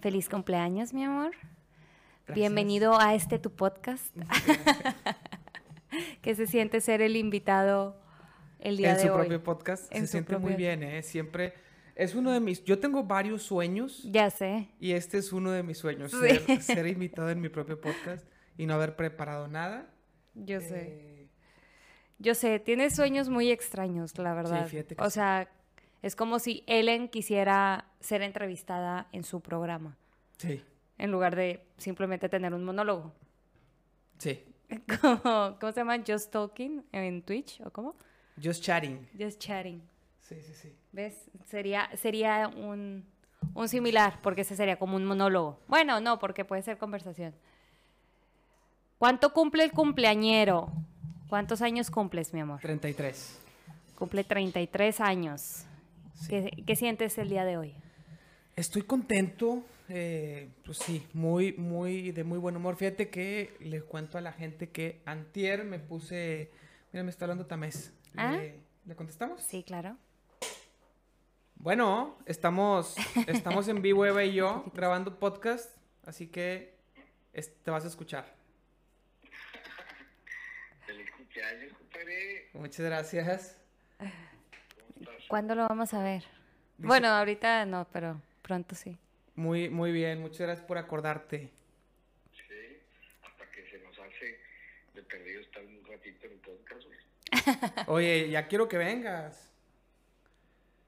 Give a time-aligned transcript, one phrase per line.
[0.00, 1.32] Feliz cumpleaños, mi amor.
[2.34, 4.16] Bienvenido a este tu podcast.
[6.22, 8.00] que se siente ser el invitado
[8.60, 9.14] el día en de su hoy.
[9.20, 9.92] propio podcast.
[9.92, 11.02] En se su siente muy bien, ¿eh?
[11.02, 11.54] Siempre.
[11.96, 12.64] Es uno de mis.
[12.64, 14.68] Yo tengo varios sueños Ya sé.
[14.78, 16.12] y este es uno de mis sueños.
[16.12, 16.18] Sí.
[16.18, 18.26] Ser, ser invitado en mi propio podcast
[18.56, 19.90] y no haber preparado nada.
[20.34, 20.86] Yo sé.
[20.88, 21.28] Eh,
[22.18, 24.66] Yo sé, tienes sueños muy extraños, la verdad.
[24.66, 25.14] fíjate que o sí.
[25.14, 25.50] sea,
[26.02, 29.96] es como si Ellen quisiera ser entrevistada en su programa,
[30.38, 30.62] sí,
[30.98, 33.12] en lugar de simplemente tener un monólogo.
[34.18, 34.44] sí.
[35.00, 35.96] ¿Cómo se llama?
[36.06, 37.96] Just Talking en Twitch, ¿o cómo?
[38.40, 39.04] Just chatting.
[39.18, 39.82] Just Chatting.
[40.20, 40.72] Sí, sí, sí.
[40.92, 41.28] ¿Ves?
[41.46, 43.04] Sería, sería un,
[43.52, 45.58] un similar, porque ese sería como un monólogo.
[45.66, 47.34] Bueno, no, porque puede ser conversación.
[48.98, 50.70] ¿Cuánto cumple el cumpleañero?
[51.28, 52.60] ¿Cuántos años cumples, mi amor?
[52.60, 53.40] 33.
[53.96, 55.64] Cumple 33 años.
[56.20, 56.28] Sí.
[56.28, 57.74] ¿Qué, qué sientes el día de hoy?
[58.56, 62.76] Estoy contento, eh, pues sí, muy, muy, de muy buen humor.
[62.76, 66.50] Fíjate que le cuento a la gente que antier me puse,
[66.92, 67.92] mira, me está hablando Tamés.
[68.16, 68.32] ¿Ah?
[68.32, 69.42] ¿Le, ¿le contestamos?
[69.42, 69.96] Sí, claro.
[71.56, 72.96] Bueno, estamos,
[73.26, 75.70] estamos en vivo Eva y yo grabando podcast,
[76.04, 76.74] así que
[77.32, 78.34] es- te vas a escuchar.
[80.86, 82.48] Feliz cumpleaños, compadre.
[82.54, 83.56] Muchas gracias.
[85.28, 86.22] ¿Cuándo lo vamos a ver?
[86.76, 88.96] Dice- Bueno, ahorita no, pero pronto sí.
[89.34, 91.50] Muy, muy bien, muchas gracias por acordarte.
[92.34, 92.78] Sí,
[93.22, 94.38] hasta que se nos hace
[94.94, 96.86] de perdido estar un ratito en el podcast.
[97.88, 99.50] Oye, ya quiero que vengas.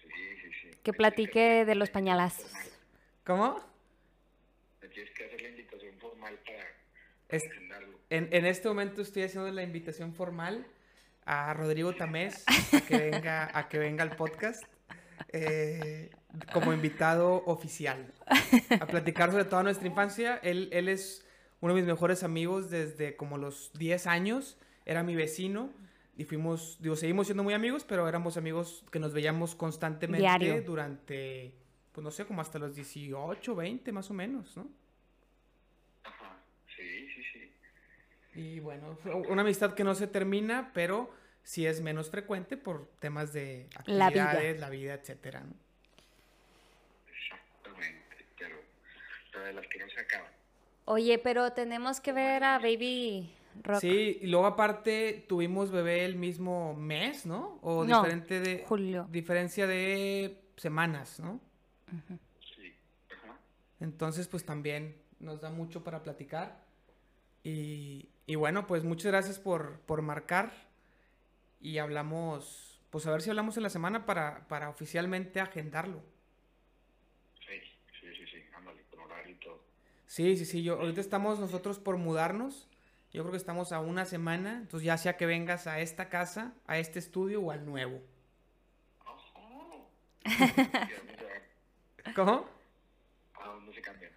[0.02, 0.08] Sí,
[0.42, 0.70] sí, sí.
[0.82, 2.50] Que platique de los pañalazos.
[3.24, 3.60] ¿Cómo?
[4.82, 6.64] Me tienes que hacer la invitación formal para
[7.28, 7.98] Es- agendarlo.
[8.10, 10.66] En, en este momento estoy haciendo la invitación formal
[11.24, 14.64] a Rodrigo Tamés a que venga, a que venga al podcast
[15.32, 16.10] eh,
[16.52, 18.12] como invitado oficial
[18.80, 20.38] a platicar sobre toda nuestra infancia.
[20.42, 21.26] Él, él es
[21.60, 24.58] uno de mis mejores amigos desde como los 10 años.
[24.84, 25.70] Era mi vecino
[26.16, 30.62] y fuimos, digo, seguimos siendo muy amigos, pero éramos amigos que nos veíamos constantemente Diario.
[30.62, 31.54] durante,
[31.92, 34.68] pues no sé, como hasta los 18, 20 más o menos, ¿no?
[36.04, 36.36] Ajá,
[36.76, 37.50] sí, sí, sí.
[38.34, 38.96] Y bueno,
[39.28, 41.10] una amistad que no se termina, pero
[41.42, 44.24] sí es menos frecuente por temas de La vida.
[44.30, 45.52] actividades, la vida, etcétera, ¿no?
[47.10, 48.16] Exactamente.
[48.38, 50.30] Pero, de las que no se acaban.
[50.86, 53.30] Oye, pero tenemos que ver a Baby
[53.62, 53.80] Rock.
[53.80, 57.58] Sí, y luego aparte tuvimos bebé el mismo mes, ¿no?
[57.62, 59.06] O No, diferente de julio.
[59.10, 61.38] diferencia de semanas, ¿no?
[62.56, 62.74] Sí.
[63.10, 63.36] Ajá.
[63.80, 66.62] Entonces, pues también nos da mucho para platicar.
[67.42, 70.52] Y, y bueno, pues muchas gracias por, por marcar.
[71.60, 76.02] Y hablamos, pues a ver si hablamos en la semana para, para oficialmente agendarlo.
[77.40, 77.60] Sí,
[78.00, 78.42] sí, sí, sí.
[78.54, 79.62] Ándale, con horario y todo.
[80.06, 80.62] Sí, sí, sí.
[80.62, 82.68] Yo, ahorita estamos nosotros por mudarnos.
[83.12, 84.58] Yo creo que estamos a una semana.
[84.58, 88.00] Entonces ya sea que vengas a esta casa, a este estudio o al nuevo.
[92.14, 92.46] ¿Cómo?
[93.40, 94.12] ¿A dónde se cambian?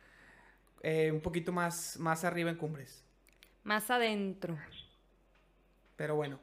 [0.81, 3.04] Eh, un poquito más, más arriba en Cumbres.
[3.65, 4.57] Más adentro.
[5.97, 6.39] Pero bueno.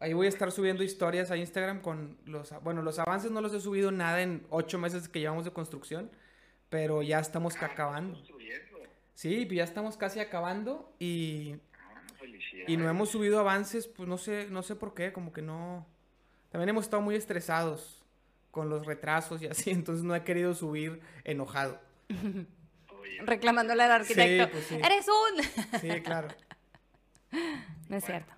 [0.00, 2.52] Ahí voy a estar subiendo historias a Instagram con los...
[2.62, 6.10] Bueno, los avances no los he subido nada en ocho meses que llevamos de construcción.
[6.70, 8.14] Pero ya estamos Ah, acabando.
[8.14, 8.78] Construyendo.
[9.14, 12.02] Sí, pues ya estamos casi acabando y, Ah,
[12.66, 15.86] y no hemos subido avances, pues no sé, no sé por qué, como que no...
[16.50, 18.02] También hemos estado muy estresados
[18.50, 21.80] con los retrasos y así, entonces no he querido subir enojado.
[23.20, 24.50] Reclamándole al arquitecto.
[24.50, 24.74] pues sí.
[24.76, 25.80] ¡Eres un!
[25.80, 26.28] Sí, claro.
[27.88, 28.32] no es cierto.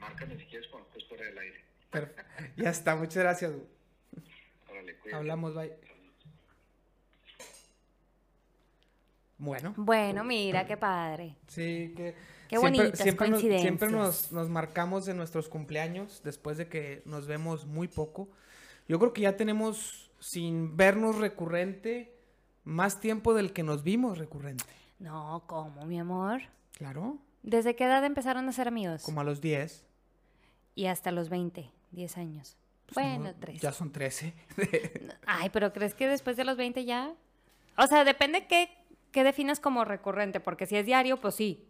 [0.00, 1.64] Márcame si quieres cuando estés fuera del aire.
[1.92, 2.24] Perfe-
[2.56, 3.52] Ya está, muchas gracias.
[4.68, 4.96] Órale.
[5.12, 5.72] Hablamos, bye.
[9.38, 9.74] Bueno.
[9.76, 11.36] Bueno, mira, qué padre.
[11.48, 12.14] Sí, que...
[12.48, 13.62] Qué bonitas siempre nos, coincidencias.
[13.62, 18.28] siempre nos, nos marcamos de nuestros cumpleaños después de que nos vemos muy poco.
[18.86, 22.13] Yo creo que ya tenemos, sin vernos recurrente,
[22.64, 24.64] más tiempo del que nos vimos recurrente.
[24.98, 26.42] No, ¿cómo, mi amor?
[26.72, 27.18] Claro.
[27.42, 29.02] ¿Desde qué edad empezaron a ser amigos?
[29.02, 29.84] Como a los 10.
[30.74, 32.56] Y hasta los 20, 10 años.
[32.86, 33.58] Pues bueno, no, 13.
[33.60, 34.34] Ya son 13.
[35.26, 37.14] Ay, pero ¿crees que después de los 20 ya?
[37.76, 38.70] O sea, depende qué,
[39.12, 41.68] qué definas como recurrente, porque si es diario, pues sí.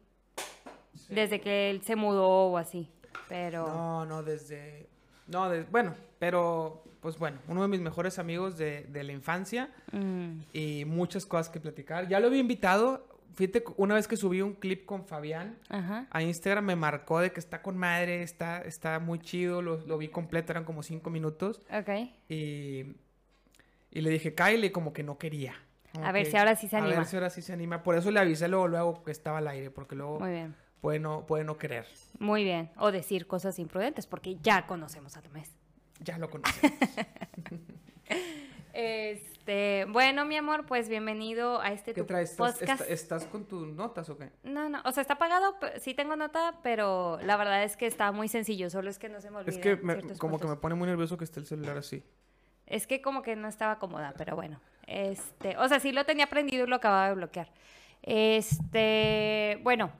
[1.08, 2.88] Desde que él se mudó o así.
[3.28, 3.66] Pero...
[3.66, 4.88] No, no, desde...
[5.26, 9.70] No, de- bueno, pero pues bueno, uno de mis mejores amigos de, de la infancia
[9.92, 12.08] mm, y muchas cosas que platicar.
[12.08, 16.06] Ya lo había invitado, fíjate, una vez que subí un clip con Fabián ajá.
[16.10, 19.98] a Instagram me marcó de que está con madre, está, está muy chido, lo, lo
[19.98, 21.90] vi completo, eran como cinco minutos Ok.
[22.30, 22.94] y,
[23.90, 25.54] y le dije, Kyle, y como que no quería.
[26.02, 26.96] A ver si ahora sí se A anima.
[26.96, 27.82] ver si ahora sí se anima.
[27.84, 30.56] Por eso le avisé luego, luego que estaba al aire, porque luego Muy bien.
[30.84, 31.86] Puede no, puede no querer.
[32.18, 32.70] Muy bien.
[32.76, 35.50] O decir cosas imprudentes, porque ya conocemos a Tomés.
[36.00, 36.78] Ya lo conocemos.
[38.76, 42.32] Este, bueno, mi amor, pues bienvenido a este ¿Qué tu traes?
[42.32, 42.90] ¿Estás, podcast.
[42.90, 44.30] ¿Estás con tus notas o qué?
[44.42, 48.10] No, no, o sea, está pagado, sí tengo nota, pero la verdad es que está
[48.10, 49.52] muy sencillo, solo es que no se me olvida.
[49.52, 52.02] Es que me- como que me pone muy nervioso que esté el celular así.
[52.66, 54.60] Es que como que no estaba cómoda, pero bueno.
[54.88, 57.52] Este, o sea, sí lo tenía prendido y lo acababa de bloquear.
[58.02, 59.92] Este, bueno.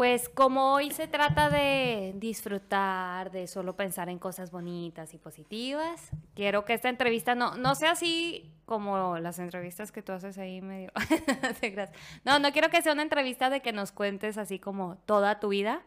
[0.00, 6.08] Pues como hoy se trata de disfrutar, de solo pensar en cosas bonitas y positivas,
[6.34, 10.62] quiero que esta entrevista no, no sea así como las entrevistas que tú haces ahí
[10.62, 10.90] medio...
[12.24, 15.50] no, no quiero que sea una entrevista de que nos cuentes así como toda tu
[15.50, 15.82] vida.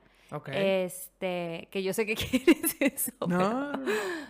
[0.46, 3.14] Este, que yo sé que quieres eso.
[3.18, 3.72] pero- no.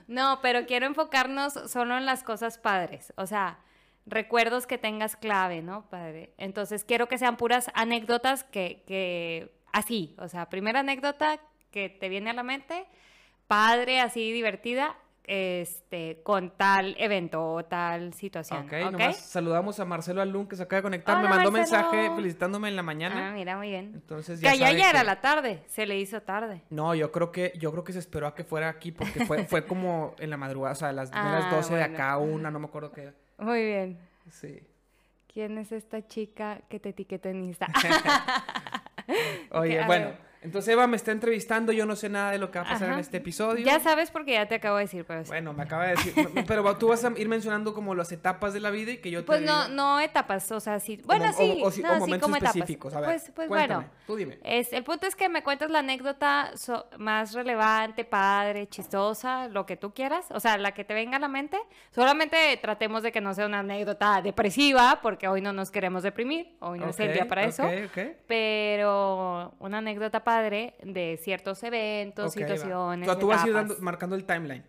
[0.08, 3.12] no, pero quiero enfocarnos solo en las cosas padres.
[3.18, 3.60] O sea,
[4.06, 6.34] recuerdos que tengas clave, ¿no, padre?
[6.38, 11.40] Entonces, quiero que sean puras anécdotas que, que así, o sea, primera anécdota
[11.72, 12.86] que te viene a la mente,
[13.48, 18.66] padre, así divertida, este, con tal evento o tal situación.
[18.66, 18.92] Ok, ¿ok?
[18.92, 21.16] nomás saludamos a Marcelo Alun que se acaba de conectar.
[21.24, 21.82] Me mandó Marcelo.
[21.82, 23.32] mensaje felicitándome en la Ah, mañana.
[23.32, 23.92] mira, muy bien.
[23.96, 26.62] Entonces Que ya allá sabe ya era que- la tarde, se le hizo tarde.
[26.70, 29.46] No, yo creo que yo creo que se esperó a que fuera aquí porque fue,
[29.46, 32.60] fue como en la madrugada, o sea, a las Ah, 12 de acá, una, no
[32.60, 33.14] me acuerdo qué.
[33.38, 34.00] Muy bien.
[34.30, 34.60] Sí.
[35.34, 37.68] ¿Quién es esta chica que te etiquetó en Insta?
[39.52, 40.18] Oye, bueno, ver.
[40.44, 42.88] Entonces Eva me está entrevistando, yo no sé nada de lo que va a pasar
[42.88, 43.02] en Ajá.
[43.02, 43.66] este episodio.
[43.66, 45.30] Ya sabes porque ya te acabo de decir, pero sí.
[45.30, 46.14] Bueno, me acaba de decir,
[46.48, 49.22] pero tú vas a ir mencionando como las etapas de la vida y que yo
[49.22, 51.02] te Pues no, diga no etapas, o sea, sí.
[51.06, 52.56] Bueno, como- sí, o, o sí- no, o sí, momentos como etapas.
[52.56, 52.94] específicos.
[52.94, 53.94] A ver, pues, pues cuéntame, bueno.
[54.06, 54.40] tú dime.
[54.44, 59.66] Es, el punto es que me cuentes la anécdota so- más relevante, padre, chistosa, lo
[59.66, 61.58] que tú quieras, o sea, la que te venga a la mente.
[61.92, 66.56] Solamente tratemos de que no sea una anécdota depresiva, porque hoy no nos queremos deprimir,
[66.60, 67.64] hoy no es el día para eso.
[67.64, 68.00] ok, ok.
[68.28, 72.48] Pero una anécdota padre de ciertos eventos, Ok, va.
[72.48, 73.10] situaciones.
[73.10, 73.70] Tú, tú vas a ir etapas.
[73.70, 74.64] dando- marcando el timeline.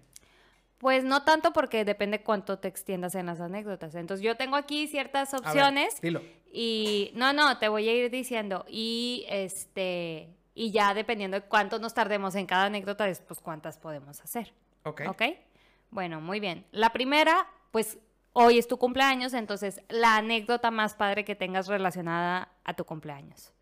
[0.78, 3.94] Pues no tanto porque depende cuánto te extiendas en las anécdotas.
[3.94, 6.20] Entonces yo tengo aquí ciertas ver, opciones dilo.
[6.52, 11.78] y no, no, te voy a ir diciendo y este y ya dependiendo de cuánto
[11.78, 14.52] nos tardemos en cada anécdota, es pues cuántas podemos hacer.
[14.82, 15.02] Ok.
[15.08, 15.22] ¿Ok?
[15.90, 16.66] Bueno, muy bien.
[16.70, 17.98] La primera, pues
[18.34, 23.52] hoy es tu cumpleaños, entonces la anécdota más padre que tengas relacionada a tu cumpleaños.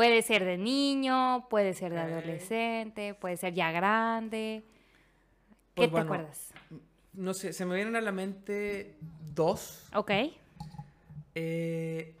[0.00, 4.64] Puede ser de niño, puede ser de adolescente, puede ser ya grande.
[4.64, 6.54] ¿Qué Pues te bueno, acuerdas?
[7.12, 8.96] No sé, se me vienen a la mente
[9.34, 9.90] dos.
[9.94, 10.10] Ok.
[11.34, 12.14] Eh,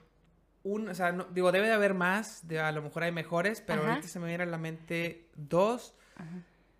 [0.62, 3.62] un, o sea, no- digo, debe de haber más, de, a lo mejor hay mejores,
[3.66, 3.92] pero Ajá.
[3.92, 5.94] ahorita se me vienen a la mente dos.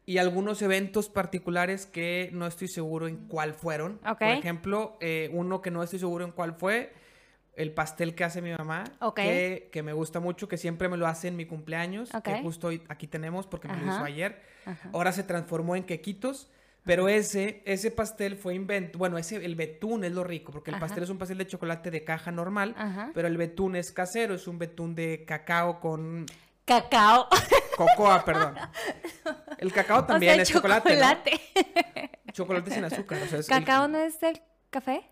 [0.05, 3.95] Y algunos eventos particulares que no estoy seguro en cuál fueron.
[4.07, 4.19] Ok.
[4.19, 6.93] Por ejemplo, eh, uno que no estoy seguro en cuál fue,
[7.57, 11.07] el pastel que hace mi mamá, que, que me gusta mucho, que siempre me lo
[11.07, 13.95] hace en mi cumpleaños, que justo hoy- aquí tenemos porque me lo Ajá.
[13.97, 14.43] hizo ayer.
[14.65, 14.89] Ajá.
[14.93, 16.49] Ahora se transformó en quequitos,
[16.85, 20.79] pero ese, ese pastel fue invento, bueno, ese, el betún es lo rico, porque el
[20.79, 22.75] pastel es un pastel de chocolate de caja normal,
[23.15, 26.25] pero el betún es casero, es un betún de cacao con
[26.65, 27.27] Cacao.
[27.77, 28.55] cocoa, perdón.
[29.59, 31.01] El cacao también o sea, es chocolate, ¿no?
[31.01, 31.41] chocolate.
[32.33, 34.41] Chocolate sin azúcar, o sea, es el- ¿Cacao no es del
[34.71, 35.03] café?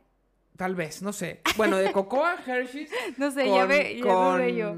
[0.58, 1.40] Tal vez, no sé.
[1.56, 4.76] Bueno, de cocoa, Hershey's, No sé, ya ve, ya dudé yo.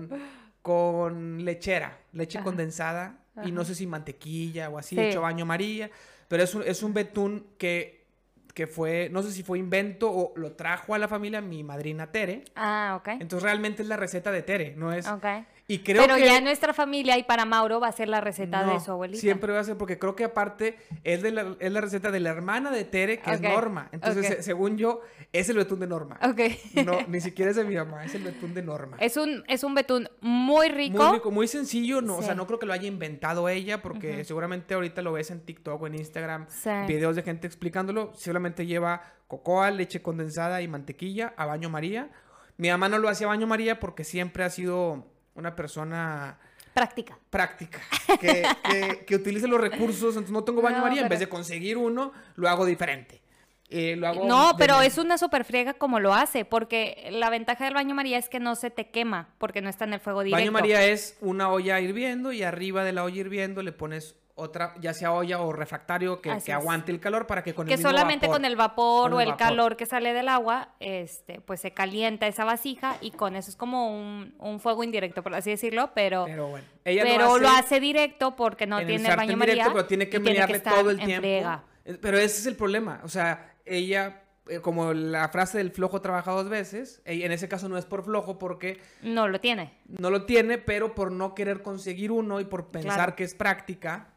[0.62, 2.44] con lechera, leche Ajá.
[2.44, 5.00] condensada y no sé si mantequilla o así, Sí.
[5.02, 5.90] hecho baño María,
[6.28, 8.04] pero es un, es un betún que,
[8.52, 12.12] que fue, no sé si fue invento o lo trajo a la familia mi madrina
[12.12, 12.44] Tere.
[12.54, 13.08] Ah, ok.
[13.20, 15.08] Entonces realmente es la receta de Tere, no es...
[15.08, 15.24] Ok.
[15.72, 16.24] Y creo Pero que...
[16.24, 18.90] ya en nuestra familia y para Mauro va a ser la receta No, de su
[18.90, 19.20] abuelita.
[19.20, 22.18] Siempre va a ser porque creo que aparte es, de la, es la receta de
[22.18, 23.88] la hermana de Tere, que es Norma.
[23.92, 25.00] Entonces, se- según yo,
[25.32, 26.18] es el betún de Norma.
[26.22, 26.40] Ok.
[26.84, 28.96] No, ni siquiera es de mi mamá, es el betún de Norma.
[29.00, 31.04] Es un, es un betún muy rico.
[31.04, 34.24] Muy rico, muy sencillo, no, o sea, no creo que lo haya inventado ella, porque
[34.24, 36.70] seguramente ahorita lo ves en TikTok o en Instagram, Sí.
[36.88, 42.10] videos de gente explicándolo, seguramente lleva cocoa, leche condensada y mantequilla a baño María.
[42.56, 46.38] Mi mamá no lo hacía a baño María porque siempre ha sido una persona
[46.74, 47.18] Práctica.
[47.30, 47.80] práctica,
[48.20, 51.28] que, que, que utilice los recursos, entonces no tengo baño No, María, en vez de
[51.28, 53.20] conseguir uno, lo hago diferente.
[53.68, 57.64] Eh, lo hago No, pero es una super friega como lo hace, porque la ventaja
[57.64, 60.22] del baño María es que no se te quema, porque no está en el fuego
[60.22, 60.40] directo.
[60.40, 64.74] Baño María es una olla hirviendo y arriba de la olla hirviendo le pones otra,
[64.80, 67.80] ya sea olla o refractario que, que aguante el calor para que con el que
[67.80, 69.38] solamente vapor- con el vapor con o el vapor.
[69.46, 73.56] calor que sale del agua, este, pues se calienta esa vasija y con eso es
[73.56, 77.80] como un, un fuego indirecto, por así decirlo, pero, Pero bueno, ella pero lo hace
[77.80, 79.72] directo porque no tiene el baño directo, María.
[79.72, 81.20] pero tiene que estar todo el tiempo.
[81.20, 81.64] friega.
[81.84, 86.00] Eh, Pero ese es el problema, o sea, ella eh, como la frase del flojo
[86.00, 89.72] trabaja dos veces, en ese caso no es por flojo porque No lo tiene.
[89.86, 93.16] no lo tiene, pero por no querer conseguir uno y por pensar Claro.
[93.16, 94.08] que es práctica.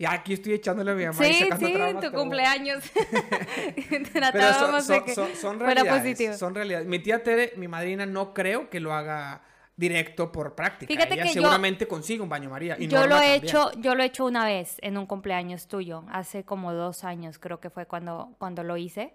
[0.00, 2.82] Y aquí estoy echándole a mi mamá y Sí, sacando sí, en tu cumpleaños.
[4.32, 6.86] Pero son, son- que son- son fuera realidades, son realidades.
[6.86, 9.42] Mi tía Tere, mi madrina, no creo que lo haga
[9.76, 10.90] directo por práctica.
[10.90, 12.76] Fíjate Ella que yo- seguramente consigue un baño María.
[12.78, 13.44] Y yo Norma lo he también.
[13.44, 17.38] hecho, yo lo he hecho una vez en un cumpleaños tuyo, hace como dos años
[17.38, 19.12] creo que fue cuando, cuando lo hice.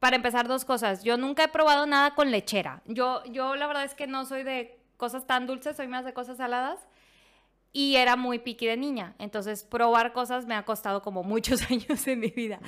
[0.00, 1.04] Para empezar, dos cosas.
[1.04, 2.82] Yo nunca he probado nada con lechera.
[2.86, 6.12] Yo, yo la verdad es que no soy de cosas tan dulces, soy más de
[6.12, 6.80] cosas saladas.
[7.72, 9.14] Y era muy piqui de niña.
[9.18, 12.60] Entonces, probar cosas me ha costado como muchos años en mi vida.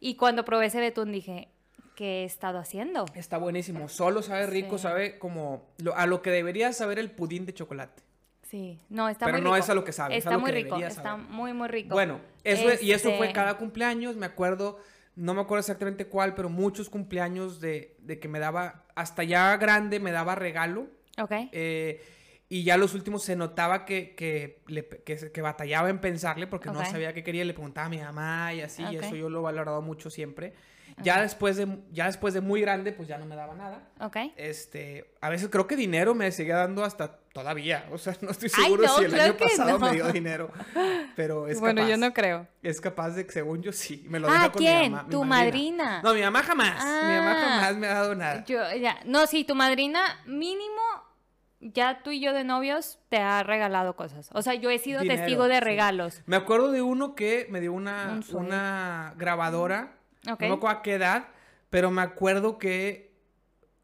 [0.00, 1.48] Y cuando probé ese betún dije,
[1.94, 3.04] ¿qué he estado haciendo?
[3.14, 3.88] Está buenísimo.
[3.88, 4.82] Solo sabe rico, Sí.
[4.82, 8.02] sabe como lo- a lo que debería saber el pudín de chocolate.
[8.42, 9.64] Sí, no, está Pero muy no rico.
[9.64, 11.26] es a lo que sabe, es a Está lo muy que rico, está saber.
[11.26, 11.94] muy, muy rico.
[11.94, 14.78] Bueno, eso es- y eso fue Este- cada cumpleaños, me acuerdo,
[15.16, 19.56] no me acuerdo exactamente cuál, pero muchos cumpleaños de, de que me daba, hasta ya
[19.56, 20.86] grande me daba regalo.
[21.18, 21.32] Ok.
[21.52, 22.00] eh,
[22.48, 26.70] y ya los últimos se notaba que, que, le- que, que batallaba en pensarle porque
[26.70, 26.86] no Ok.
[26.86, 29.02] sabía qué quería, le preguntaba a mi mamá y así, y Ok.
[29.04, 30.54] eso yo lo he valorado mucho siempre.
[31.02, 33.82] Ya después de, ya después de muy grande, pues ya no me daba nada.
[34.00, 34.16] Ok.
[34.36, 37.86] Este, a veces creo que dinero me seguía dando hasta todavía.
[37.92, 39.86] O sea, no estoy Ay, seguro no, si el año pasado no.
[39.86, 40.50] me dio dinero.
[41.14, 41.90] Pero es bueno, capaz.
[41.90, 42.46] yo no creo.
[42.62, 44.06] Es capaz de que según yo sí.
[44.08, 44.92] Me lo Ah, deja con mi ¿quién?
[44.92, 46.00] mamá, mi ¿Tu madrina?
[46.02, 46.76] No, mi mamá jamás.
[46.84, 47.50] Mi mamá Ah.
[47.56, 48.44] jamás me ha dado nada.
[48.46, 48.98] Yo, ya.
[49.04, 50.80] No, sí, tu madrina mínimo,
[51.72, 54.28] ya tú y yo de novios, te ha regalado cosas.
[54.32, 55.60] O sea, yo he sido Dinero, testigo de sí.
[55.60, 56.22] regalos.
[56.26, 59.92] Me acuerdo de uno que me dio una, Un una grabadora.
[60.30, 60.40] Ok.
[60.42, 61.28] No me acuerdo a qué edad,
[61.70, 63.14] pero me acuerdo que.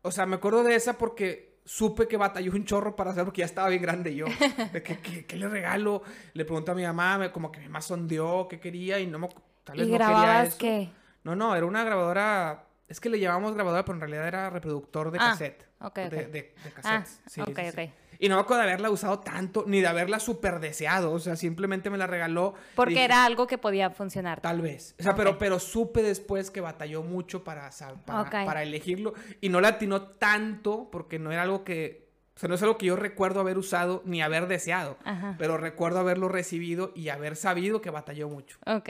[0.02, 3.40] O sea, me acuerdo de esa porque supe que batalló un chorro para hacer porque
[3.40, 4.26] ya estaba bien grande yo.
[4.72, 6.02] De que, ¿qué, qué le regalo?
[6.34, 9.18] Le pregunté a mi mamá, me- como que mi mamá sondeó qué quería y no
[9.18, 9.28] me.
[9.64, 10.58] Tal vez ¿Y no quería grababas eso.
[10.58, 10.90] qué?
[11.22, 12.64] No, no, era una grabadora.
[12.88, 15.66] Es que le llamamos grabadora, pero en realidad era reproductor de Ah, cassette.
[15.82, 16.12] Ok, De, ok.
[16.12, 17.20] de- de Ah, cassettes.
[17.26, 17.80] Sí, ok, sí, sí.
[17.82, 17.90] ok.
[18.18, 21.10] Y no me acuerdo de haberla usado tanto, ni de haberla super deseado.
[21.12, 22.54] O sea, simplemente me la regaló.
[22.76, 24.40] Porque Dije, era algo que podía funcionar.
[24.40, 24.94] Tal vez.
[25.00, 27.68] O sea, pero, pero supe después que batalló mucho para,
[28.06, 29.14] para elegirlo.
[29.40, 32.02] Y no la atinó tanto porque no era algo que.
[32.36, 34.96] O sea, no es algo que yo recuerdo haber usado ni haber deseado.
[35.04, 35.34] Ajá.
[35.38, 38.56] Pero recuerdo haberlo recibido y haber sabido que batalló mucho.
[38.66, 38.88] Ok.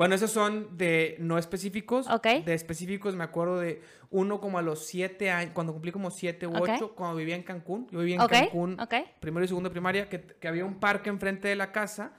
[0.00, 2.08] Bueno, esos son de no específicos.
[2.08, 2.26] Ok.
[2.46, 6.46] De específicos me acuerdo de uno como a los siete años, cuando cumplí como siete
[6.46, 6.70] u Ok.
[6.70, 7.86] ocho, cuando vivía en Cancún.
[7.90, 8.78] Yo vivía en Ok, Cancún,
[9.20, 12.14] primero y segundo de primaria, que, que había un parque enfrente de la casa.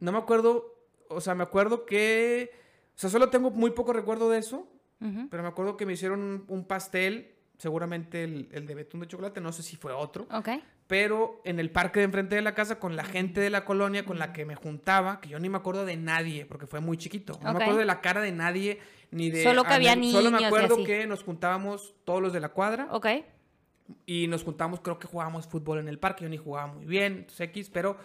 [0.00, 0.74] No me acuerdo,
[1.08, 2.50] o sea, me acuerdo que,
[2.94, 4.68] o sea, solo tengo muy poco recuerdo de eso,
[5.00, 5.28] Ujú.
[5.30, 9.08] pero me acuerdo que me hicieron un, un pastel, seguramente el, el de betún de
[9.08, 10.48] chocolate, no sé si fue otro, Ok.
[10.86, 14.04] pero en el parque de enfrente de la casa con la gente de la colonia
[14.04, 16.96] con la que me juntaba, que yo ni me acuerdo de nadie, porque fue muy
[16.98, 17.38] chiquito.
[17.42, 18.78] No me acuerdo de la cara de nadie,
[19.10, 19.42] ni de...
[19.42, 20.12] Solo que había nadie.
[20.12, 23.06] Solo me niños acuerdo que nos juntábamos todos los de la cuadra Ok.
[24.04, 27.26] y nos juntamos, creo que jugábamos fútbol en el parque, yo ni jugaba muy bien,
[27.38, 27.96] X, pero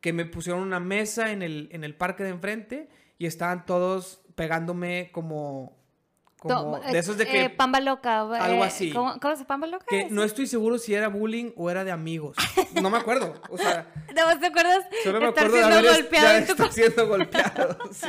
[0.00, 4.20] que me pusieron una mesa en el, en el parque de enfrente y estaban todos
[4.34, 5.82] pegándome como...
[6.48, 7.44] como de esos de que...
[7.44, 8.20] eh, pamba loca.
[8.20, 8.90] algo eh, así.
[8.92, 9.84] ¿Cómo, cómo se pamba loca?
[9.88, 12.36] que no estoy seguro si era bullying o era de amigos.
[12.80, 13.34] No me acuerdo.
[13.50, 16.36] O sea, ¿No ¿Te acuerdas Solo me estar acuerdo de siendo haber est- golpeado de
[16.38, 17.78] en tu, estar siendo golpeado.
[17.92, 18.06] sí.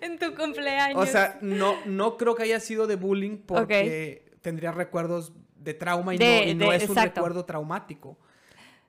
[0.00, 0.98] en tu cumpleaños?
[1.02, 6.14] O sea, no, no creo que haya sido de bullying porque tendría recuerdos de trauma
[6.14, 7.20] y De- no, y no de- es un exacto.
[7.20, 8.18] recuerdo traumático.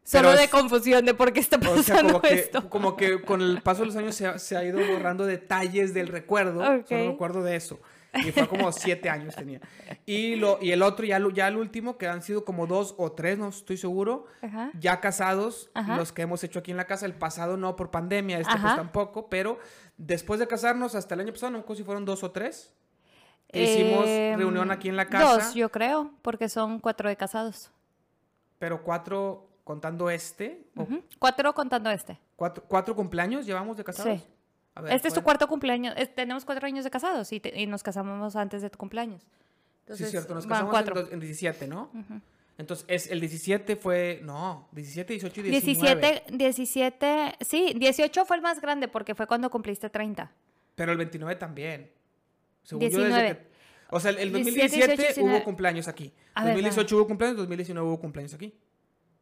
[0.03, 2.69] Solo pero de es- confusión de por qué está O pasando sea, como que, esto.
[2.69, 5.93] como que con el paso de los años se ha, se ha ido borrando detalles
[5.93, 6.59] del recuerdo.
[6.61, 6.87] Ok.
[6.89, 7.79] Solo me acuerdo de eso.
[8.13, 9.61] Y fue como siete años tenía.
[10.05, 12.93] Y, lo, y el otro, ya, lo- ya el último, que han sido como dos
[12.97, 14.69] o tres, no estoy seguro, Ajá.
[14.79, 15.95] ya casados, Ajá.
[15.95, 18.75] los que hemos hecho aquí en la casa, el pasado no por pandemia, este pues
[18.75, 19.59] tampoco, pero
[19.97, 22.73] después de casarnos hasta el año pasado, no acuerdo si fueron dos o tres,
[23.47, 24.05] que hicimos
[24.37, 27.71] reunión aquí en la casa, Dos, yo creo, porque son cuatro de casados.
[28.59, 31.01] pero cuatro contando este, o Ujú.
[31.19, 32.19] Cuatro contando este.
[32.35, 34.19] cuatro, cuatro cumpleaños llevamos de casados.
[34.19, 34.27] Sí.
[34.75, 35.37] A ver, este es tu ¿cuál?
[35.37, 35.93] cuarto cumpleaños.
[35.97, 39.21] es- tenemos cuatro años de casados y, te- y nos casamos antes de tu cumpleaños.
[39.21, 39.27] Sí,
[39.81, 41.91] Entonces, es cierto, nos casamos en, dos- en 17, ¿no?
[42.57, 46.23] Entonces, es, el 17 fue, no, 17, 18 y 19.
[46.29, 50.31] 17, 17, sí, 18 fue el más grande porque fue cuando cumpliste 30.
[50.75, 51.91] Pero el 29 también.
[52.63, 53.23] Según yo, 19.
[53.23, 53.51] desde que-
[53.89, 55.35] o sea, el 17, 2017 19.
[55.37, 56.13] hubo cumpleaños aquí.
[56.35, 58.53] A ver, 2018 hubo cumpleaños, 2019 hubo cumpleaños aquí.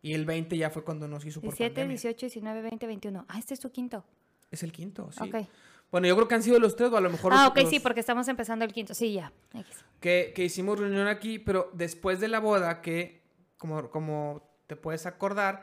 [0.01, 1.95] Y el 20 ya fue cuando nos hizo por 17, pandemia.
[1.95, 3.25] 18, 19, 20, 21.
[3.29, 4.03] Ah, este es tu quinto.
[4.51, 5.23] Es el quinto, sí.
[5.23, 5.47] Ok.
[5.91, 7.57] Bueno, yo creo que han sido los tres, o a lo mejor Ah, los- ok,
[7.61, 8.93] los sí, porque estamos empezando el quinto.
[8.93, 9.31] Sí, ya.
[9.99, 13.23] Que, que hicimos reunión aquí, pero después de la boda, que
[13.57, 15.61] como, como te puedes acordar,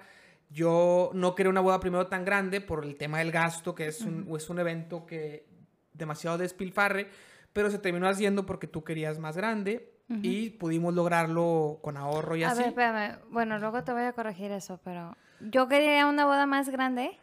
[0.51, 4.01] yo no quería una boda primero tan grande por el tema del gasto, que es
[4.03, 5.47] un, es un evento que
[5.93, 7.09] demasiado despilfarre,
[7.53, 12.45] pero se terminó haciendo porque tú querías más grande y pudimos lograrlo con ahorro y
[12.45, 12.59] A así.
[12.59, 13.19] ver, espérame.
[13.31, 17.19] Bueno, luego te voy a corregir eso, pero yo quería una boda más grande.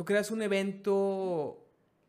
[0.00, 1.62] Tú querías un evento,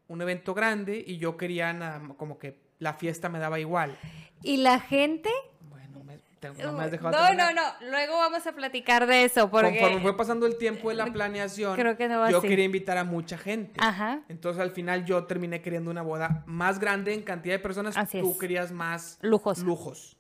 [0.07, 3.98] un evento grande y yo quería nada como que la fiesta me daba igual.
[4.41, 5.29] ¿Y la gente?
[5.69, 6.15] Bueno, me,
[6.63, 7.53] no me has dejado no, no, terminar.
[7.53, 7.89] no.
[7.89, 9.77] Luego vamos a platicar de eso, porque...
[9.77, 12.48] Conforme fue pasando el tiempo de la planeación, Creo que no va yo así.
[12.48, 13.74] quería invitar a mucha gente.
[13.83, 14.21] Ajá.
[14.29, 17.98] Entonces al final yo terminé queriendo una boda más grande en cantidad de personas.
[17.98, 18.38] Así Tú es.
[18.38, 19.60] querías más Lujos.
[19.63, 20.17] lujos.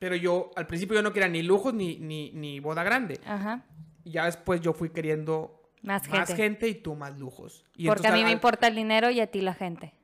[0.00, 3.20] Pero yo al principio yo no quería ni lujos ni, ni, ni boda grande.
[3.24, 3.62] Ajá.
[4.02, 6.36] Y ya después yo fui queriendo Más más gente.
[6.36, 7.64] gente y tú más lujos.
[7.76, 9.94] Y porque a mí me al- importa el dinero y a ti la gente.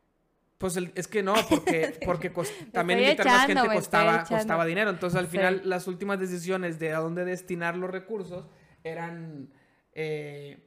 [0.59, 2.33] Pues el- es que no, porque, porque
[2.73, 4.91] también invitar más gente costaba, costaba dinero.
[4.91, 5.33] Entonces al Sí.
[5.37, 8.47] final las últimas decisiones de a dónde destinar los recursos
[8.83, 9.51] eran,
[9.93, 10.65] eh,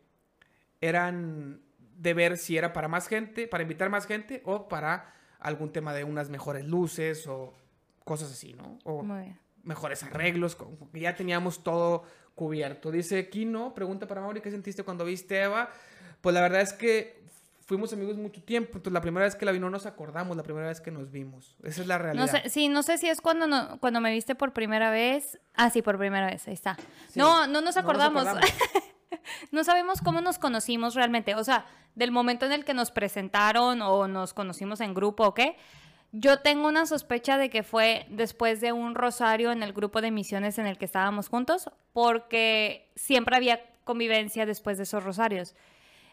[0.80, 1.62] eran
[1.98, 5.94] de ver si era para más gente, para invitar más gente o para algún tema
[5.94, 7.54] de unas mejores luces o
[8.04, 8.80] cosas así, ¿no?
[8.86, 9.06] O
[9.64, 12.04] mejores arreglos, como que ya teníamos todo
[12.36, 12.92] cubierto.
[12.92, 15.70] Dice Kino, pregunta para Mauri, ¿qué sentiste cuando viste a Eva?
[16.22, 17.22] Pues la verdad es que
[17.66, 20.44] fuimos amigos mucho tiempo, entonces la primera vez que la vi no nos acordamos, la
[20.44, 21.56] primera vez que nos vimos.
[21.64, 22.26] Esa es la realidad.
[22.26, 25.40] No sé, sí, no sé si es cuando, no- cuando me viste por primera vez.
[25.56, 26.76] Ah, sí, por primera vez, ahí está.
[27.10, 28.28] Sí, no, no nos acordamos.
[28.28, 28.52] acordamos.
[29.52, 31.36] no sabemos cómo nos conocimos realmente.
[31.36, 35.34] O sea, del momento en el que nos presentaron o nos conocimos en grupo o
[35.34, 35.56] qué.
[36.14, 40.12] Yo tengo una sospecha de que fue después de un rosario en el grupo de
[40.12, 45.56] misiones en el que estábamos juntos, porque siempre había convivencia después de esos rosarios.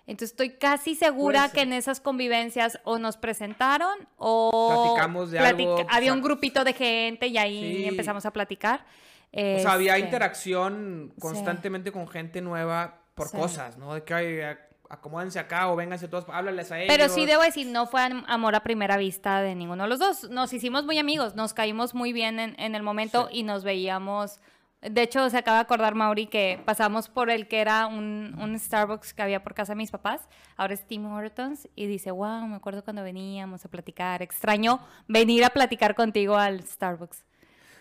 [0.06, 5.76] Entonces estoy casi segura que en esas convivencias o nos presentaron o Platicamos de algo,
[5.90, 7.88] había un grupito de gente y ahí Sí.
[7.88, 8.86] empezamos a platicar.
[9.32, 13.92] O sea, había Este, interacción constantemente con gente nueva por cosas, ¿no?
[13.94, 16.94] De que "Ay, ac- acomódense acá o vénganse todos, háblales a ellos.
[16.96, 19.98] Pero sí debo decir, no fue am- amor a primera vista de ninguno de los
[19.98, 20.30] dos.
[20.30, 24.40] Nos hicimos muy amigos, nos caímos muy bien en, en el momento y nos veíamos.
[24.80, 28.56] De hecho, se acaba de acordar Mauri que pasamos por el que era un, un
[28.56, 30.28] Starbucks que había por casa de mis papás.
[30.56, 31.68] Ahora es Tim Hortons.
[31.74, 34.22] Y dice, wow, me acuerdo cuando veníamos a platicar.
[34.22, 37.24] Extraño venir a platicar contigo al Starbucks.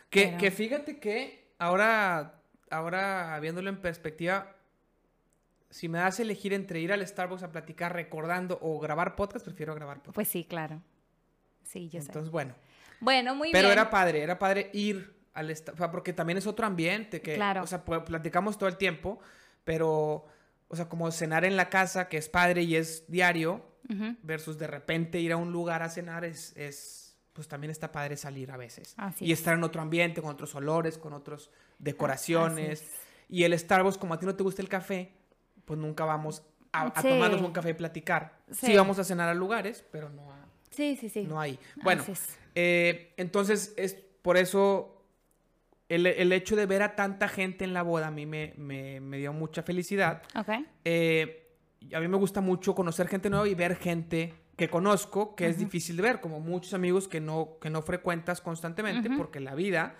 [0.10, 4.55] Que, Pero- que fíjate que ahora, ahora viéndolo en perspectiva,
[5.69, 9.43] si me das a elegir entre ir al Starbucks a platicar recordando o grabar podcast,
[9.45, 10.15] prefiero grabar podcast.
[10.15, 10.82] Pues sí, claro.
[11.63, 12.08] Sí, yo sé.
[12.08, 12.56] Entonces, bueno.
[12.99, 13.80] Bueno, muy Pero bien.
[13.80, 17.62] era padre, era padre ir al Starbucks, porque también es otro ambiente que, Claro.
[17.63, 19.19] o sea, platicamos todo el tiempo,
[19.63, 20.25] pero,
[20.67, 23.63] o sea, como cenar en la casa, que es padre y es diario,
[24.23, 28.17] versus de repente ir a un lugar a cenar es, es pues también está padre
[28.17, 28.93] salir a veces.
[28.97, 29.39] Así y es.
[29.39, 32.82] estar en otro ambiente, con otros olores, con otras decoraciones.
[32.82, 32.95] Así es.
[33.30, 35.13] Y el Starbucks, como a ti no te gusta el café,
[35.67, 37.10] pues nunca vamos a, a Sí.
[37.10, 38.39] tomarnos un café y platicar.
[38.49, 38.67] Sí.
[38.67, 38.75] Sí.
[38.75, 41.23] vamos a cenar a lugares, pero no, a- Sí, sí, sí.
[41.25, 41.60] no ahí.
[41.84, 42.03] Bueno,
[42.56, 45.03] eh, entonces es por eso
[45.89, 48.99] el, el hecho de ver a tanta gente en la boda a mí me, me-
[49.01, 50.23] me dio mucha felicidad.
[50.36, 50.49] Ok.
[50.86, 51.43] Eh,
[51.93, 55.58] a mí me gusta mucho conocer gente nueva y ver gente que conozco, que es
[55.60, 59.95] difícil de ver, como muchos amigos que no, que no frecuentas constantemente, porque la vida,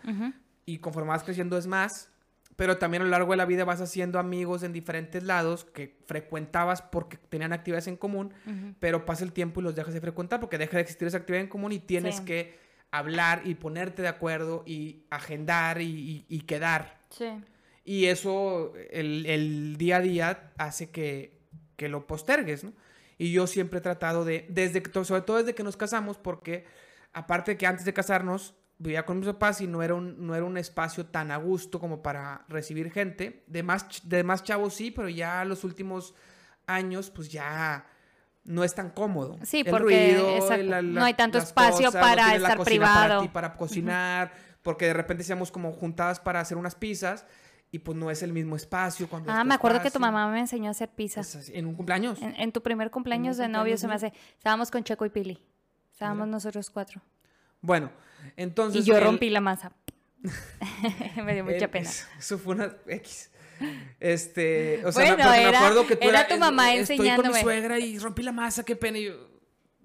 [0.66, 2.12] y conforme vas creciendo es más,
[2.58, 5.96] pero también a lo largo de la vida vas haciendo amigos en diferentes lados que
[6.06, 8.34] frecuentabas porque tenían actividades en común,
[8.80, 11.44] pero pasa el tiempo y los dejas de frecuentar porque deja de existir esa actividad
[11.44, 12.26] en común y tienes Sí.
[12.26, 12.60] que
[12.92, 17.00] hablar y ponerte de acuerdo y agendar y, y- y quedar.
[17.10, 17.26] Sí.
[17.86, 21.40] Y eso, el, el día a día, hace que,
[21.78, 22.74] que lo postergues, ¿no?
[23.20, 26.66] Y yo siempre he tratado de, desde sobre todo desde que nos casamos, porque
[27.14, 30.36] aparte de que antes de casarnos vivía con mis papás y no era un, no
[30.36, 33.44] era un espacio tan a gusto como para recibir gente.
[33.48, 36.14] De más, de más chavos sí, pero ya los últimos
[36.68, 37.86] años, pues ya
[38.44, 39.38] no es tan cómodo.
[39.44, 43.22] Sí, El porque, ruido, la- no hay tanto espacio cosas, para estar cocina para privado.
[43.24, 47.26] ti, para cocinar, porque de repente seamos como juntadas para hacer unas pizzas
[47.72, 50.40] y pues no es el mismo espacio cuando Ah, me acuerdo que tu mamá me
[50.40, 51.22] enseñó a hacer pizza.
[51.22, 52.22] Es así, en un cumpleaños.
[52.22, 54.14] En, en tu primer cumpleaños de novio se me hace.
[54.38, 55.42] Estábamos con Checo y Pili.
[55.92, 56.36] Estábamos Mira.
[56.36, 57.02] nosotros cuatro.
[57.60, 57.92] Bueno,
[58.36, 59.72] entonces y yo rompí la masa.
[61.24, 61.90] me dio mucha pena.
[62.20, 63.32] Eso, fue una X.
[64.00, 67.28] Este, o sea, Bueno, me era- acuerdo que tú era era- tu mamá Estoy con
[67.28, 68.98] mi suegra y rompí la masa, qué pena.
[69.00, 69.14] Y yo,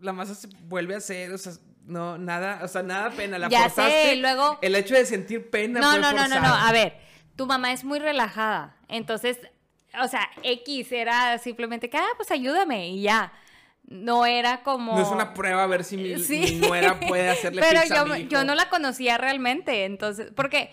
[0.01, 1.53] la masa se vuelve a hacer, o sea,
[1.85, 3.39] no, nada, o sea, nada pena.
[3.39, 4.03] La Ya forzaste.
[4.11, 6.55] sé, luego- El hecho de sentir pena No, fue no, no, no, no.
[6.55, 6.95] A ver,
[7.37, 8.77] tu mamá es muy relajada.
[8.89, 9.39] Entonces,
[10.03, 13.33] o sea, X era simplemente que, ah, pues ayúdame y ya.
[13.93, 14.95] No era como.
[14.97, 16.59] No es una prueba a ver si mi, Sí.
[16.61, 18.29] mi nuera puede hacerle Pero pizza a yo, mi hijo.
[18.31, 20.71] yo no la conocía realmente, entonces, porque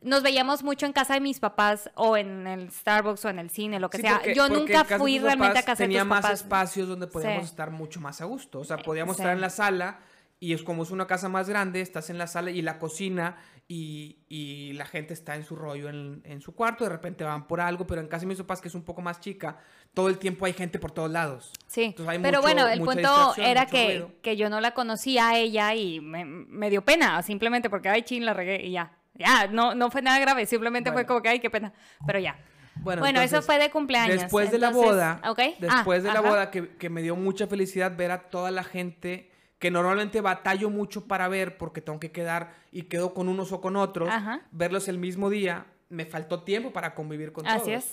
[0.00, 3.50] nos veíamos mucho en casa de mis papás o en el Starbucks o en el
[3.50, 4.14] cine, lo que Sí, sea.
[4.18, 6.40] porque- yo porque nunca fui realmente papás a casa de tenía tus más papás.
[6.40, 7.50] espacios donde podíamos Sí.
[7.50, 8.60] estar mucho más a gusto.
[8.60, 9.22] O sea, podíamos sí.
[9.22, 9.98] estar en la sala
[10.40, 13.36] y es como es una casa más grande, estás en la sala y la cocina
[13.70, 17.46] y, y la gente está en su rollo en, en, su cuarto, de repente van
[17.46, 19.58] por algo, pero en casa de mis papás, que es un poco más chica,
[19.92, 21.52] todo el tiempo hay gente por todos lados.
[21.66, 26.00] Sí, pero bueno, el punto era que, que, yo no la conocía a ella y
[26.00, 28.92] me, me, dio pena, simplemente porque, ay, chin, la regué y ya.
[29.14, 31.74] Ya, no, no fue nada grave, simplemente fue como que, ay, qué pena,
[32.06, 32.38] pero ya.
[32.76, 34.22] Bueno, bueno eso fue de cumpleaños.
[34.22, 35.56] Después de la boda, okay.
[35.58, 39.27] después de la boda, que, que me dio mucha felicidad ver a toda la gente
[39.58, 43.60] que normalmente batallo mucho para ver porque tengo que quedar y quedo con unos o
[43.60, 44.08] con otros,
[44.52, 47.84] verlos el mismo día, me faltó tiempo para convivir con Así todos.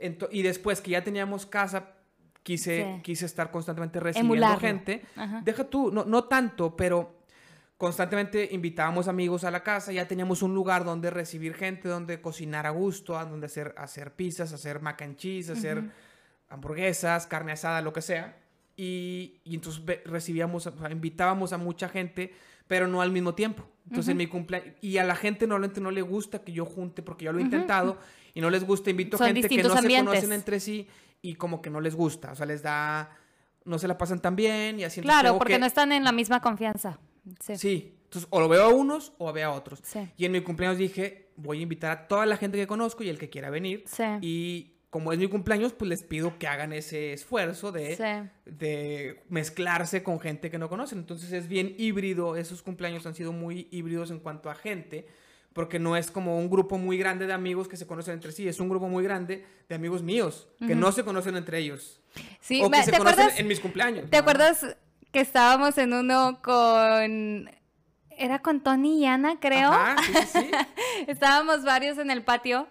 [0.00, 0.16] Es.
[0.30, 1.92] y después que ya teníamos casa,
[2.42, 5.04] quise, quise estar constantemente recibiendo gente.
[5.42, 7.16] Deja tú, no, no tanto, pero
[7.76, 12.66] constantemente invitábamos amigos a la casa, ya teníamos un lugar donde recibir gente, donde cocinar
[12.66, 15.84] a gusto, donde hacer, hacer pizzas, hacer mac and cheese, hacer
[16.48, 18.36] hamburguesas, carne asada, lo que sea.
[18.76, 22.34] Y, entonces recibíamos, invitábamos a mucha gente,
[22.66, 23.66] pero no al mismo tiempo.
[23.88, 27.02] Entonces en mi cumpleaños, y a la gente normalmente no le gusta que yo junte,
[27.02, 27.98] porque yo lo he intentado,
[28.34, 30.86] y no les gusta, invito a gente que no se conocen entre sí
[31.22, 33.16] y como que no les gusta, o sea, les da,
[33.64, 35.00] no se la pasan tan bien y así.
[35.00, 36.98] Claro, porque no están en la misma confianza.
[37.40, 37.56] Sí.
[37.56, 37.92] sí.
[38.04, 39.82] Entonces, o lo veo a unos o veo a otros.
[40.16, 43.08] Y en mi cumpleaños dije, voy a invitar a toda la gente que conozco y
[43.08, 43.84] el que quiera venir.
[43.86, 44.04] Sí.
[44.20, 50.02] Y como es mi cumpleaños, pues les pido que hagan ese esfuerzo de, de mezclarse
[50.02, 51.00] con gente que no conocen.
[51.00, 55.06] Entonces es bien híbrido, esos cumpleaños han sido muy híbridos en cuanto a gente,
[55.52, 58.48] porque no es como un grupo muy grande de amigos que se conocen entre sí,
[58.48, 62.00] es un grupo muy grande de amigos míos que no se conocen entre ellos.
[62.40, 64.08] Sí, o que se conocen en mis cumpleaños.
[64.08, 64.78] ¿Te acuerdas
[65.12, 67.50] que estábamos en uno con...
[68.16, 69.70] Era con Tony y Ana, creo.
[70.06, 70.50] sí, sí.
[71.06, 72.66] estábamos varios en el patio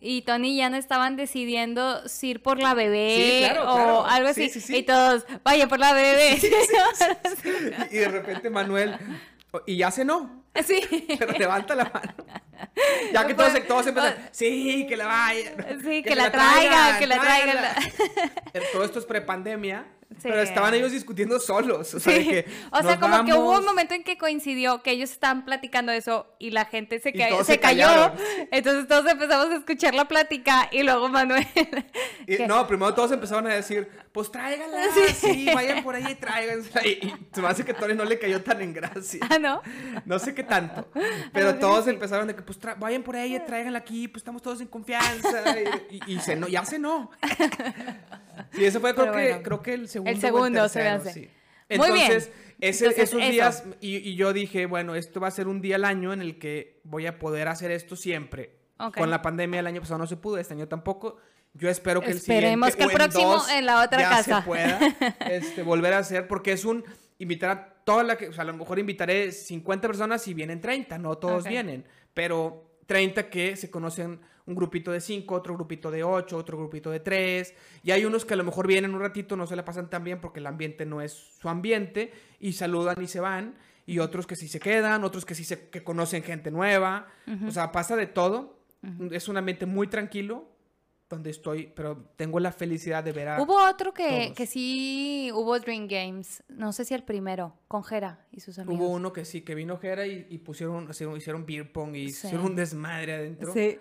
[0.00, 4.50] y Tony ya no estaban decidiendo si ir por la bebé o algo así.
[4.68, 6.38] y todos, vaya por la bebé.
[7.90, 8.96] y de repente Manuel,
[9.66, 10.44] y ya cenó.
[10.64, 10.80] Sí.
[11.18, 12.14] Pero levanta la mano.
[13.12, 15.52] Ya que todos, todos empiezan, sí, que la vaya.
[15.82, 17.74] Sí, que, la, traiga, que la traiga.
[18.72, 19.86] Todo esto es prepandemia.
[20.22, 21.94] Pero estaban ellos discutiendo solos.
[21.94, 25.10] O sea, que o sea como que hubo un momento en que coincidió que ellos
[25.10, 27.12] estaban platicando eso y la gente se,
[27.44, 28.12] se, cayó.
[28.50, 31.46] Entonces todos empezamos a escuchar la plática y luego Manuel.
[32.48, 34.78] no, primero todos empezaron a decir, pues tráiganla,
[35.14, 36.86] sí, vayan por ahí y tráiganla.
[36.86, 39.20] Y, se me hace que Tony no le cayó tan en gracia.
[39.28, 39.62] Ah, ¿no?
[40.04, 40.88] No sé qué tanto.
[41.32, 44.66] Pero todos empezaron de que, pues vayan por y tráiganla aquí, pues estamos todos en
[44.66, 45.44] confianza.
[46.06, 47.10] Y, se no, ya se no.
[48.52, 50.10] Sí, ese fue creo, que, creo que el segundo.
[50.10, 51.30] El segundo, se hace.
[51.68, 56.12] Entonces, esos días, y, yo dije, bueno, esto va a ser un día al año
[56.12, 58.56] en el que voy a poder hacer esto siempre.
[58.96, 61.18] Con la pandemia el año pasado no se pudo, este año tampoco.
[61.52, 64.78] Yo espero que el siguiente Esperemos que el próximo en, la otra casa se pueda
[65.30, 66.84] este, volver a hacer, porque es un
[67.18, 70.60] invitar a toda la que, o sea, a lo mejor invitaré 50 personas y vienen
[70.60, 75.90] 30, no todos vienen, pero 30 que se conocen un grupito de 5, otro grupito
[75.90, 79.00] de 8, otro grupito de 3, y hay unos que a lo mejor vienen un
[79.00, 82.52] ratito, no se la pasan tan bien porque el ambiente no es su ambiente, y
[82.52, 83.54] saludan y se van,
[83.86, 87.06] y otros que sí se quedan, otros que sí se, que conocen gente nueva,
[87.46, 88.58] o sea, pasa de todo,
[89.10, 90.49] es un ambiente muy tranquilo,
[91.10, 93.42] donde estoy, pero tengo la felicidad de ver a.
[93.42, 98.24] Hubo otro que, que sí hubo Dream Games, no sé si el primero, con Jera
[98.30, 98.78] y sus amigos.
[98.78, 102.56] Hubo uno que sí, que vino Jera y, pusieron, hicieron beer pong y hicieron un
[102.56, 103.52] desmadre adentro.
[103.52, 103.78] Sí.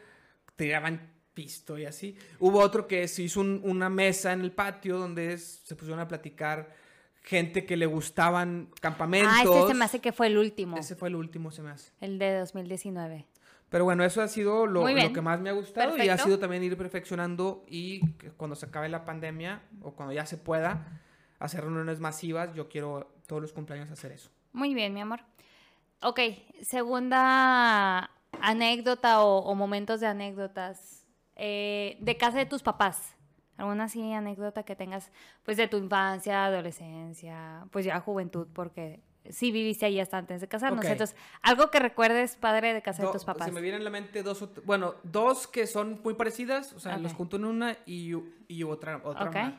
[0.56, 2.18] Tiraban pisto y así.
[2.40, 6.74] Hubo otro que se hizo una mesa en el patio donde se pusieron a platicar
[7.22, 9.32] gente que le gustaban campamentos.
[9.34, 10.78] Ah, ese se me hace que fue el último.
[10.78, 11.92] Ese fue el último, se me hace.
[12.02, 13.28] El de 2019.
[13.70, 16.64] Pero bueno, eso ha sido lo, que más me ha gustado y ha sido también
[16.64, 18.02] ir perfeccionando y
[18.38, 21.02] cuando se acabe la pandemia o cuando ya se pueda
[21.38, 24.32] hacer reuniones masivas, yo quiero todos los cumpleaños hacer eso.
[24.54, 25.22] Muy bien, mi amor.
[26.02, 26.20] Ok,
[26.62, 28.10] segunda
[28.42, 31.06] anécdota o, momentos de anécdotas
[31.36, 33.16] eh, de casa de tus papás.
[33.58, 35.12] ¿Alguna así anécdota que tengas
[35.44, 40.48] pues de tu infancia, adolescencia, pues ya juventud, porque sí viviste ahí hasta antes de
[40.48, 40.84] casarnos.
[40.86, 43.48] Entonces, algo que recuerdes, padre, de casa de tus papás.
[43.48, 46.98] Se me vienen a la mente dos, bueno, dos que son muy parecidas, o sea,
[46.98, 48.14] los junto en una y,
[48.48, 49.54] y otra, otra más.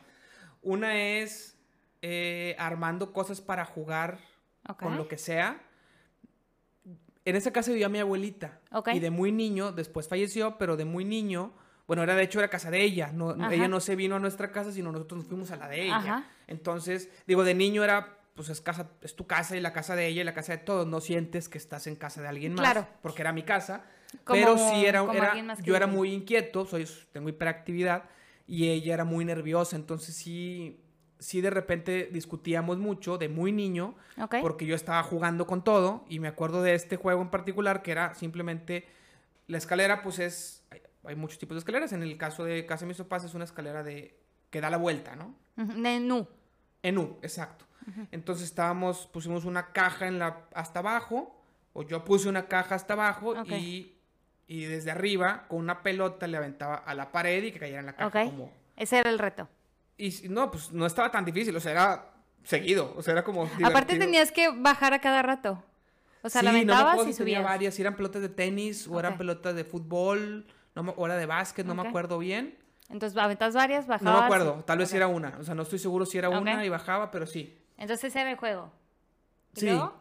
[0.61, 1.57] Una es
[2.01, 4.19] eh, armando cosas para jugar
[4.79, 5.61] con lo que sea.
[7.23, 8.59] En esa casa vivía mi abuelita.
[8.93, 11.53] Y de muy niño, después falleció, pero de muy niño,
[11.87, 13.11] bueno, era de hecho era casa de ella.
[13.13, 15.85] No, ella no se vino a nuestra casa, sino nosotros nos fuimos a la de
[15.85, 16.25] ella.
[16.47, 20.07] Entonces, digo, de niño era pues es casa, es tu casa y la casa de
[20.07, 20.87] ella y la casa de todos.
[20.87, 22.61] No sientes que estás en casa de alguien más.
[22.61, 22.87] Claro.
[23.01, 23.83] Porque era mi casa.
[24.25, 28.03] pero sí era, era yo era muy inquieto, soy, tengo hiperactividad
[28.47, 29.75] y ella era muy nerviosa.
[29.75, 30.81] Entonces sí,
[31.19, 33.95] sí de repente discutíamos mucho de muy niño,
[34.41, 37.91] porque yo estaba jugando con todo y me acuerdo de este juego en particular que
[37.91, 38.87] era simplemente
[39.47, 42.85] la escalera, pues es, hay, hay muchos tipos de escaleras, en el caso de casa
[42.85, 44.17] de mis papás es una escalera de
[44.49, 45.35] que da la vuelta, ¿no?
[45.57, 46.27] Ujú, Menú.
[46.83, 47.65] En U, exacto.
[48.11, 51.41] Entonces estábamos, pusimos una caja en la, hasta abajo,
[51.73, 53.93] o yo puse una caja hasta abajo y,
[54.47, 57.85] y desde arriba con una pelota le aventaba a la pared y que cayera en
[57.87, 58.51] la caja como...
[58.75, 59.47] Ese era el reto.
[59.97, 62.05] Y no, pues no estaba tan difícil, o sea, era
[62.43, 63.49] seguido, o sea, era como...
[63.63, 65.63] Aparte tenías que bajar a cada rato.
[66.23, 67.43] O sea, Sí, la aventabas y si tenía subías.
[67.43, 71.17] varias, si eran pelotas de tenis o eran pelotas de fútbol, no me- o era
[71.17, 72.57] de básquet, no me acuerdo bien.
[72.89, 74.13] Entonces aventas varias, bajabas.
[74.13, 76.65] No me acuerdo, tal vez era una, o sea, no estoy seguro si era una
[76.65, 77.57] y bajaba, pero sí.
[77.77, 78.71] Entonces ese era el juego.
[79.55, 79.65] ¿Y Sí.
[79.67, 79.93] luego?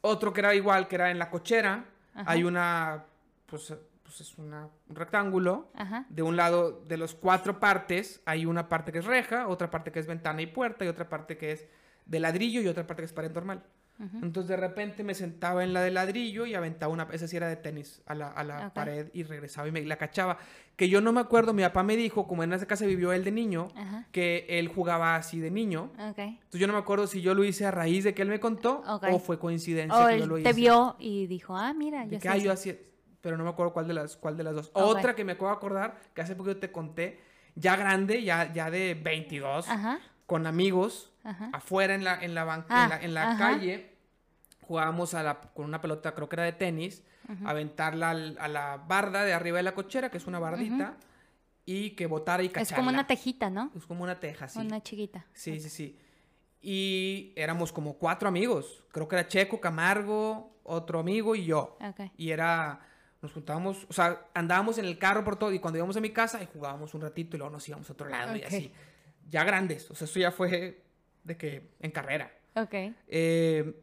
[0.00, 2.30] Otro que era igual, que era en la cochera, Ajá.
[2.30, 3.04] hay una,
[3.46, 5.70] pues, pues es una, un rectángulo.
[5.74, 6.06] Ajá.
[6.08, 9.90] De un lado, de los cuatro partes, hay una parte que es reja, otra parte
[9.92, 11.66] que es ventana y puerta, y otra parte que es
[12.06, 13.62] de ladrillo y otra parte que es pared normal.
[14.00, 14.18] Ujú.
[14.22, 17.48] Entonces de repente me sentaba en la de ladrillo y aventaba una, esa sí era
[17.48, 18.72] de tenis, a la, a la Ok.
[18.74, 20.38] pared y regresaba y me la cachaba.
[20.76, 23.24] Que yo no me acuerdo, mi papá me dijo, como en esa casa vivió él
[23.24, 24.06] de niño, Ajá.
[24.12, 25.90] que él jugaba así de niño.
[25.98, 26.18] Ok.
[26.18, 28.38] Entonces yo no me acuerdo si yo lo hice a raíz de que él me
[28.38, 29.06] contó Ok.
[29.12, 30.52] o fue coincidencia O que yo él lo te hice.
[30.52, 32.74] vio y dijo, ah, mira, yo que, ah, yo hacer".
[32.76, 32.88] hacía-
[33.20, 34.70] pero no me acuerdo cuál de las, cuál de las dos.
[34.74, 37.18] Otra que me acuerdo acordar, que hace poco te conté,
[37.56, 39.98] ya grande, ya, ya de 22, Ajá.
[40.28, 41.48] Con amigos, Ajá.
[41.54, 43.38] afuera en la, en la, Ah, en la, en la ajá.
[43.38, 43.96] calle,
[44.60, 47.02] jugábamos a la, con una pelota, creo que era de tenis,
[47.44, 50.96] aventarla al- a la barda de arriba de la cochera, que es una bardita,
[51.64, 52.76] y que botara y Es cacharla.
[52.76, 53.70] como una tejita, ¿no?
[53.74, 54.58] Es como una teja, sí.
[54.58, 55.24] Una chiquita.
[55.32, 55.98] Sí, sí, sí.
[56.60, 58.84] Y éramos como cuatro amigos.
[58.92, 61.78] Creo que era Checo, Camargo, otro amigo y yo.
[61.80, 62.10] Ok.
[62.16, 62.80] Y era,
[63.22, 66.10] nos juntábamos, o sea, andábamos en el carro por todo y cuando íbamos a mi
[66.10, 68.72] casa y jugábamos un ratito y luego nos íbamos a otro lado y así.
[69.28, 70.82] Ya grandes, o sea, eso ya fue
[71.24, 72.32] de que en carrera.
[72.54, 72.74] Ok.
[73.08, 73.74] Eh,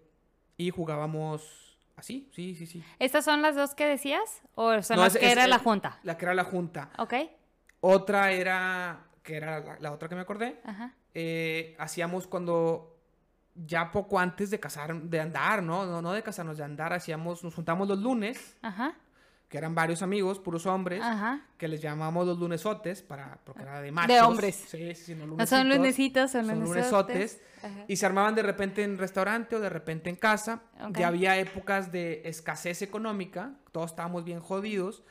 [0.58, 2.84] y jugábamos así, sí, sí, sí.
[3.00, 4.42] ¿Estas son las dos que decías?
[4.56, 6.00] ¿O son No, las es- que es- era la junta?
[6.04, 6.90] La que era la junta.
[6.98, 7.14] Ok.
[7.82, 10.94] Otra era, que era la, la otra que me acordé, Ajá.
[11.14, 12.98] eh, hacíamos cuando
[13.54, 15.86] ya poco antes de casar, de andar, ¿no?
[15.86, 16.02] ¿no?
[16.02, 18.96] No de casarnos, de andar, hacíamos, nos juntamos los lunes, Ajá.
[19.50, 21.42] Que eran varios amigos, puros hombres, Ajá.
[21.58, 24.22] que les llamamos los lunesotes, para, porque era de machos.
[24.24, 24.56] hombres.
[24.68, 27.16] Sí, sí, no, No son lunesitos, son, son lunesotes.
[27.16, 27.42] lunesotes.
[27.88, 30.62] Y se armaban de repente en restaurante o de repente en casa.
[30.84, 30.98] Ok.
[30.98, 35.04] Ya había épocas de escasez económica, todos estábamos bien jodidos.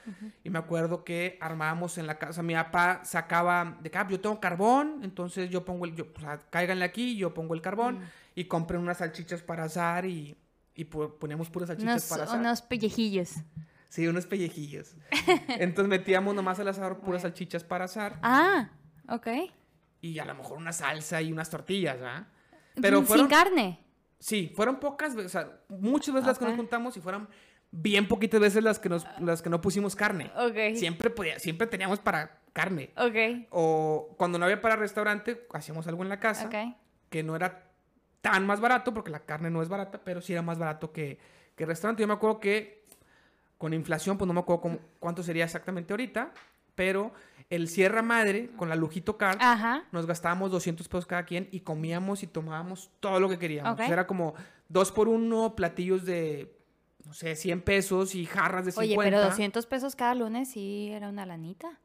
[0.45, 4.39] Y me acuerdo que armábamos en la casa, mi papá sacaba de acá, yo tengo
[4.41, 8.03] carbón, entonces yo pongo el, yo, o sea, cáiganle aquí, yo pongo el carbón Mm.
[8.37, 10.37] y compré unas salchichas para asar y,
[10.75, 12.39] y poníamos puras salchichas Unos, para asar.
[12.41, 13.33] unos pellejillos.
[13.95, 14.97] Sí, unos pellejillos.
[15.49, 18.71] entonces metíamos nomás al asador puras salchichas para asar Ah,
[19.09, 19.29] ok.
[20.01, 22.27] y a lo mejor una salsa y unas tortillas, ¿verdad?
[22.75, 23.79] Mm, Pero fueron, Sin carne.
[24.19, 27.29] Sí, fueron pocas veces, o sea, muchas veces las que nos juntamos y fueron
[27.71, 30.33] bien poquitas veces las que, nos, las que no pusimos carne.
[30.37, 30.77] Ok.
[30.77, 32.91] Siempre, podía, siempre teníamos para carne.
[32.97, 33.47] Ok.
[33.51, 36.77] O cuando no había para restaurante, hacíamos algo en la casa Ok.
[37.11, 37.71] que no era
[38.23, 41.19] tan más barato, porque la carne no es barata, pero sí era más barato que,
[41.55, 42.01] que el restaurante.
[42.03, 42.84] Yo me acuerdo que
[43.59, 46.33] con inflación, pues no me acuerdo cómo- cuánto sería exactamente ahorita,
[46.75, 47.13] pero
[47.51, 49.85] el Sierra Madre con la Lujito Card Ajá.
[49.93, 53.73] nos gastábamos 200 pesos cada quien y comíamos y tomábamos todo lo que queríamos.
[53.75, 53.81] Ok.
[53.81, 54.35] O sea, era como
[54.69, 56.57] dos por uno, platillos de,
[57.05, 58.99] no sé, 100 pesos y jarras de 50.
[59.01, 61.79] Oye, pero 200 pesos cada lunes sí era una lanita.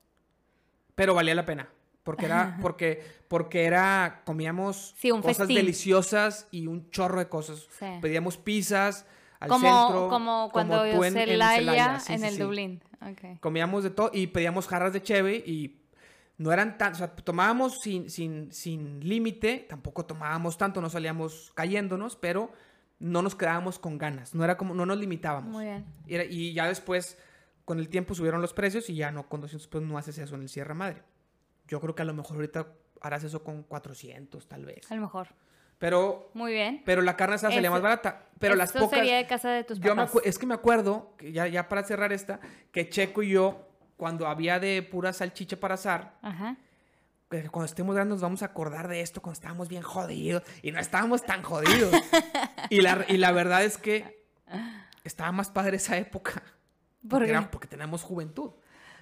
[0.96, 1.70] pero valía la pena.
[2.04, 5.58] Porque era, porque, porque era, comíamos Sí, cosas festín.
[5.58, 7.68] deliciosas y un chorro de cosas.
[7.78, 7.86] Sí.
[8.02, 9.06] Pedíamos pizzas
[9.40, 10.10] al Como, centro.
[10.10, 12.40] como cuando tú en, Celaya, sí, en sí, el sí.
[12.42, 12.84] Dublín.
[13.40, 15.82] Comíamos de todo y pedíamos jarras de cheve y
[16.38, 21.52] no eran tan, o sea, tomábamos sin, sin, sin límite, tampoco tomábamos tanto, no salíamos
[21.56, 22.52] cayéndonos, pero
[23.00, 25.52] no nos quedábamos con ganas, no era como, no nos limitábamos.
[25.52, 25.86] Muy bien.
[26.06, 27.18] Y, era- y ya después,
[27.66, 30.36] con el tiempo subieron los precios y ya no, con 200 pesos no haces eso
[30.36, 31.04] en el Sierra Madre.
[31.68, 32.68] Yo creo que a lo mejor ahorita
[33.02, 34.92] harás eso con 400 tal vez.
[34.92, 35.28] A lo mejor.
[35.80, 36.82] Pero, Muy bien.
[36.86, 38.24] pero la carne asada salía más barata.
[38.38, 39.00] Pero las pocas...
[39.00, 40.22] sería de casa de tus Yo me papás.
[40.26, 42.40] es que me acuerdo, que ya, ya para cerrar esta,
[42.72, 43.66] que Checo y yo,
[43.98, 46.58] cuando había de pura salchicha para asar, Ajá.
[47.30, 50.72] que cuando estemos grandes nos vamos a acordar de esto cuando estábamos bien jodidos y
[50.72, 51.94] no estábamos tan jodidos.
[52.70, 54.26] y, la, y la verdad es que
[55.04, 56.44] estaba más padre esa época.
[57.02, 58.52] ¿Por Porque, era- porque teníamos juventud.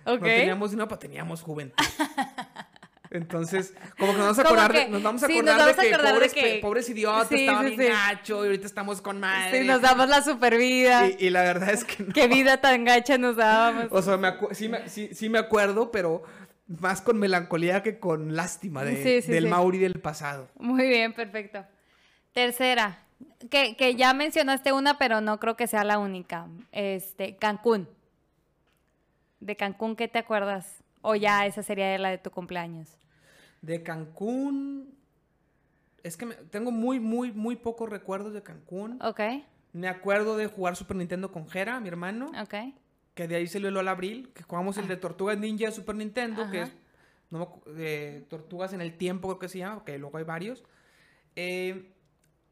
[0.05, 1.83] No teníamos dinero, pero teníamos juventud.
[3.09, 5.65] Entonces, como que nos vamos a acordar, de- que- nos vamos a sí, acordar, nos
[5.65, 8.43] vamos a de, que acordar de pobres, que- pobres idiotas, Sí, estaba sí, bien gacho
[8.43, 9.61] y ahorita estamos con madre.
[9.61, 11.07] Sí, nos damos la super vida.
[11.19, 12.13] y, y la verdad es que no.
[12.13, 13.87] Qué vida tan gacha nos dábamos.
[13.91, 16.23] O sea, me sí, me, sí, sí me acuerdo, pero,
[16.67, 19.47] más con melancolía que con lástima de- del.
[19.47, 20.49] Mauri del pasado.
[20.59, 21.63] Muy bien, perfecto.
[22.33, 22.99] Tercera,
[23.49, 26.47] que, que ya mencionaste una, pero no creo que sea la única.
[26.73, 27.87] Este, Cancún.
[29.39, 30.67] De Cancún, ¿qué te acuerdas?
[31.07, 32.97] O ya esa sería la de tu cumpleaños.
[33.61, 34.93] De Cancún.
[36.03, 39.01] Es que me- tengo muy, muy, muy pocos recuerdos de Cancún.
[39.01, 39.19] Ok,
[39.73, 42.31] Me acuerdo de jugar Super Nintendo con Jera, mi hermano.
[42.41, 42.73] ok.
[43.13, 44.31] Que de ahí salió el Hola Abril.
[44.33, 46.49] Que jugamos el de Tortugas Ninja de Super Nintendo.
[46.51, 46.73] Que es.
[47.29, 49.83] No, de Tortugas en el tiempo, creo que se llama.
[49.85, 50.63] Que luego hay varios.
[51.35, 51.93] Eh,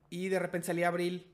[0.09, 1.27] y de repente salía Abril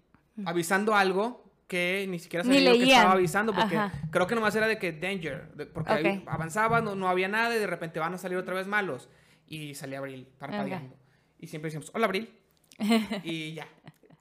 [0.46, 2.98] avisando algo que ni siquiera Ni sabía yo que leían.
[2.98, 3.54] estaba avisando.
[3.54, 3.92] Porque Ajá.
[4.12, 5.54] creo que nomás era de que Danger.
[5.56, 6.28] de- porque ahí Ok.
[6.28, 7.56] avanzaba, no, no había nada.
[7.56, 9.08] Y de repente van a salir otra vez malos.
[9.48, 10.96] Y salía Abril parpadeando.
[11.40, 12.30] Y siempre decíamos, hola Abril.
[13.24, 13.68] y ya.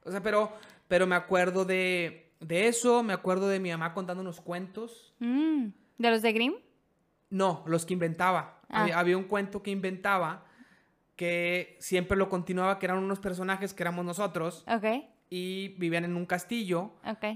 [0.05, 0.53] O sea, pero,
[0.87, 5.13] pero me acuerdo de, de eso, me acuerdo de mi mamá contando unos cuentos.
[5.19, 5.67] Mm,
[5.99, 6.55] ¿De los de Grimm?
[7.31, 8.61] No, los que inventaba.
[8.69, 8.83] Ah.
[8.83, 10.45] Había, había un cuento que inventaba
[11.17, 16.17] que siempre lo continuaba, que eran unos personajes que éramos nosotros Ok, y vivían en
[16.17, 16.91] un castillo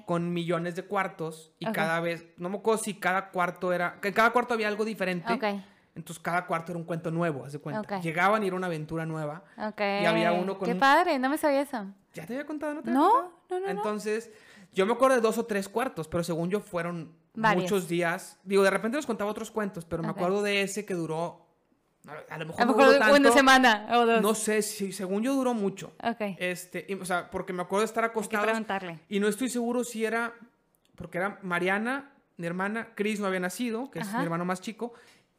[0.07, 4.09] con millones de cuartos y cada vez, no me acuerdo si cada cuarto era, que
[4.09, 5.33] en cada cuarto había algo diferente.
[5.95, 8.01] Entonces cada cuarto era un cuento nuevo, haz de cuenta.
[8.01, 9.45] Llegaban y era una aventura nueva.
[9.57, 11.87] Y había uno con Qué un- padre, no me sabía eso.
[12.15, 12.75] ¿Ya te había contado?
[12.75, 13.33] ¿No te había No, contado?
[13.51, 13.71] no, no, no.
[13.71, 14.31] Entonces,
[14.73, 17.63] yo me acuerdo de dos o tres cuartos, pero según yo fueron Varios.
[17.63, 18.41] muchos días.
[18.43, 21.44] Digo, de repente les contaba otros cuentos, pero me acuerdo de ese que duró.
[22.29, 24.21] A, lo mejor, A lo no mejor duró una semana o dos.
[24.23, 25.93] No sé, si según yo duró mucho.
[26.03, 28.99] Ok, Este, y, o sea, porque me acuerdo de estar que acostados preguntarle.
[29.09, 30.35] y no estoy seguro si era
[30.97, 34.19] porque era Mariana, mi hermana, Chris no había nacido, que es Ajá.
[34.19, 34.93] mi hermano más chico,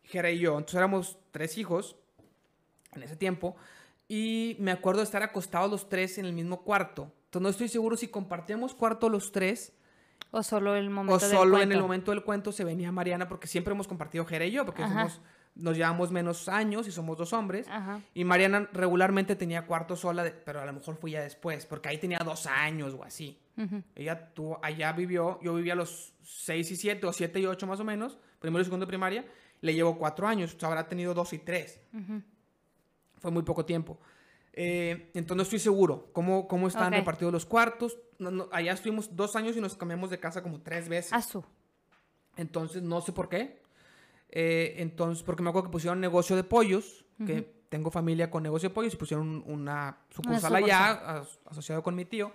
[0.04, 0.54] Jera y yo.
[0.58, 1.96] Entonces éramos tres hijos
[2.94, 3.56] en ese tiempo
[4.08, 7.12] y me acuerdo de estar acostados los tres en el mismo cuarto.
[7.26, 9.74] Entonces no estoy seguro si compartíamos cuarto los tres
[10.32, 13.28] O solo el momento o del solo en el momento del cuento se venía Mariana
[13.28, 14.94] porque siempre hemos compartido Jera y yo porque Ajá.
[15.10, 15.22] somos,
[15.56, 17.68] nos llevamos menos años y somos dos hombres.
[17.70, 18.02] Ajá.
[18.14, 21.90] Y Mariana regularmente tenía cuarto sola, de- pero a lo mejor fue ya después, porque
[21.90, 23.40] ahí tenía dos años o así.
[23.96, 27.66] Ella tuvo, allá vivió, yo vivía a los 6 y 7 o 7 y 8
[27.68, 29.26] más o menos, primero y segundo de primaria,
[29.62, 31.80] le llevo 4 años, o sea, habrá tenido 2 y 3.
[31.94, 32.22] Ujú.
[33.20, 33.98] Fue muy poco tiempo.
[34.52, 37.98] Eh, entonces no estoy seguro cómo, cómo están repartidos los cuartos.
[38.20, 41.14] No, no, allá estuvimos dos años y nos cambiamos de casa como tres veces.
[41.14, 41.44] Azul.
[42.38, 43.62] Entonces no sé por qué.
[44.30, 48.70] Eh, entonces, porque me acuerdo que pusieron negocio de pollos, que tengo familia con negocio
[48.70, 50.56] de pollos y pusieron un- una sucursal sucursal.
[50.64, 52.32] allá, as- asociado con mi tío.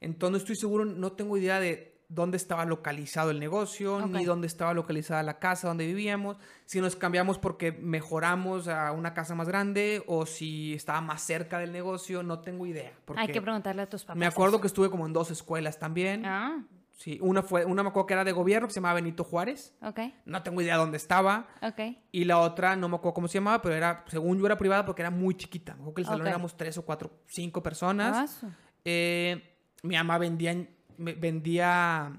[0.00, 4.06] Entonces estoy seguro, no tengo idea de dónde estaba localizado el negocio, Ok.
[4.10, 9.14] ni dónde estaba localizada la casa donde vivíamos, si nos cambiamos porque mejoramos a una
[9.14, 12.92] casa más grande o si estaba más cerca del negocio, no tengo idea.
[13.16, 14.16] Hay que preguntarle a tus papás.
[14.18, 14.60] me acuerdo eso.
[14.60, 16.24] que estuve como en dos escuelas también.
[16.26, 16.62] Ah,
[16.96, 19.74] Sí, una fue, una me acuerdo que era de gobierno, que se llamaba Benito Juárez.
[19.82, 21.48] ok, No tengo idea dónde estaba.
[21.60, 21.80] ok.
[22.12, 24.84] Y la otra, no me acuerdo cómo se llamaba, pero era, según yo, era privada
[24.86, 25.72] porque era muy chiquita.
[25.74, 28.16] Me acuerdo que el salón éramos tres o cuatro, cinco personas.
[28.30, 28.48] Asu.
[28.84, 32.12] Eh, mi mamá vendía, vendía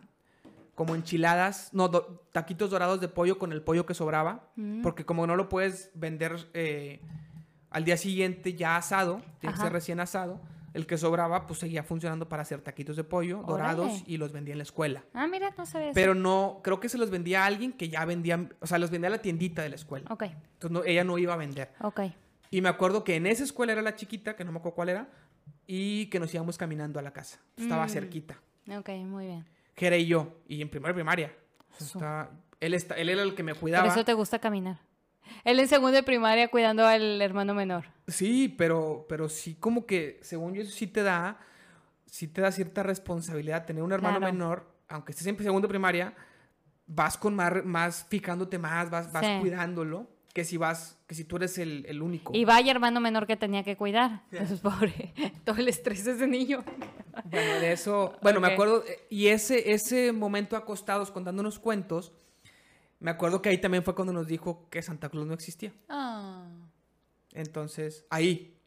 [0.76, 4.50] como enchiladas, no, do- taquitos dorados de pollo con el pollo que sobraba.
[4.58, 4.82] Mm.
[4.82, 7.00] Porque como no lo puedes vender eh,
[7.70, 10.42] al día siguiente ya asado, tiene que ser recién asado,
[10.76, 14.52] el que sobraba pues seguía funcionando para hacer taquitos de pollo dorados y los vendía
[14.54, 15.04] en la escuela.
[15.14, 15.96] Ah, mira, no sabía eso.
[15.96, 18.92] Pero no, creo que se los vendía a alguien que ya vendía, o sea, los
[18.92, 20.06] vendía a la tiendita de la escuela.
[20.12, 21.72] Ok, Entonces no- ella no iba a vender.
[21.82, 22.02] ok.
[22.52, 24.90] Y me acuerdo que en esa escuela era la chiquita, que no me acuerdo cuál
[24.90, 25.10] era,
[25.68, 27.40] y que nos íbamos caminando a la casa.
[27.58, 27.90] Estaba Mm.
[27.90, 28.40] cerquita.
[28.78, 29.46] Ok, muy bien.
[29.76, 31.34] Jera y yo, y en primera primaria.
[31.80, 33.88] Está- él, está, él era el que me Por cuidaba.
[33.88, 34.80] eso te gusta caminar.
[35.44, 37.86] Él en segundo de primaria cuidando al hermano menor.
[38.08, 41.40] Sí, pero, pero sí como que, según yo, eso sí te da,
[42.06, 44.34] sí te da cierta responsabilidad tener un hermano Claro.
[44.34, 46.14] menor, aunque estés en segundo de primaria,
[46.88, 49.32] vas con más, más fijándote más, vas, vas Sí.
[49.40, 52.32] cuidándolo, que si vas, que si tú eres el, el único.
[52.36, 54.24] Y vaya hermano menor que tenía que cuidar.
[54.32, 55.14] Eso es pobre.
[55.46, 56.64] Todo el estrés de ese niño.
[57.24, 62.12] Bueno, de eso, bueno, me acuerdo, eh, y ese, ese momento acostados contándonos cuentos,
[63.06, 65.72] me acuerdo que ahí también fue cuando nos dijo que Santa Claus no existía.
[65.90, 66.48] Ah.
[67.34, 68.58] Entonces, ahí,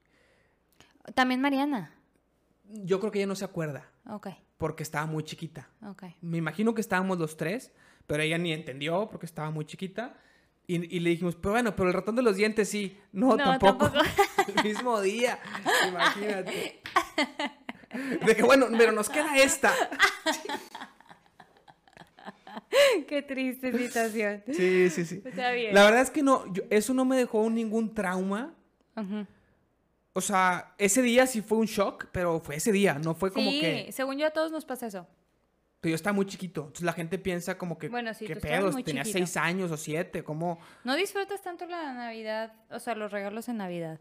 [1.17, 1.93] También Mariana.
[2.65, 5.69] yo creo que ella no se acuerda, Ok, porque estaba muy chiquita.
[5.85, 6.05] ok.
[6.21, 7.73] Me imagino que estábamos los tres,
[8.07, 10.15] pero ella ni entendió porque estaba muy chiquita.
[10.69, 12.97] Y, y le dijimos, pero bueno, pero el ratón de los dientes sí.
[13.11, 13.91] No, No, tampoco.
[13.91, 14.05] tampoco.
[14.57, 15.41] el mismo día.
[15.89, 16.81] Imagínate.
[18.25, 19.73] De que bueno, pero nos queda esta.
[23.09, 24.43] Qué triste situación.
[24.53, 25.23] Sí, sí, sí.
[25.25, 25.75] Está bien.
[25.75, 28.55] La verdad es que no, yo- eso no me dejó ningún trauma.
[28.97, 29.27] Ujú.
[30.13, 33.51] O sea, ese día sí fue un shock, pero fue ese día, no fue como
[33.51, 33.93] sí, que...
[33.93, 35.07] según yo a todos nos pasa eso.
[35.81, 36.63] Pero yo estaba muy chiquito.
[36.63, 38.73] Entonces la gente piensa como que, Bueno, sí, ¿qué tú pedos?
[38.75, 39.19] muy Tenía chiquito.
[39.25, 40.25] seis años o siete.
[40.25, 40.59] ¿Cómo?
[40.83, 44.01] ¿No disfrutas tanto la Navidad, o sea, los regalos en Navidad?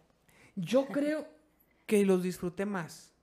[0.56, 1.28] Yo creo
[1.86, 3.14] que los disfruté más.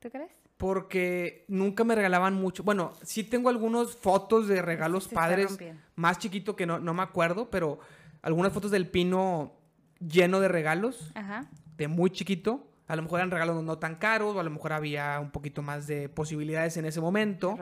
[0.00, 0.32] ¿Tú crees?
[0.64, 2.62] Porque nunca me regalaban mucho.
[2.62, 5.58] Bueno, sí tengo algunas fotos de regalos Se padres.
[5.94, 7.80] Más chiquito que no, no me acuerdo, pero
[8.22, 9.52] algunas fotos del pino
[10.00, 11.10] lleno de regalos.
[11.14, 11.50] Ajá.
[11.76, 12.66] de muy chiquito.
[12.86, 15.60] A lo mejor eran regalos no tan caros, o a lo mejor había un poquito
[15.60, 17.58] más de posibilidades en ese momento.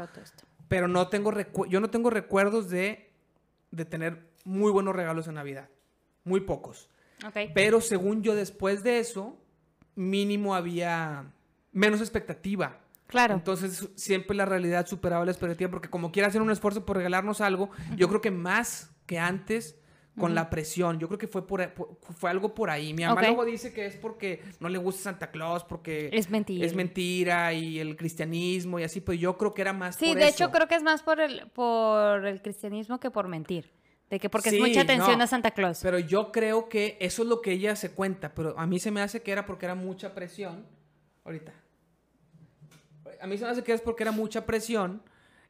[0.69, 3.11] Pero no tengo recu- yo no tengo recuerdos de,
[3.73, 5.69] de tener muy buenos regalos en Navidad.
[6.23, 6.89] Muy pocos.
[7.27, 7.51] Ok.
[7.53, 9.37] Pero según yo, después de eso,
[9.97, 11.25] mínimo había
[11.73, 12.79] menos expectativa.
[13.13, 13.35] Claro.
[13.35, 17.41] Entonces siempre la realidad superaba la expectativa porque como quiera hacer un esfuerzo por regalarnos
[17.43, 19.79] algo, yo creo que más que antes
[20.19, 21.73] con la presión, yo creo que fue por,
[22.19, 22.93] fue algo por ahí.
[22.93, 23.27] Mi mamá Ok.
[23.29, 26.67] luego dice que es porque no le gusta Santa Claus, porque Es mentira.
[26.67, 30.17] es mentira y el cristianismo y así, pero yo creo que era más Sí, por
[30.17, 30.45] de eso.
[30.45, 33.73] hecho creo que es más por el, por el cristianismo que por mentir.
[34.11, 35.81] De que porque Sí, es mucha atención no, a Santa Claus.
[35.83, 38.91] Pero yo creo que eso es lo que ella se cuenta, pero a mí se
[38.91, 40.67] me hace que era porque era mucha presión.
[41.25, 41.55] Ahorita.
[43.23, 45.03] A mí se me hace que es porque era mucha presión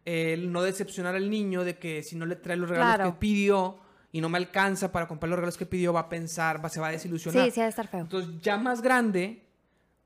[0.05, 3.13] el no decepcionar al niño de que si no le trae los regalos Claro.
[3.13, 3.79] que pidió
[4.11, 6.81] y no me alcanza para comprar los regalos que pidió, va a pensar, va, se
[6.81, 7.45] va a desilusionar.
[7.47, 8.01] sí, sí ha de estar feo.
[8.01, 9.47] Entonces, ya más grande,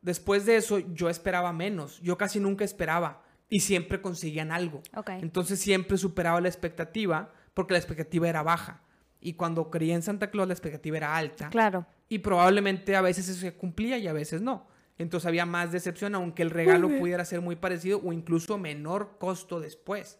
[0.02, 2.00] después de eso, yo esperaba menos.
[2.02, 3.22] Yo casi nunca esperaba.
[3.48, 4.82] Y siempre conseguían algo.
[5.20, 8.82] Entonces, siempre superaba la expectativa, porque la expectativa era baja.
[9.20, 11.48] Y cuando creía en Santa Claus, la expectativa era alta.
[11.50, 11.86] Claro.
[12.08, 14.68] Y probablemente a veces eso se cumplía y a veces no.
[14.99, 19.61] Entonces había más decepción, aunque el regalo pudiera ser muy parecido o incluso menor costo
[19.61, 20.18] después.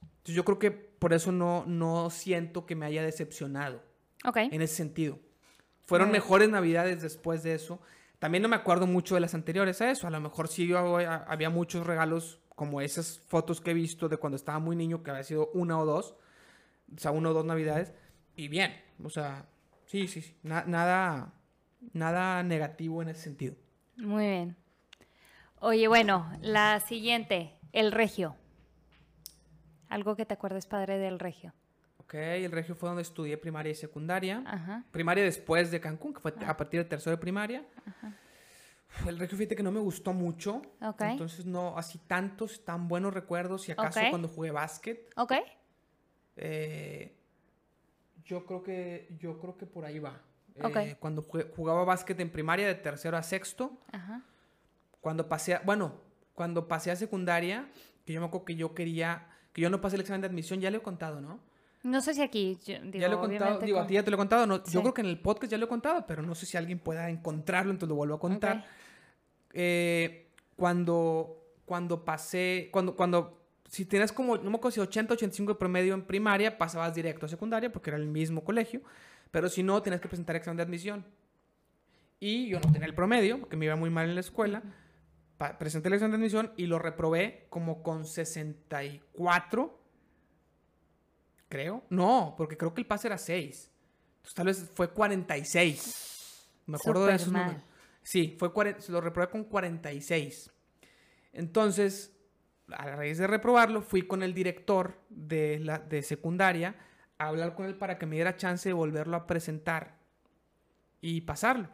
[0.00, 3.82] Entonces yo creo que por eso no, no siento que me haya decepcionado
[4.24, 4.36] Ok.
[4.38, 5.18] en ese sentido.
[5.84, 7.80] Fueron mejores navidades después de eso.
[8.18, 10.06] También no me acuerdo mucho de las anteriores a eso.
[10.06, 14.08] A lo mejor sí yo había había muchos regalos como esas fotos que he visto
[14.08, 16.14] de cuando estaba muy niño, que había sido una o dos.
[16.94, 17.92] O sea, una o dos navidades.
[18.36, 19.46] Y bien, o sea,
[19.86, 20.34] sí, sí, sí.
[20.42, 21.34] Na- nada,
[21.92, 23.54] nada negativo en ese sentido.
[23.96, 24.56] Muy bien.
[25.60, 28.36] Oye, bueno, la siguiente, el regio.
[29.88, 31.54] Algo que te acuerdes, padre, del regio.
[31.98, 34.42] Ok, el regio fue donde estudié primaria y secundaria.
[34.46, 34.84] Ajá.
[34.92, 37.64] Primaria después de Cancún, que fue a partir de tercero de primaria.
[39.06, 40.62] El regio, fíjate que no me gustó mucho.
[40.80, 41.02] Ok.
[41.02, 43.62] Entonces, no, así tantos, tan buenos recuerdos.
[43.62, 45.10] Si acaso cuando jugué básquet.
[45.16, 45.32] Ok.
[46.36, 47.12] eh,
[48.24, 50.20] yo creo que, yo creo que por ahí va.
[50.62, 50.76] Ok.
[50.76, 53.72] Eh, cuando jugaba básquet en primaria, de tercero a sexto.
[53.92, 54.22] Ajá.
[55.00, 55.94] Cuando pasé, a- bueno,
[56.34, 57.68] cuando pasé a secundaria,
[58.04, 60.60] que yo me acuerdo que yo quería, que yo no pasé el examen de admisión,
[60.60, 61.40] ya lo he contado, ¿no?
[61.82, 64.02] No sé si aquí, yo- digo, ya lo he contado, digo, a con- ti ya
[64.02, 64.72] te lo he contado, no, Sí.
[64.72, 66.78] yo creo que en el podcast ya lo he contado, pero no sé si alguien
[66.80, 68.56] pueda encontrarlo, entonces lo vuelvo a contar.
[68.58, 68.64] Ok.
[69.52, 75.52] Eh, cuando, cuando pasé, cuando, cuando, si tienes como, no me acuerdo si 80, 85
[75.52, 78.80] de promedio en primaria, pasabas directo a secundaria porque era el mismo colegio,
[79.30, 81.04] pero si no, tenías que presentar examen de admisión.
[82.18, 84.62] Y yo no tenía el promedio, porque me iba muy mal en la escuela.
[85.58, 89.80] Presenté el examen de admisión y lo reprobé como con 64,
[91.48, 91.84] creo.
[91.90, 93.70] No, porque creo que el pase era 6.
[94.16, 96.48] Entonces tal vez fue 46.
[96.66, 97.46] Me acuerdo de esos mal.
[97.46, 97.62] números.
[98.02, 98.50] Sí, fue
[98.88, 100.50] lo reprobé con 46.
[101.32, 102.16] Entonces,
[102.72, 106.74] a raíz de reprobarlo, fui con el director de, la, de secundaria
[107.18, 109.96] a hablar con él para que me diera chance de volverlo a presentar
[111.00, 111.68] y pasarlo.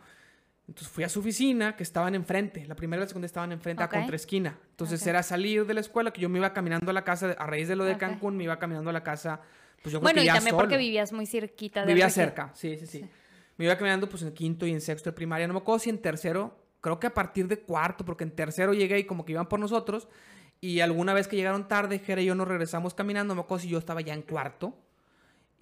[0.68, 2.64] Entonces fui a su oficina, que estaban enfrente.
[2.66, 3.92] La primera y la segunda estaban enfrente Ok.
[3.92, 4.58] a contraesquina.
[4.70, 7.46] Entonces era salir de la escuela, que yo me iba caminando a la casa, a
[7.46, 7.98] raíz de lo de.
[7.98, 9.40] Cancún, me iba caminando a la casa,
[9.82, 12.52] pues yo creo Bueno, que y ya también porque vivías muy cerquita de Vivía cerca,
[12.54, 13.04] sí, sí, sí,
[13.56, 15.46] Me iba caminando pues en quinto y en sexto de primaria.
[15.46, 18.72] No me acuerdo si en tercero, creo que a partir de cuarto, porque en tercero
[18.72, 20.08] llegué y como que iban por nosotros.
[20.60, 23.34] Y alguna vez que llegaron tarde, Jera y yo nos regresamos caminando.
[23.34, 24.78] No me acuerdo si yo estaba ya en cuarto.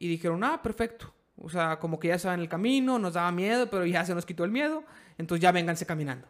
[0.00, 1.14] Y dijeron, ah, perfecto.
[1.36, 4.14] O sea, como que ya estaba en el camino, nos daba miedo, pero ya se
[4.14, 4.82] nos quitó el miedo.
[5.18, 6.26] Entonces ya vénganse caminando.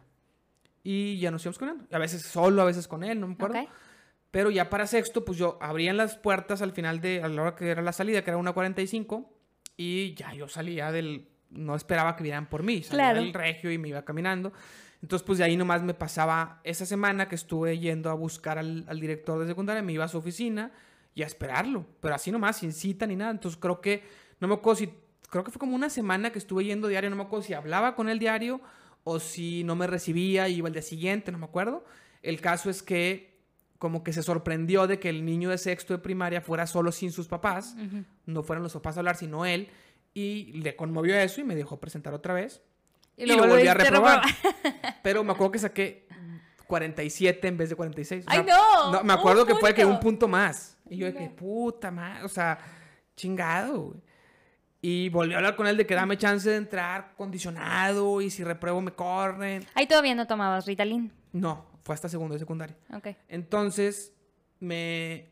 [0.83, 1.85] Y ya nos íbamos caminando.
[1.95, 3.59] A veces solo, a veces con él, no me acuerdo.
[3.61, 3.69] Ok.
[4.29, 7.55] Pero ya para sexto, pues yo abrían las puertas al final de, a la hora
[7.55, 9.25] que era la salida, que era 1.45,
[9.77, 13.21] y ya yo salía del, no esperaba que vinieran por mí, salía Claro.
[13.21, 14.53] del regio y me iba caminando.
[15.01, 18.85] Entonces, pues de ahí nomás me pasaba esa semana que estuve yendo a buscar al,
[18.87, 20.71] al director de secundaria, me iba a su oficina
[21.13, 23.31] y a esperarlo, pero así nomás, sin cita ni nada.
[23.31, 24.03] Entonces creo que,
[24.39, 24.93] no me acuerdo si,
[25.29, 27.95] creo que fue como una semana que estuve yendo diario, no me acuerdo si hablaba
[27.95, 28.61] con él diario
[29.03, 31.83] o si no me recibía y iba el día siguiente, no me acuerdo.
[32.21, 33.31] El caso es que
[33.79, 37.11] como que se sorprendió de que el niño de sexto de primaria fuera solo sin
[37.11, 38.03] sus papás, Ujú.
[38.27, 39.69] no fueran los papás a hablar, sino él,
[40.13, 42.61] y le conmovió eso y me dejó presentar otra vez.
[43.17, 44.21] Y Y, lo lo volví a reprobar.
[45.03, 46.07] Pero me acuerdo que saqué
[46.67, 48.25] 47 en vez de 46.
[48.25, 48.57] O ¡Ay, sea,
[48.91, 49.03] no!
[49.03, 50.03] Me acuerdo que fue que un punto.
[50.03, 50.77] punto más.
[50.91, 52.57] Y yo de que, puta madre, o sea,
[53.15, 54.01] chingado, güey.
[54.83, 58.43] Y volví a hablar con él de que dame chance de entrar condicionado y si
[58.43, 59.63] repruebo me corren.
[59.75, 61.11] Ahí todavía no tomabas Ritalin.
[61.31, 62.75] No, fue hasta segundo de secundaria.
[62.93, 63.09] Ok.
[63.29, 64.13] Entonces,
[64.59, 65.29] me...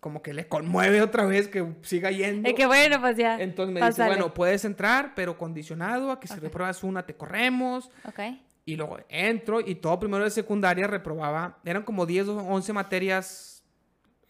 [0.00, 2.48] Como que le conmueve otra vez que siga yendo.
[2.48, 3.40] Es que bueno, pues ya.
[3.40, 4.10] Entonces me dice, pásale.
[4.10, 6.40] bueno, puedes entrar, pero condicionado a que si Ok.
[6.42, 7.90] repruebas una te corremos.
[8.04, 8.20] Ok.
[8.66, 13.55] Y luego entro y todo primero de secundaria reprobaba, eran como 10 o 11 materias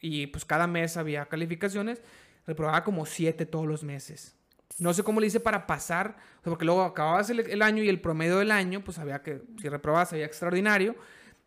[0.06, 2.02] y pues cada mes había calificaciones,
[2.46, 4.36] reprobaba como 7 todos los meses.
[4.78, 8.00] No sé cómo le hice para pasar, porque luego acababas el, el año y el
[8.00, 10.94] promedio del año, pues había que, si reprobabas había extraordinario.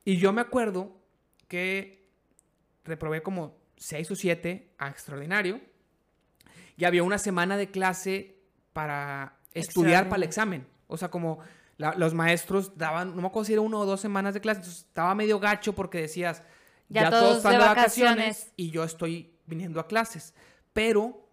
[0.05, 0.97] Y yo me acuerdo
[1.47, 2.07] que
[2.85, 5.59] reprobé como 6 o 7 a extraordinario
[6.77, 8.37] y había una semana de clase
[8.73, 10.67] para estudiar para el examen.
[10.87, 11.39] O sea, como
[11.77, 14.59] la- los maestros daban, no me acuerdo si era uno o dos semanas de clase,
[14.61, 16.43] entonces estaba medio gacho porque decías,
[16.89, 18.53] Ya ya, todos todos están de vacaciones vacaciones.
[18.55, 20.33] y yo estoy viniendo a clases.
[20.73, 21.29] Pero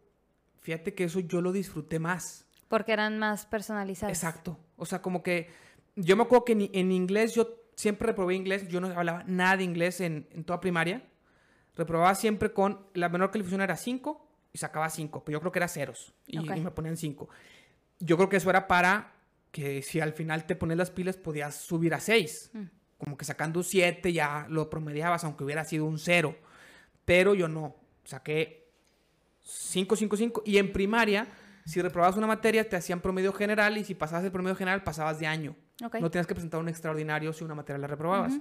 [0.60, 2.46] fíjate que eso yo lo disfruté más.
[2.68, 4.16] Porque eran más personalizadas.
[4.16, 4.58] Exacto.
[4.76, 5.48] O sea, como que
[5.94, 9.56] yo me acuerdo que en, en inglés yo siempre reprobé inglés, yo no hablaba nada
[9.58, 11.02] de inglés en, en toda primaria.
[11.74, 15.58] Reprobaba siempre con, la menor calificación era 5 y sacaba 5, pero yo creo que
[15.58, 16.56] era ceros y, Ok.
[16.56, 17.28] y me ponían 5.
[18.00, 19.12] Yo creo que eso era para
[19.50, 22.50] que si al final te pones las pilas podías subir a 6.
[22.52, 22.62] Mm.
[22.98, 26.34] Como que sacando 7 ya lo promediabas, aunque hubiera sido un 0.
[27.04, 27.76] Pero yo no.
[28.04, 28.68] Saqué
[29.42, 30.42] 5, 5, 5.
[30.46, 31.28] Y en primaria,
[31.64, 35.18] si reprobabas una materia, te hacían promedio general y si pasabas el promedio general, pasabas
[35.18, 35.56] de año.
[35.84, 35.96] Ok.
[35.96, 38.34] No tenías que presentar un extraordinario si una materia la reprobabas.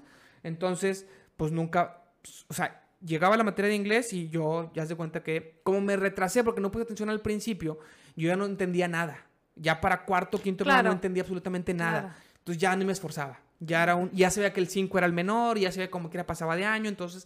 [0.43, 2.03] Entonces, pues nunca,
[2.47, 5.95] o sea, llegaba la materia de inglés y yo ya se cuenta que como me
[5.97, 7.79] retrasé porque no puse atención al principio,
[8.15, 9.25] yo ya no entendía nada.
[9.55, 10.89] Ya para cuarto, quinto Claro.
[10.89, 12.01] no entendía absolutamente nada.
[12.01, 12.15] Claro.
[12.39, 13.39] Entonces ya ni me esforzaba.
[13.59, 16.17] Ya era un ya sabía que el 5 era el menor, ya sabía como que
[16.17, 17.25] era pasaba de año, entonces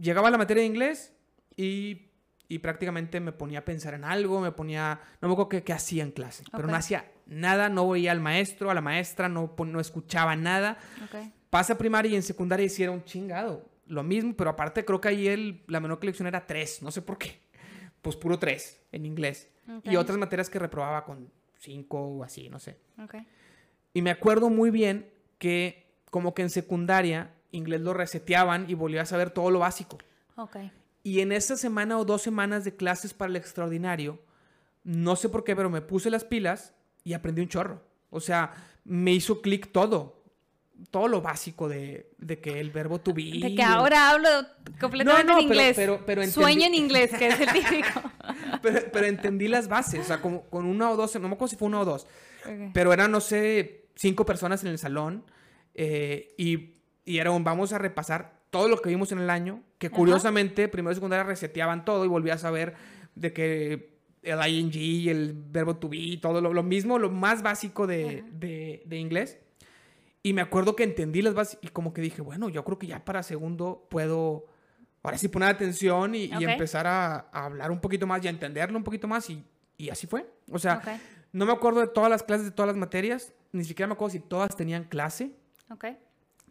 [0.00, 1.12] llegaba la materia de inglés
[1.56, 2.08] y,
[2.48, 5.72] y prácticamente me ponía a pensar en algo, me ponía, no me acuerdo qué, qué
[5.72, 6.70] hacía en clase, pero Ok.
[6.70, 10.78] no hacía nada, no veía al maestro, a la maestra, no, no escuchaba nada.
[11.04, 11.32] Ok.
[11.50, 13.68] Pasa primaria y en secundaria hicieron chingado.
[13.86, 17.02] Lo mismo, pero aparte creo que ahí el, la menor colección era 3, no sé
[17.02, 17.40] por qué.
[18.02, 19.48] Pues puro 3 en inglés.
[19.78, 19.86] Ok.
[19.86, 21.30] Y otras materias que reprobaba con
[21.60, 22.76] 5 o así, no sé.
[23.94, 25.08] Y me acuerdo muy bien
[25.38, 29.98] que como que en secundaria inglés lo reseteaban y volvía a saber todo lo básico.
[30.36, 30.56] Ok.
[31.02, 34.20] Y en esa semana o dos semanas de clases para el extraordinario,
[34.84, 36.74] no sé por qué, pero me puse las pilas
[37.04, 37.82] y aprendí un chorro.
[38.10, 38.52] O sea,
[38.84, 40.14] me hizo clic todo.
[40.90, 43.38] Todo lo básico de, de que el verbo to be.
[43.40, 44.28] De que ahora hablo
[44.78, 45.76] completamente No, no, en pero- inglés.
[45.76, 48.02] pero- pero entendí- Sueño en inglés, que es el típico.
[48.60, 50.00] pero, pero entendí las bases.
[50.00, 52.06] O sea, como con una o dos, no me acuerdo si fue una o dos.
[52.44, 52.72] Ok.
[52.74, 55.24] Pero eran, no sé, cinco personas en el salón.
[55.74, 56.74] eh, y,
[57.04, 59.62] y era un vamos a repasar todo lo que vimos en el año.
[59.78, 59.96] Que Ajá.
[59.96, 62.74] curiosamente, primero y secundaria reseteaban todo y volvías a ver
[63.14, 67.86] de que el ing, el verbo to be, todo lo, lo mismo, lo más básico
[67.86, 68.28] de, Ajá.
[68.32, 69.38] de- de inglés.
[70.22, 72.86] Y me acuerdo que entendí las bases y como que dije, bueno, yo creo que
[72.88, 74.46] ya para segundo puedo
[75.04, 76.42] ahora sí poner atención y, y Ok.
[76.42, 79.44] empezar a, a hablar un poquito más y a entenderlo un poquito más y,
[79.78, 80.26] y así fue.
[80.50, 81.00] O sea, Ok.
[81.32, 83.32] no me acuerdo de todas las clases, de todas las materias.
[83.56, 85.32] Ni siquiera me acuerdo si todas tenían clase,
[85.70, 85.86] Ok.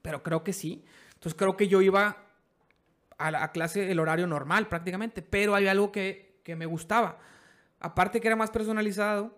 [0.01, 0.84] pero creo que sí.
[1.14, 2.18] Entonces creo que yo iba
[3.18, 7.20] a la a clase el horario normal prácticamente, pero hay algo que, que me gustaba.
[7.80, 9.38] Aparte que era más personalizado,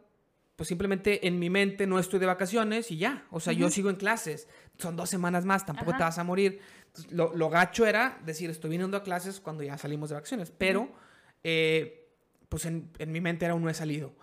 [0.55, 3.25] pues simplemente en mi mente no estoy de vacaciones y ya.
[3.29, 3.73] O sea, yo Ujú.
[3.75, 4.47] sigo en clases.
[4.79, 5.97] Son dos semanas más, tampoco Ajá.
[5.97, 6.59] te vas a morir.
[6.87, 10.51] Entonces, lo, lo gacho era decir, estoy viniendo a clases cuando ya salimos de vacaciones.
[10.57, 10.89] Pero,
[11.43, 12.09] eh,
[12.49, 14.13] pues en, en mi mente era un no he salido.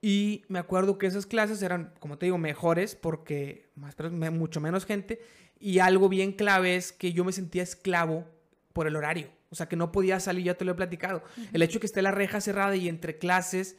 [0.00, 4.60] Y me acuerdo que esas clases eran, como te digo, mejores porque más, pero mucho
[4.60, 5.20] menos gente.
[5.58, 8.26] Y algo bien clave es que yo me sentía esclavo
[8.72, 9.28] por el horario.
[9.50, 11.22] O sea, que no podía salir, ya te lo he platicado.
[11.52, 13.76] El hecho de que esté la reja cerrada y entre clases,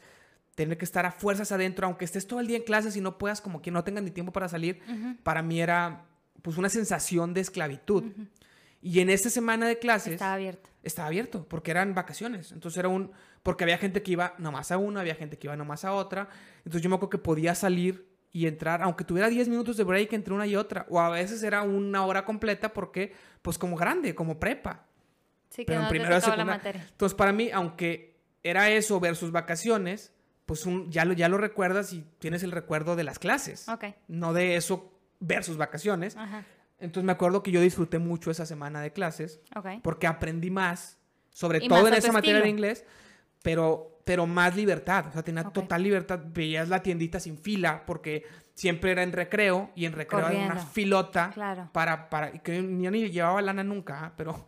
[0.55, 3.17] tener que estar a fuerzas adentro, aunque estés todo el día en clases y no
[3.17, 4.81] puedas, como que no tengas ni tiempo para salir,
[5.23, 6.05] para mí era
[6.41, 8.03] pues una sensación de esclavitud.
[8.81, 10.69] Y en esta semana de clases Estaba abierto.
[10.83, 12.51] estaba abierto porque eran vacaciones.
[12.51, 13.11] Entonces era un.
[13.43, 16.29] Porque había gente que iba nomás a una, había gente que iba nomás a otra.
[16.59, 20.13] Entonces yo me acuerdo que podía salir y entrar, aunque tuviera 10 minutos de break
[20.13, 20.85] entre una y otra.
[20.89, 24.85] O a veces era una hora completa porque, pues como grande, como prepa.
[25.49, 26.85] Sí, que Pero en no te primero tocaba la materia.
[26.91, 30.13] Entonces para mí, aunque era eso versus vacaciones,
[30.45, 33.67] pues un- ya, lo, ya lo recuerdas y tienes el recuerdo de las clases.
[33.67, 33.85] Ok.
[34.07, 36.15] No de eso versus vacaciones.
[36.15, 36.45] Ajá.
[36.79, 39.67] Entonces me acuerdo que yo disfruté mucho esa semana de clases Ok.
[39.83, 40.97] porque aprendí más,
[41.31, 42.55] sobre todo más en esa materia de estilo.
[42.57, 42.85] inglés,
[43.43, 45.07] pero, pero más libertad.
[45.07, 45.53] O sea, tenía Ok.
[45.53, 46.19] total libertad.
[46.33, 48.23] Veías la tiendita sin fila porque
[48.53, 50.71] siempre era en recreo y en recreo era una Corriendo.
[50.73, 51.69] filota Claro.
[51.71, 54.13] para, para, y que yo ni llevaba lana nunca, ¿ah?
[54.17, 54.45] pero,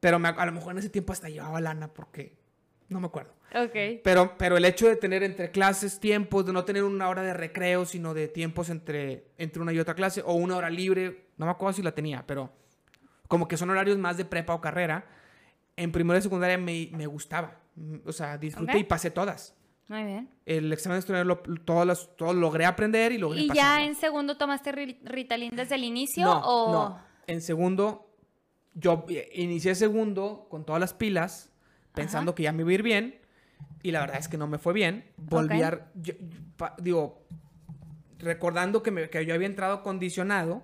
[0.00, 2.36] pero me- a lo mejor en ese tiempo hasta llevaba lana porque
[2.88, 3.32] no me acuerdo.
[3.54, 4.00] Ok.
[4.04, 7.34] Pero, pero el hecho de tener entre clases tiempos, de no tener una hora de
[7.34, 11.46] recreo, sino de tiempos entre, entre una y otra clase, o una hora libre, no
[11.46, 12.50] me acuerdo si la tenía, pero
[13.28, 15.06] como que son horarios más de prepa o carrera,
[15.76, 17.58] en primero y secundaria me, me gustaba.
[17.76, 18.78] Mm, O sea, disfruté Ok.
[18.80, 19.54] y pasé todas.
[19.88, 20.28] Muy bien.
[20.46, 23.86] El examen de estudiante lo, todo, las- todo logré aprender y logré ¿Y ya pasarlo.
[23.86, 26.24] en segundo tomaste ri- Ritalin desde el inicio?
[26.24, 26.72] No, o...
[26.72, 26.98] no.
[27.26, 28.10] En segundo,
[28.74, 31.50] yo eh, inicié segundo con todas las pilas,
[31.94, 32.36] pensando Ajá.
[32.36, 33.18] que ya me iba a ir bien.
[33.82, 35.04] Y la verdad es que no me fue bien.
[35.16, 35.64] Volví Ok.
[35.64, 35.70] a...
[35.94, 37.22] yo- yo- pa- digo,
[38.18, 40.62] recordando que, me- que yo había entrado condicionado,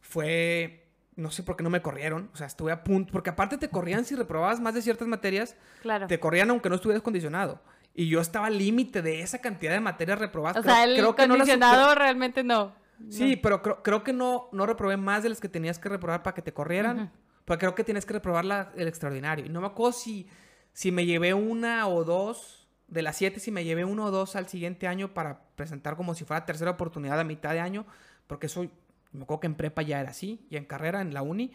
[0.00, 0.84] fue...
[1.16, 2.30] No sé por qué no me corrieron.
[2.32, 3.10] O sea, estuve a punto.
[3.12, 5.56] Porque aparte te corrían si reprobabas más de ciertas materias.
[5.82, 6.06] Claro.
[6.06, 7.60] Te corrían aunque no estuvieras condicionado.
[7.92, 10.58] Y yo estaba al límite de esa cantidad de materias reprobadas.
[10.58, 12.72] O Creo- sea, el creo que no las- condicionado realmente no.
[13.10, 16.22] Sí, pero creo, creo que no, no reprobé más de las que tenías que reprobar
[16.22, 16.98] para que te corrieran.
[17.00, 17.10] Ujú.
[17.44, 19.44] Porque creo que tienes que reprobar la- el extraordinario.
[19.46, 20.28] Y no me acuerdo si,
[20.72, 24.36] si me llevé una o dos de las siete, si me llevé uno o dos
[24.36, 27.86] al siguiente año para presentar como si fuera tercera oportunidad a mitad de año.
[28.28, 28.70] Porque soy,
[29.12, 31.52] me acuerdo que en prepa ya era así, y en carrera, en la uni.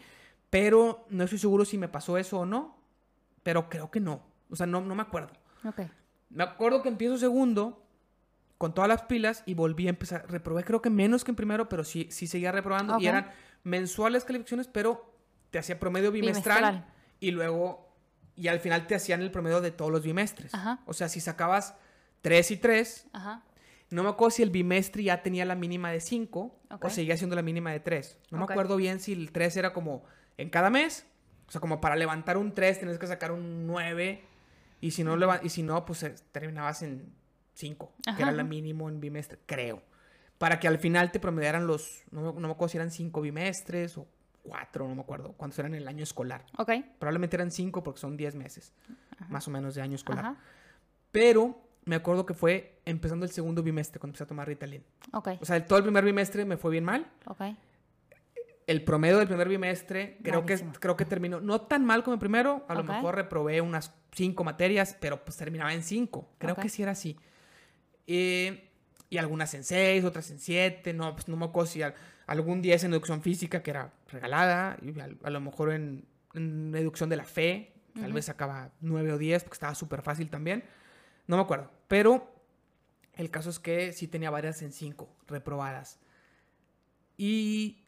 [0.50, 2.76] Pero no estoy seguro si me pasó eso o no.
[3.42, 4.22] Pero creo que no.
[4.50, 5.32] O sea, no, no me acuerdo.
[5.64, 5.80] Ok.
[6.30, 7.82] Me acuerdo que empiezo segundo
[8.58, 10.30] con todas las pilas y volví a empezar.
[10.30, 12.94] Reprobé creo que menos que en primero, pero sí, sí seguía reprobando.
[12.94, 13.02] Ok.
[13.02, 13.30] Y eran
[13.64, 15.12] mensuales calificaciones, pero
[15.50, 16.94] te hacía promedio bimestral, Bimestral.
[17.20, 17.88] y luego,
[18.36, 20.54] y al final te hacían el promedio de todos los bimestres.
[20.54, 20.80] Ajá.
[20.86, 21.74] O sea, si sacabas
[22.22, 23.42] 3 y 3, Ajá.
[23.94, 26.84] No me acuerdo si el bimestre ya tenía la mínima de 5 Ok.
[26.84, 28.18] o seguía siendo la mínima de 3.
[28.30, 28.48] No Ok.
[28.48, 30.04] me acuerdo bien si el 3 era como
[30.36, 31.06] en cada mes.
[31.48, 34.22] O sea, como para levantar un 3 tenías que sacar un 9.
[34.80, 37.12] Y si no, y si no pues eh, terminabas en
[37.54, 38.48] 5, que Ajá, era la ajá.
[38.48, 39.82] mínimo en bimestre, creo.
[40.38, 43.20] Para que al final te promediaran los, no, me- no me acuerdo si eran 5
[43.20, 44.06] bimestres o
[44.42, 46.44] 4, no me acuerdo, cuántos eran el año escolar.
[46.58, 46.70] Ok.
[46.98, 48.74] Probablemente eran 5 porque son 10 meses,
[49.28, 50.24] más o menos de año escolar.
[50.26, 50.36] Ajá.
[51.12, 54.82] Pero me acuerdo que fue empezando el segundo bimestre cuando empecé a tomar Ritalin.
[55.12, 55.28] Ok.
[55.40, 57.06] O sea, el- todo el primer bimestre me fue bien mal.
[57.26, 57.42] Ok.
[58.66, 62.20] El promedio del primer bimestre creo que, creo que terminó no tan mal como el
[62.20, 62.64] primero.
[62.68, 62.88] A lo Ok.
[62.88, 66.30] mejor reprobé unas cinco materias, pero pues terminaba en cinco.
[66.38, 66.62] Creo Ok.
[66.62, 67.18] que sí era así.
[68.06, 68.70] Eh,
[69.10, 70.94] y algunas en seis, otras en siete.
[70.94, 71.94] No, pues no me acuerdo si al-
[72.26, 74.78] algún 10 en educación física que era regalada.
[74.82, 77.72] Y a, a lo mejor en, en educación de la fe.
[77.94, 78.14] Tal Ujú.
[78.14, 80.64] vez sacaba nueve o 10 porque estaba súper fácil también.
[81.26, 81.70] No me acuerdo.
[81.88, 82.30] Pero
[83.14, 85.98] el caso es que sí tenía varias en cinco reprobadas.
[87.16, 87.84] Y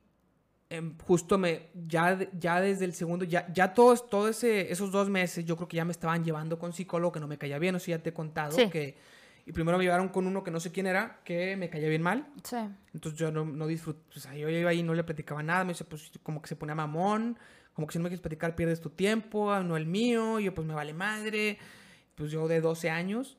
[0.70, 5.08] em, justo me, ya, ya desde el segundo, ya, ya todos, todo ese, esos dos
[5.08, 7.74] meses, yo creo que ya me estaban llevando con psicólogo que no me caía bien,
[7.74, 8.68] o sea, ya te he contado Sí.
[8.70, 8.96] que,
[9.46, 12.02] y primero me llevaron con uno que no sé quién era, que me caía bien
[12.02, 12.56] mal, Sí.
[12.94, 15.62] entonces yo no, no disfruté, o sea, yo iba ahí y no le platicaba nada,
[15.64, 17.38] me dice, pues como que se ponía mamón,
[17.72, 20.44] como que si no me quieres platicar pierdes tu tiempo, ah, no el mío, y
[20.44, 21.58] yo pues me vale madre,
[22.16, 23.38] pues yo de 12 años,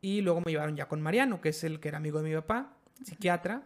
[0.00, 2.34] y luego me llevaron ya con Mariano, que es el que era amigo de mi
[2.34, 2.74] papá,
[3.04, 3.62] psiquiatra,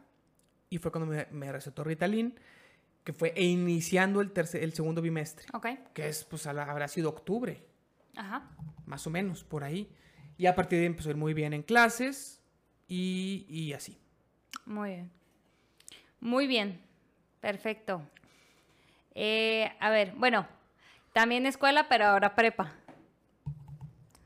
[0.69, 2.35] y fue cuando me, me recetó Ritalin,
[3.05, 5.67] que fue e iniciando el, tercer, el segundo bimestre, Ok.
[5.95, 7.65] que es, pues la- habrá sido octubre,
[8.17, 8.51] Ajá.
[8.87, 9.89] más o menos, por ahí.
[10.37, 12.43] Y a partir de ahí empezó a ir muy bien en clases
[12.89, 13.97] y, y así.
[14.67, 15.11] Muy bien.
[16.21, 16.81] Muy bien.
[17.41, 18.03] Perfecto.
[19.15, 20.47] Eh, a ver, bueno,
[21.13, 22.73] también escuela, pero ahora prepa.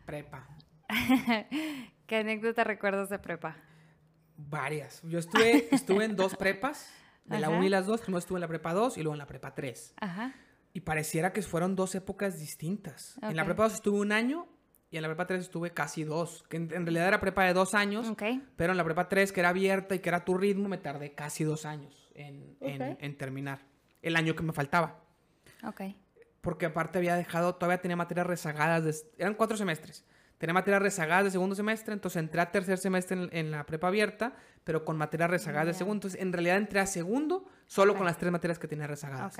[0.09, 0.48] Prepa.
[2.06, 3.59] ¿Qué anécdota recuerdas de prepa?
[4.38, 5.02] Varias.
[5.02, 6.90] Yo estuve, estuve en dos prepas,
[7.26, 7.56] de la Ajá.
[7.56, 8.00] 1 y las 2.
[8.00, 9.92] Primero estuve en la prepa 2 y luego en la prepa 3.
[10.00, 10.32] Ajá.
[10.72, 13.18] Y pareciera que fueron dos épocas distintas.
[13.20, 14.48] En la prepa 2 estuve un año
[14.90, 16.42] y en la prepa 3 estuve casi dos.
[16.48, 18.22] Que en, en realidad era prepa de dos años, Ok.
[18.56, 21.12] pero en la prepa 3, que era abierta y que era tu ritmo, me tardé
[21.14, 23.61] casi dos años en, en- terminar.
[24.00, 25.04] El año que me faltaba.
[25.64, 25.82] Ok.
[26.49, 30.03] Porque aparte había dejado, todavía tenía materias rezagadas, de- eran cuatro semestres.
[30.38, 33.88] Tenía materias rezagadas de segundo semestre, entonces entré a tercer semestre en, en la prepa
[33.88, 34.32] abierta,
[34.64, 35.96] pero con materias rezagadas de segundo.
[35.99, 39.36] Entonces, en realidad entré a segundo solo con las tres materias que tenía rezagadas.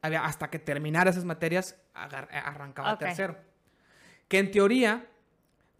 [0.00, 3.00] Había, hasta que terminara esas materias, agar- arrancaba Ok.
[3.00, 3.36] tercero.
[4.28, 5.06] Que en teoría,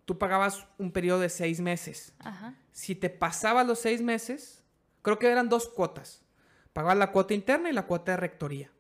[0.07, 2.15] tú pagabas un periodo de seis meses.
[2.19, 2.55] Ajá.
[2.73, 4.65] Si te pasabas los seis meses,
[5.03, 6.25] creo que eran dos cuotas.
[6.73, 8.73] Pagabas la cuota interna y la cuota de rectoría.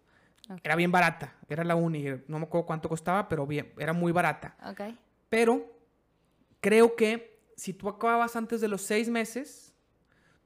[0.62, 1.34] Era bien barata.
[1.48, 2.04] Era la uni.
[2.26, 4.56] No me acuerdo cuánto costaba, pero bien, era muy barata.
[4.64, 4.80] Ok.
[5.28, 5.66] Pero
[6.60, 9.74] creo que si tú acababas antes de los seis meses,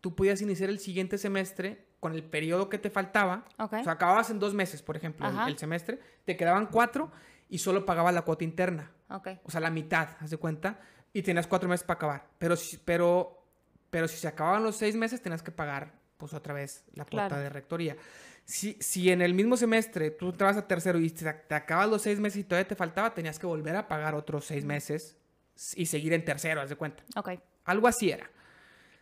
[0.00, 3.44] tú podías iniciar el siguiente semestre con el periodo que te faltaba.
[3.59, 3.74] Ok.
[3.74, 6.00] O sea, acababas en dos meses, por ejemplo, el, semestre.
[6.24, 7.12] Te quedaban cuatro
[7.48, 8.90] y solo pagabas la cuota interna.
[9.44, 10.80] O sea, la mitad, haz de cuenta.
[11.12, 12.26] Y tenías cuatro meses para acabar.
[12.38, 13.38] Pero, si- pero
[13.90, 17.28] Pero si se acababan los seis meses, tenías que pagar, pues otra vez, la cuota
[17.28, 17.42] Claro.
[17.42, 17.94] de rectoría.
[18.45, 22.03] Si, si en el mismo semestre tú vas a tercero y te, te acabas los
[22.03, 25.16] seis meses y todavía te faltaba, tenías que volver a pagar otros seis meses
[25.76, 27.05] y seguir en tercero, haz de cuenta.
[27.16, 27.30] Ok.
[27.64, 28.28] Algo así era.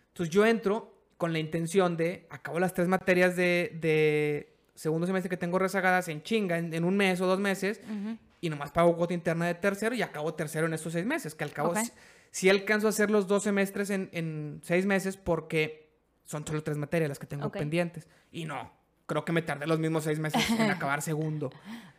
[0.09, 5.29] Entonces yo entro con la intención de, acabo las tres materias de, de segundo semestre
[5.31, 8.19] que tengo rezagadas en chinga, en, en un mes o dos meses, Ujú.
[8.41, 11.45] y nomás pago cuota interna de tercero y acabo tercero en estos seis meses, que
[11.45, 11.79] al cabo Ok.
[11.79, 11.93] sí,
[12.31, 15.91] sí alcanzo a hacer los dos semestres en, en seis meses porque
[16.25, 17.57] son solo tres materias las que tengo Ok.
[17.59, 18.07] pendientes.
[18.31, 18.73] Y no,
[19.11, 21.51] creo que me tardé los mismos seis meses en acabar segundo.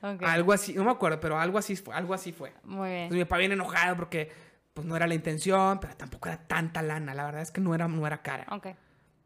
[0.01, 0.23] Ok.
[0.23, 1.93] Algo así, no me acuerdo, pero algo así fue.
[1.93, 2.53] Algo así fue.
[2.63, 3.01] Muy bien.
[3.01, 4.31] Entonces mi papá viene enojado porque
[4.73, 7.13] pues no era la intención, pero tampoco era tanta lana.
[7.13, 8.45] La verdad es que no era, no era cara.
[8.49, 8.67] Ok.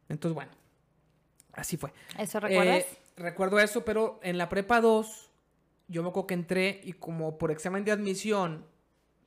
[0.09, 0.51] Entonces, bueno,
[1.53, 1.93] así fue.
[2.17, 2.77] ¿Eso recuerdas?
[2.77, 5.29] Eh, recuerdo eso, pero en la prepa 2,
[5.87, 8.65] yo me acuerdo que entré y como por examen de admisión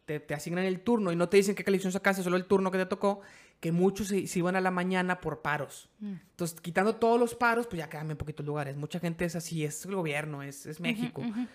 [0.04, 2.72] te, te asignan el turno y no te dicen qué calificación sacaste, solo el turno
[2.72, 3.20] que te tocó,
[3.60, 5.88] que muchos se, se iban a la mañana por paros.
[5.98, 6.14] Mm.
[6.30, 8.76] Entonces, quitando todos los paros, pues ya quedan bien poquitos lugares.
[8.76, 11.20] Mucha gente es así, es el gobierno, es, es México.
[11.20, 11.46] Ujú, ujú.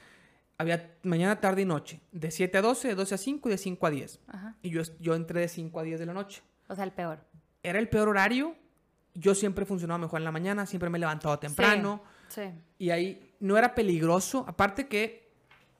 [0.57, 3.57] Había mañana, tarde y noche, de 7 a 12, de 12 a 5 y de
[3.57, 4.19] 5 a 10.
[4.27, 4.55] Ajá.
[4.61, 6.43] Y yo, yo entré de 5 a 10 de la noche.
[6.67, 7.25] O sea, el peor.
[7.63, 8.55] Era el peor horario.
[9.15, 12.03] Yo siempre funcionaba mejor en la mañana, siempre me he levantado temprano.
[12.27, 12.43] Sí.
[12.79, 14.45] Y ahí no era peligroso.
[14.47, 15.22] Aparte que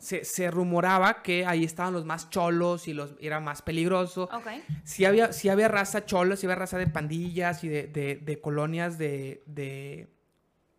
[0.04, 4.24] se, se rumoraba que ahí estaban los más cholos y los era más peligroso.
[4.34, 4.48] Ok.
[4.84, 8.42] Sí había, sí había raza cholos, sí había raza de pandillas y de, de- de
[8.42, 10.10] colonias de, de-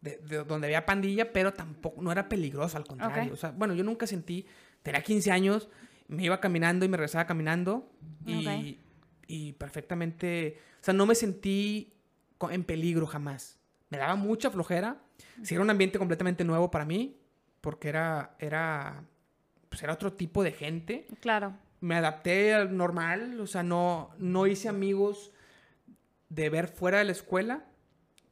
[0.03, 3.29] de- de donde había pandilla, pero tampoco, no era peligroso, al contrario.
[3.31, 3.33] Ok.
[3.33, 4.47] O sea, bueno, yo nunca sentí,
[4.83, 5.71] tenía 15 años,
[6.09, 7.91] me iba caminando y me regresaba caminando
[8.27, 8.79] y, Ok.
[9.27, 11.95] y perfectamente, o sea, no me sentí
[12.51, 13.59] en peligro jamás.
[13.89, 14.99] Me daba mucha flojera.
[15.43, 17.17] Sí, era un ambiente completamente nuevo para mí,
[17.63, 19.03] porque era, era,
[19.75, 21.57] pues era otro tipo de gente Claro.
[21.81, 25.33] me adapté al normal, o sea, no, no hice amigos
[26.29, 27.65] de ver fuera de la escuela,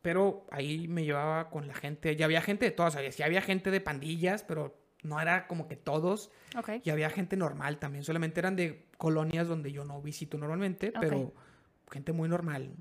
[0.03, 3.43] pero ahí me llevaba con la gente, ya había gente de todas, había, sí había
[3.43, 6.71] gente de pandillas, pero no era como que todos, Ok.
[6.85, 11.35] y había gente normal también, solamente eran de colonias donde yo no visito normalmente, pero
[11.91, 12.73] gente muy normal,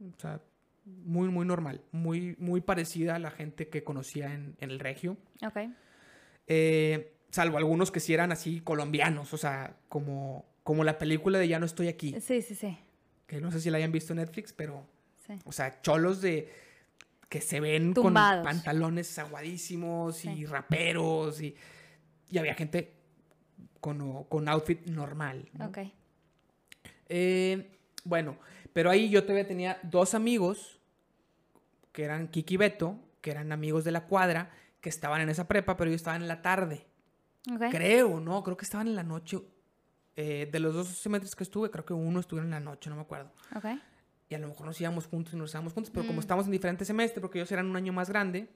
[0.00, 0.08] ¿no?
[0.16, 0.40] o sea,
[0.84, 5.16] muy, muy normal, muy, muy parecida a la gente que conocía en, en el regio.
[5.46, 5.58] Ok.
[6.48, 11.48] Eh, salvo algunos que sí eran así colombianos, o sea, como, como la película de
[11.48, 12.76] Ya no estoy aquí, Sí, sí, sí.
[13.26, 14.84] que no sé si la hayan visto en Netflix, pero,
[15.26, 15.34] sí.
[15.44, 16.52] o sea, cholos de
[17.28, 18.44] que se ven Tumbados.
[18.44, 21.54] con pantalones aguadísimos y raperos y,
[22.28, 22.92] y había gente
[23.80, 25.48] con, con outfit normal.
[25.52, 25.66] ¿no?
[25.66, 25.78] Ok.
[27.08, 27.70] Eh,
[28.04, 28.36] bueno,
[28.72, 30.80] pero ahí yo todavía tenía dos amigos,
[31.92, 34.50] que eran Kiki y Beto, que eran amigos de la cuadra,
[34.80, 36.86] que estaban en esa prepa, pero ellos estaban en la tarde.
[37.48, 37.62] Ok.
[37.70, 38.42] Creo, ¿no?
[38.42, 39.40] Creo que estaban en la noche.
[40.16, 42.96] Eh, de los dos semestres que estuve, creo que uno estuvo en la noche, no
[42.96, 43.30] me acuerdo.
[43.56, 43.66] Ok.
[44.28, 46.20] Y a lo mejor nos íbamos juntos y nos íbamos juntos, pero como Mm.
[46.20, 48.48] estamos en diferentes semestres, porque ellos eran un año más grande,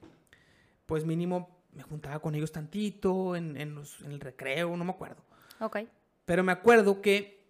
[0.85, 4.91] pues mínimo me juntaba con ellos tantito, en, en los- en el recreo, no me
[4.91, 5.23] acuerdo.
[5.59, 5.79] Ok.
[6.25, 7.43] Pero me acuerdo que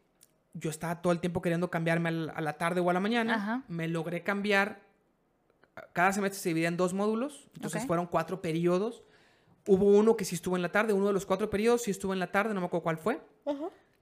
[0.54, 3.36] yo estaba todo el tiempo queriendo cambiarme a la tarde o a la mañana.
[3.36, 3.64] Ajá.
[3.68, 4.80] Me logré cambiar.
[5.94, 7.48] Cada semestre se dividía en dos módulos.
[7.56, 7.88] Entonces Ok.
[7.88, 9.04] fueron cuatro periodos.
[9.68, 10.94] Hubo uno que sí estuvo en la tarde.
[10.94, 12.54] Uno de los cuatro periodos sí estuvo en la tarde.
[12.54, 13.22] No me acuerdo cuál fue.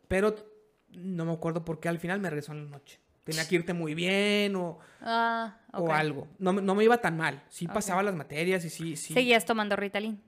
[0.07, 0.43] Pero t-
[0.89, 2.99] no me acuerdo por qué al final me regresó en la noche.
[3.23, 6.27] Tenía que irte muy bien o, Ah, o algo.
[6.39, 7.41] No, no me iba tan mal.
[7.49, 9.13] Sí pasaba las materias y sí, sí.
[9.13, 10.21] Seguías tomando Ritalin.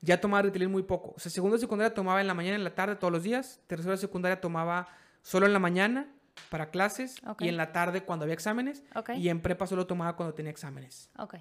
[0.00, 1.14] Ya tomaba Ritalin muy poco.
[1.16, 3.60] O sea, segundo de secundaria tomaba en la mañana en la tarde todos los días.
[3.66, 4.86] Tercero de secundaria tomaba
[5.22, 6.08] solo en la mañana
[6.48, 7.42] para clases Ok.
[7.42, 8.84] y en la tarde cuando había exámenes.
[9.16, 11.10] Y en prepa solo tomaba cuando tenía exámenes.
[11.18, 11.34] Ok.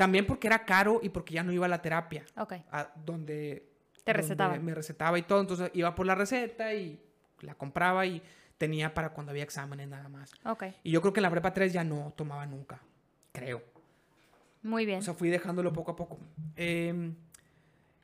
[0.00, 2.24] También porque era caro y porque ya no iba a la terapia.
[2.38, 2.54] Ok.
[2.72, 3.68] a donde,
[4.02, 4.64] Te donde recetaban.
[4.64, 5.42] Me recetaba y todo.
[5.42, 6.98] Entonces iba por la receta y
[7.42, 8.22] la compraba y
[8.56, 10.32] tenía para cuando había exámenes nada más.
[10.46, 10.64] Ok.
[10.84, 12.80] Y yo creo que en la prepa 3 ya no tomaba nunca.
[13.32, 13.62] Creo.
[14.62, 15.00] Muy bien.
[15.00, 16.18] O sea, fui dejándolo poco a poco.
[16.56, 17.12] Eh,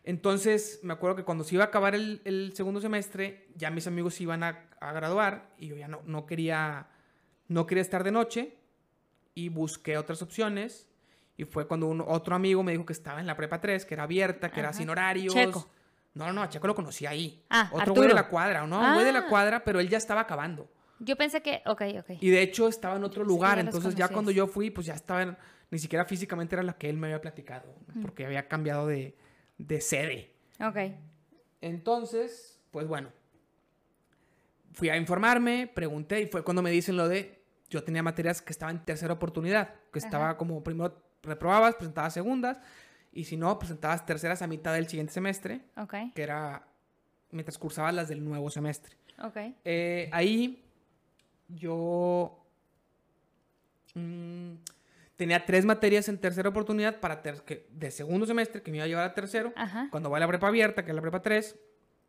[0.05, 3.87] entonces, me acuerdo que cuando se iba a acabar el, el segundo semestre, ya mis
[3.87, 6.89] amigos se iban a, a graduar y yo ya no, no, quería,
[7.49, 8.59] no quería estar de noche
[9.35, 10.91] y busqué otras opciones.
[11.37, 13.95] Y fue cuando un, otro amigo me dijo que estaba en la prepa 3, que
[13.95, 15.35] era abierta, que era sin horarios.
[15.35, 15.69] Checo.
[16.15, 17.45] No, no, no, a Checo lo conocí ahí.
[17.51, 18.81] Ah, Otro güey de la cuadra, ¿no?
[18.81, 19.29] Un güey de la Ah.
[19.29, 20.71] cuadra, pero él ya estaba acabando.
[20.99, 21.61] Yo pensé que.
[21.67, 22.11] Ok, ok.
[22.21, 25.23] Y de hecho estaba en otro lugar, entonces ya cuando yo fui, pues ya estaba,
[25.23, 25.37] en-
[25.71, 28.01] ni siquiera físicamente era la que él me había platicado, ¿no?
[28.01, 29.15] porque había cambiado de,
[29.59, 30.35] de sede.
[30.59, 30.77] Ok.
[31.61, 33.11] Entonces, pues bueno,
[34.73, 38.53] fui a informarme, pregunté y fue cuando me dicen lo de, yo tenía materias que
[38.53, 42.59] estaban en tercera oportunidad, que estaba como primero reprobabas, presentabas segundas,
[43.13, 45.95] y si no, presentabas terceras a mitad del siguiente semestre, Ok.
[46.15, 46.67] que era
[47.31, 48.97] mientras cursabas las del nuevo semestre.
[49.23, 49.37] Ok.
[49.65, 50.63] Eh, ahí
[51.49, 52.39] yo
[53.95, 54.53] mm,
[55.17, 58.85] tenía tres materias en tercera oportunidad para ter- que, de segundo semestre que me iba
[58.85, 59.53] a llevar a tercero.
[59.57, 59.89] Ajá.
[59.91, 61.57] Cuando voy a la prepa abierta, que es la prepa 3,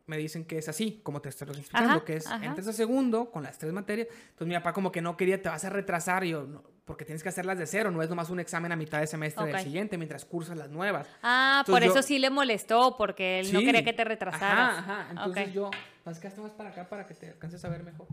[0.07, 2.45] me dicen que es así, como te estoy explicando, Ajá, que es ajá.
[2.45, 4.07] entres a segundo con las tres materias.
[4.29, 7.05] Entonces mi papá como que no quería, te vas a retrasar, y yo, "No, porque
[7.05, 9.51] tienes que hacerlas de cero, no es nomás un examen a mitad de semestre Ok.
[9.51, 11.05] del siguiente mientras cursas las nuevas.
[11.21, 13.65] Ah, Entonces por yo- eso sí le molestó, porque él no Sí.
[13.65, 14.79] quería que te retrasaras.
[14.79, 15.07] Ajá, ajá.
[15.11, 15.53] Entonces Ok.
[15.53, 15.71] yo,
[16.05, 18.07] más que hasta más para acá para que te alcances a ver mejor.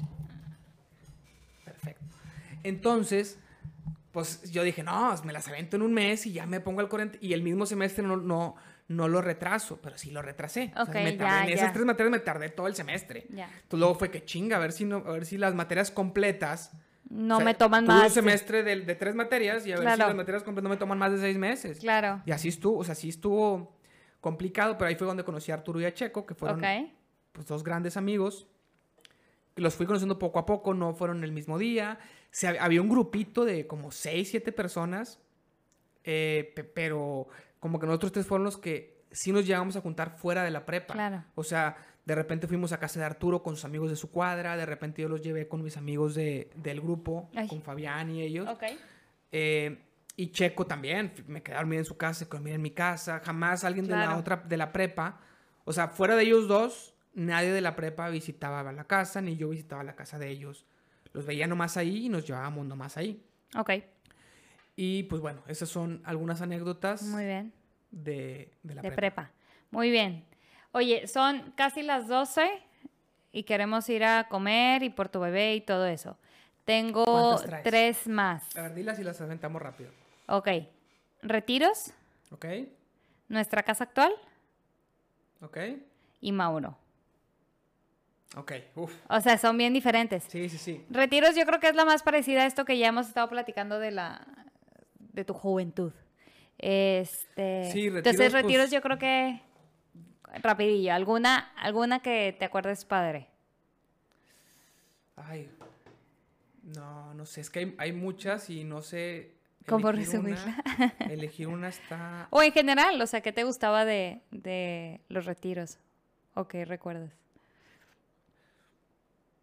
[1.64, 2.04] Perfecto.
[2.64, 3.38] Entonces,
[4.12, 6.88] pues yo dije, no, me las avento en un mes y ya me pongo al
[6.88, 7.18] corriente.
[7.20, 8.56] Y el mismo semestre no, no,
[8.88, 10.72] no lo retraso, pero sí lo retrasé.
[10.76, 11.62] O sea, me ya, tardé, en ya.
[11.62, 13.26] esas tres materias me tardé todo el semestre.
[13.30, 13.44] Ya.
[13.46, 16.72] Entonces luego fue que chinga, a ver si, no, a ver si las materias completas.
[17.14, 18.04] No o sea, me toman más.
[18.04, 20.08] un semestre de, de tres materias y a ver si Claro.
[20.08, 21.78] las materias completas no me toman más de seis meses.
[21.78, 22.22] Claro.
[22.26, 23.76] Y así estuvo, o sea, sí estuvo
[24.20, 26.90] complicado, pero ahí fue donde conocí a Arturo y a Checo, que fueron Ok.
[27.32, 28.46] pues, dos grandes amigos.
[29.56, 31.98] Los fui conociendo poco a poco, no fueron el mismo día.
[32.30, 35.20] Se, había un grupito de como seis, siete personas,
[36.02, 37.28] eh, pe- pero
[37.60, 40.66] como que nosotros tres fueron los que sí nos llegamos a juntar fuera de la
[40.66, 40.94] prepa.
[40.94, 41.22] Claro.
[41.36, 44.56] O sea, de repente fuimos a casa de Arturo con sus amigos de su cuadra,
[44.56, 47.48] de repente yo los llevé con mis amigos de, del grupo, Ay.
[47.48, 48.48] con Fabián y ellos.
[48.48, 48.62] Ok.
[49.32, 49.78] Eh,
[50.16, 53.64] y Checo también, me quedé a dormir en su casa, dormir en mi casa, jamás
[53.64, 55.20] alguien de la otra, de la prepa,
[55.64, 59.48] o sea, fuera de ellos dos, nadie de la prepa visitaba la casa, ni yo
[59.48, 60.66] visitaba la casa de ellos.
[61.12, 63.24] Los veía nomás ahí y nos llevábamos nomás ahí.
[63.56, 63.70] Ok.
[64.76, 67.52] Y pues bueno, esas son algunas anécdotas Muy bien.
[67.90, 69.22] de, de la de prepa.
[69.24, 69.30] prepa.
[69.70, 70.24] Muy bien.
[70.76, 72.50] Oye, son casi las 12
[73.30, 76.16] y queremos ir a comer y por tu bebé y todo eso.
[76.64, 78.56] Tengo tres más.
[78.56, 79.90] A ver, dilas y las aventamos rápido.
[80.26, 80.48] Ok.
[81.22, 81.92] Retiros,
[82.32, 82.46] ¿Ok?
[83.28, 84.12] nuestra casa actual
[85.40, 85.58] ¿Ok?
[86.20, 86.76] y Mauro.
[88.36, 88.92] Ok, uf.
[89.08, 90.24] O sea, son bien diferentes.
[90.26, 90.84] Sí, sí, sí.
[90.90, 93.78] Retiros yo creo que es la más parecida a esto que ya hemos estado platicando
[93.78, 94.26] de la
[94.98, 95.92] de tu juventud.
[96.58, 99.40] Este, Sí, entonces retiros, retiros pues- yo creo que
[100.42, 103.28] rapidillo, alguna alguna que te acuerdes padre.
[105.16, 105.48] Ay,
[106.62, 109.32] no, no sé, es que hay, hay muchas y no sé.
[109.66, 109.92] ¿Cómo una.
[109.92, 110.62] resumirla?
[111.10, 112.28] elegir una está.
[112.30, 115.78] O en general, o sea, ¿qué te gustaba de, de los retiros?
[116.34, 117.12] ¿O qué recuerdas?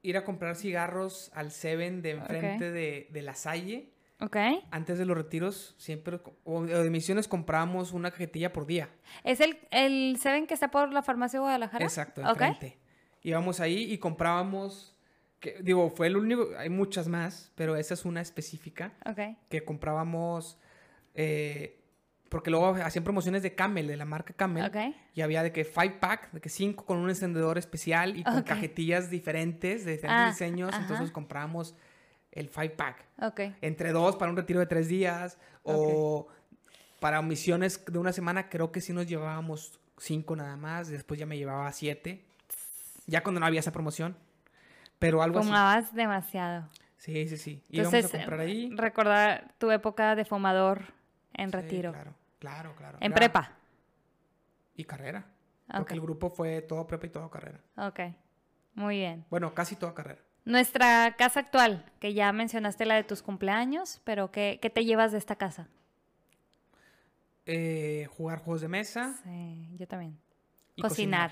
[0.03, 3.89] Ir a comprar cigarros al Seven de enfrente de, de la Salle.
[4.21, 4.37] ¿Ok?
[4.69, 8.89] Antes de los retiros, siempre, o de misiones, comprábamos una cajetilla por día.
[9.23, 11.83] ¿Es el, el Seven que está por la farmacia de Guadalajara?
[11.83, 12.77] Exacto, enfrente.
[13.23, 14.95] Íbamos ahí y comprábamos.
[15.39, 16.49] Que, digo, fue el único.
[16.57, 18.93] Hay muchas más, pero esa es una específica.
[19.05, 19.37] Ok.
[19.49, 20.59] que comprábamos,
[21.15, 21.79] eh,
[22.29, 24.95] porque luego hacían promociones de Camel, de la marca Camel, Ok.
[25.15, 28.43] y había de que five pack, de que cinco con un encendedor especial y con
[28.43, 30.81] cajetillas diferentes, de diferentes Ah, diseños, ajá.
[30.83, 31.75] entonces comprábamos
[32.31, 33.41] el five pack, Ok.
[33.61, 36.27] entre dos para un retiro de tres días, o
[36.99, 41.25] para misiones de una semana creo que sí nos llevábamos cinco nada más, después ya
[41.25, 42.25] me llevaba siete,
[43.07, 44.15] ya cuando no había esa promoción,
[44.99, 45.47] pero algo así.
[45.47, 46.69] Fumabas demasiado.
[46.97, 47.63] Sí, sí, sí.
[47.69, 48.69] Íbamos Entonces, a comprar ahí.
[48.75, 50.83] recordar tu época de fumador
[51.33, 51.91] en Sí, retiro.
[51.91, 52.97] Claro, claro, claro.
[53.01, 53.51] En Era- prepa.
[54.75, 55.25] Y carrera.
[55.69, 55.77] Ok.
[55.77, 57.59] Porque el grupo fue todo prepa y todo carrera.
[57.77, 57.99] Ok.
[58.75, 59.25] Muy bien.
[59.29, 60.21] Bueno, casi toda carrera.
[60.43, 65.11] Nuestra casa actual, que ya mencionaste la de tus cumpleaños, pero ¿qué, qué te llevas
[65.11, 65.67] de esta casa?
[67.45, 70.17] Eh, jugar juegos de mesa Sí, yo también.
[70.75, 71.31] y Cocinar.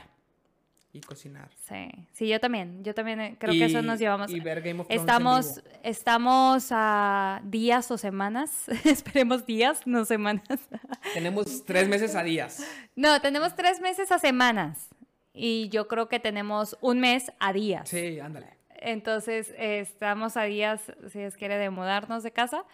[0.92, 1.50] Y cocinar.
[1.68, 2.84] Sí, sí, yo también.
[2.84, 4.32] Yo también eh, creo que eso nos llevamos.
[4.32, 5.68] Y ver Game of Thrones en Estamos, vivo.
[5.84, 8.68] estamos a días o semanas.
[8.86, 10.44] Esperemos días, no semanas.
[11.14, 12.66] Tenemos tres meses a días.
[12.96, 14.90] No, tenemos tres meses a semanas.
[15.32, 17.88] Y yo creo que tenemos un mes a días.
[17.88, 18.58] Sí, ándale.
[18.82, 22.66] Entonces, eh, estamos a días, si Dios quiere, de mudarnos de casa.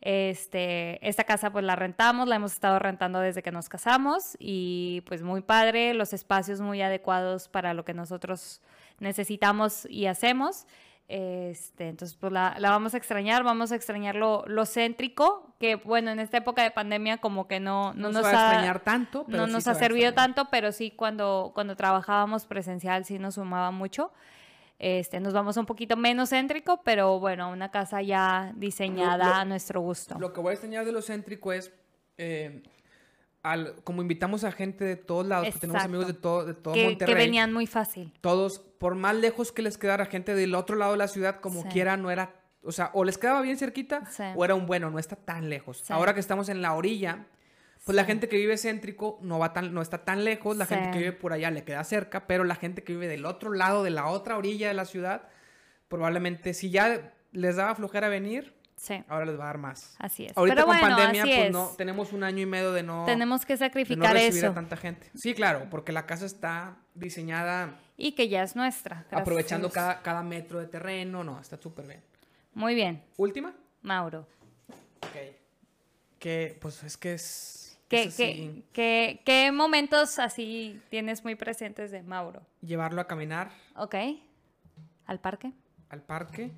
[0.00, 5.02] Este, esta casa pues la rentamos, la hemos estado rentando desde que nos casamos y
[5.06, 8.60] pues muy padre, los espacios muy adecuados para lo que nosotros
[8.98, 10.66] necesitamos y hacemos.
[11.08, 15.76] Este, entonces pues la, la vamos a extrañar, vamos a extrañar lo, lo céntrico, que
[15.76, 18.42] bueno, en esta época de pandemia como que no, no No, nos se va a
[18.42, 22.44] ha, extrañar tanto, pero no sí nos ha servido tanto, pero sí cuando, cuando trabajábamos
[22.44, 24.12] presencial sí nos sumaba mucho.
[24.86, 29.36] Este, nos vamos un poquito menos céntrico, pero bueno, una casa ya diseñada Lo- lo-
[29.36, 30.18] a nuestro gusto.
[30.18, 31.72] Lo que voy a extrañar de lo céntrico es,
[32.18, 32.62] eh,
[33.42, 36.74] al, como invitamos a gente de todos lados, que tenemos amigos de todo, de todo
[36.74, 38.12] que, que venían muy fácil.
[38.20, 41.62] todos, por más lejos que les quedara gente del otro lado de la ciudad, como
[41.62, 41.68] Sí.
[41.68, 44.22] quiera, no era, o sea, o les quedaba bien cerquita, Sí.
[44.36, 45.78] o era un bueno, no está tan lejos.
[45.78, 45.94] Sí.
[45.94, 47.26] Ahora que estamos en la orilla,
[47.84, 50.90] pues la gente que vive céntrico no va tan, no está tan lejos, la gente
[50.90, 53.84] que vive por allá le queda cerca, pero la gente que vive del otro lado,
[53.84, 55.28] de la otra orilla de la ciudad,
[55.88, 59.94] probablemente si ya les daba flojera venir, Sí, Ahora les va a dar más.
[59.98, 60.36] así es.
[60.36, 61.52] Ahorita Pero con bueno, pandemia, pues es.
[61.52, 64.54] no, tenemos un año y medio de no, Tenemos que de no sacrificar recibir a
[64.54, 65.10] tanta gente.
[65.14, 69.06] Sí, claro, porque la casa está diseñada Y que ya es nuestra.
[69.10, 71.22] aprovechando cada, cada metro de terreno.
[71.22, 72.02] No, está súper bien.
[72.52, 73.54] Muy bien, Última.
[73.82, 74.26] Mauro.
[74.68, 75.34] Ok.
[76.18, 77.63] Que, pues es que es.
[77.88, 82.42] ¿Qué, es qué, así, qué- qué momentos así tienes muy presentes de Mauro?
[82.62, 83.94] Llevarlo a caminar ¿Ok?
[85.06, 85.52] ¿Al parque?
[85.90, 86.50] al parque,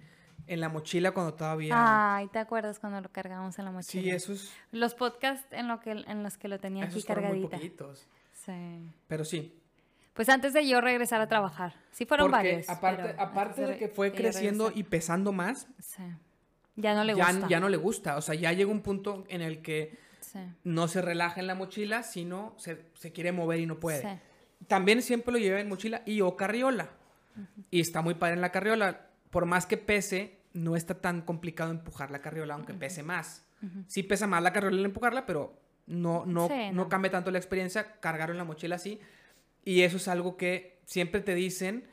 [0.46, 1.74] en la mochila cuando todavía.
[2.16, 4.02] Ay, ¿te acuerdas cuando lo cargamos en la mochila?
[4.02, 7.24] sí, esos, Los podcasts en, lo que, en los que lo tenía aquí esos fueron
[7.24, 7.56] muy cargadita.
[7.58, 8.06] poquitos.
[8.32, 8.90] Sí.
[9.08, 9.52] Pero sí.
[10.14, 11.74] Pues antes de yo regresar a trabajar.
[11.90, 12.68] Sí fueron porque varios.
[12.70, 16.02] aparte, aparte de que fue creciendo y pesando más, Sí.
[16.76, 17.48] Ya no le ya, gusta.
[17.48, 18.16] ya no le gusta.
[18.16, 19.98] O sea, ya llega un punto en el que
[20.36, 20.54] Sí.
[20.64, 24.02] no se relaja en la mochila, sino se, se quiere mover y no puede.
[24.02, 24.08] Sí.
[24.68, 26.90] También siempre lo lleva en mochila y o carriola.
[27.70, 29.08] Y está muy padre en la carriola.
[29.30, 33.44] Por más que pese, no está tan complicado empujar la carriola, aunque pese más.
[33.88, 36.72] Sí pesa más la carriola al empujarla, pero no, no, Sí, no.
[36.72, 36.88] no.
[36.88, 39.00] cambia tanto la experiencia cargarlo en la mochila así.
[39.64, 41.84] Y eso es algo que siempre te dicen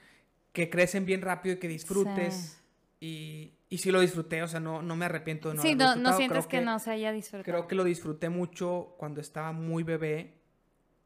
[0.54, 2.62] que crecen bien rápido y que disfrutes.
[3.02, 5.96] Y, y sí lo disfruté, o sea, no, no me arrepiento de no sí, no,
[5.96, 7.44] no sientes Creo que, no se haya disfrutado.
[7.44, 10.36] Creo que lo disfruté mucho cuando estaba muy bebé,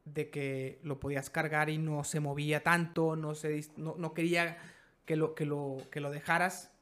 [0.04, 4.58] de que lo podías cargar y no se movía tanto, no, se, no, no quería
[5.06, 6.74] que lo, que, lo, que lo dejaras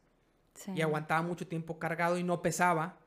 [0.55, 0.71] Sí.
[0.73, 2.97] y aguantaba mucho tiempo cargado y no pesaba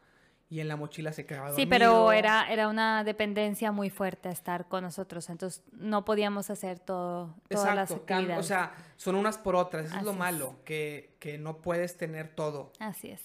[0.51, 1.71] y en la mochila se quedaba Sí, dormido.
[1.71, 7.35] pero era, era una dependencia muy fuerte estar con nosotros, entonces no podíamos hacer todo,
[7.49, 8.45] todas las Exacto, cam- actividades.
[8.45, 10.19] o sea, son unas por otras, eso es lo Así es.
[10.19, 13.21] malo, que, que no puedes tener todo, Así es.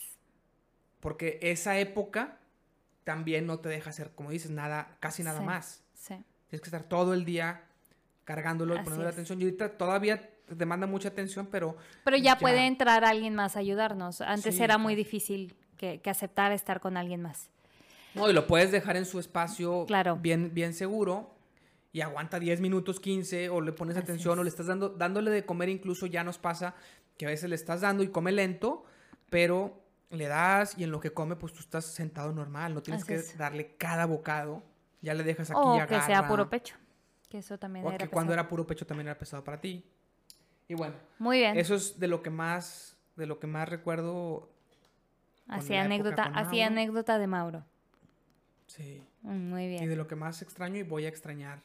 [0.99, 2.37] porque esa época
[3.03, 5.45] también no te deja hacer, como dices, nada, casi nada Sí.
[5.45, 5.83] más.
[5.93, 6.15] Sí.
[6.49, 7.63] Tienes que estar todo el día
[8.25, 9.41] cargándolo y Así poniéndole atención.
[9.41, 12.37] Y ahorita todavía te demanda mucha atención, pero Pero ya, Ya.
[12.39, 14.21] puede entrar alguien más a ayudarnos.
[14.21, 17.49] Antes Sí, era muy difícil que, que aceptar estar con alguien más.
[18.15, 20.17] no, y lo puedes dejar en su espacio Claro.
[20.17, 21.31] bien, bien seguro
[21.91, 25.29] y aguanta 10 minutos, 15, o le pones Así atención, o le estás dando, dándole
[25.31, 26.73] de comer, incluso ya nos pasa
[27.17, 28.83] que a veces le estás dando y come lento,
[29.29, 33.03] pero le das y en lo que come, pues tú estás sentado normal, no tienes
[33.03, 33.37] Así que es.
[33.37, 34.63] darle cada bocado,
[35.01, 36.75] ya le dejas aquí O y que sea puro pecho.
[37.29, 39.83] Que eso también O era que cuando era puro pecho también era pesado para ti.
[40.67, 41.57] Y bueno, Muy bien.
[41.57, 44.49] Eso es de lo que más, de lo que más recuerdo.
[45.47, 47.63] Así anécdota, así anécdota de Mauro.
[48.67, 49.03] Sí.
[49.21, 49.89] Mm, Muy Y bien.
[49.89, 51.61] de lo que más extraño y voy a extrañar.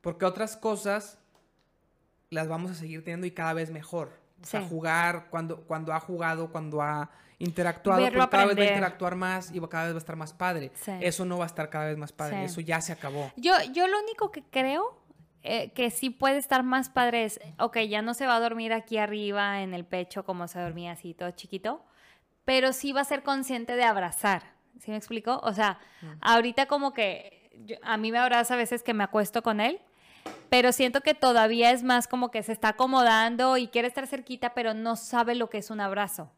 [0.00, 1.18] Porque otras cosas
[2.30, 4.12] las vamos a seguir teniendo y cada vez mejor.
[4.42, 4.66] O sea, Sí.
[4.68, 8.68] jugar, cuando, cuando ha jugado, cuando ha interactuado, Verlo cada vez va a aprender.
[8.74, 10.70] interactuar más y cada vez va a estar más padre.
[10.74, 10.92] Sí.
[11.00, 12.38] Eso no va a estar cada vez más padre.
[12.38, 12.44] Sí.
[12.44, 13.32] Eso ya se acabó.
[13.36, 15.00] Yo, yo lo único que creo
[15.42, 18.72] eh, que sí puede estar más padre es, ok, ya no se va a dormir
[18.72, 21.84] aquí arriba en el pecho como se dormía así todo chiquito,
[22.48, 24.42] pero sí va a ser consciente de abrazar.
[24.80, 25.38] ¿Sí me explico?
[25.42, 25.78] O sea,
[26.22, 29.78] ahorita como que yo- a mí me abraza a veces que me acuesto con él,
[30.48, 34.54] pero siento que todavía es más como que se está acomodando y quiere estar cerquita,
[34.54, 36.30] pero no sabe lo que es un abrazo.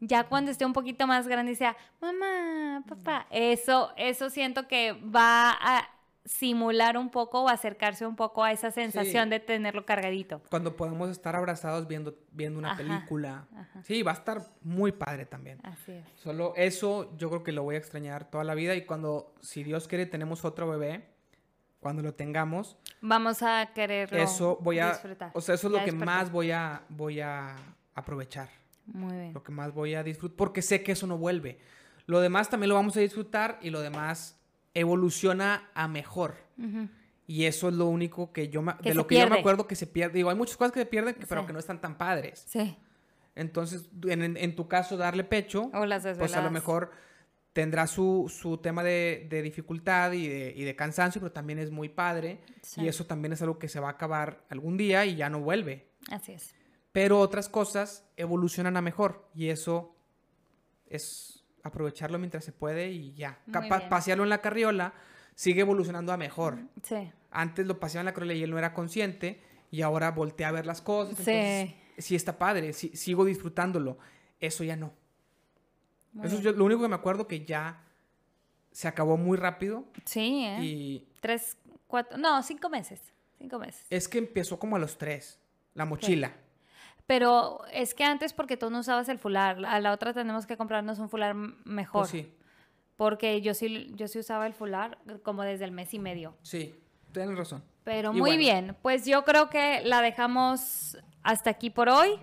[0.00, 4.92] Ya cuando esté un poquito más grande y sea, mamá, papá, eso, eso siento que
[4.92, 5.88] va a
[6.24, 9.30] simular un poco o acercarse un poco a esa sensación Sí.
[9.30, 10.40] de tenerlo cargadito.
[10.50, 13.46] Cuando podamos estar abrazados viendo, viendo una Ajá, película.
[13.54, 13.82] ajá.
[13.82, 15.58] Sí, va a estar muy padre también.
[15.62, 16.04] Así es.
[16.16, 19.62] Solo eso yo creo que lo voy a extrañar toda la vida y cuando, si
[19.64, 21.06] Dios quiere, tenemos otro bebé,
[21.80, 25.30] cuando lo tengamos, Vamos a quererlo eso voy a, disfrutar.
[25.34, 27.54] o sea, eso es Ya lo que más voy a, voy a
[27.94, 28.48] aprovechar,
[28.86, 29.34] Muy bien.
[29.34, 31.58] lo que más voy a disfrutar, porque sé que eso no vuelve.
[32.06, 34.40] Lo demás también lo vamos a disfrutar y lo demás
[34.74, 36.36] evoluciona a mejor.
[37.26, 39.66] Y eso es lo único que yo me, Que de lo que yo me acuerdo
[39.66, 40.14] que se pierde.
[40.18, 41.46] Digo, hay muchas cosas que se pierden, que- pero Sí.
[41.46, 42.44] que no están tan padres.
[42.46, 42.76] Sí.
[43.34, 46.90] Entonces, en, en- en tu caso, darle pecho, O las pues a lo mejor
[47.52, 51.70] tendrá su, su tema de, de dificultad y de, y de cansancio, pero también es
[51.70, 52.40] muy padre.
[52.62, 52.82] Sí.
[52.82, 55.40] Y eso también es algo que se va a acabar algún día y ya no
[55.40, 55.88] vuelve.
[56.10, 56.54] Así es.
[56.92, 59.96] Pero otras cosas evolucionan a mejor y eso
[60.86, 63.40] es aprovecharlo mientras se puede y ya.
[63.88, 64.94] Pasearlo en la carriola
[65.34, 66.58] sigue evolucionando a mejor.
[66.84, 67.10] Sí.
[67.32, 69.42] Antes lo paseaba en la carriola y él no era consciente
[69.72, 71.16] y ahora voltea a ver las cosas.
[71.16, 71.30] Sí.
[71.32, 73.98] Entonces, sí está padre, sí- sigo disfrutándolo.
[74.38, 74.92] Eso ya no.
[76.12, 77.80] Muy Eso es yo- lo único que me acuerdo que ya
[78.70, 80.58] se acabó muy rápido Sí, ¿eh?
[80.62, 81.56] y Tres,
[81.88, 83.00] cuatro, no, cinco meses.
[83.38, 83.84] Cinco meses.
[83.90, 85.40] es que empezó como a los tres,
[85.74, 86.32] la mochila.
[87.06, 90.56] Pero es que antes porque tú no usabas el fular, a la otra tenemos que
[90.56, 92.02] comprarnos un fular mejor.
[92.02, 92.32] Pues sí,
[92.96, 96.34] Porque yo sí, yo sí usaba el fular como desde el mes y medio.
[96.42, 96.74] sí,
[97.12, 97.62] tienes razón.
[97.84, 98.38] Pero Y muy bueno.
[98.38, 102.18] bien, pues yo creo que la dejamos hasta aquí por hoy.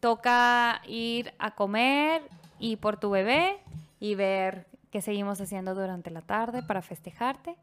[0.00, 2.22] Toca ir a comer
[2.60, 3.58] y por tu bebé
[3.98, 7.56] y ver qué seguimos haciendo durante la tarde para festejarte.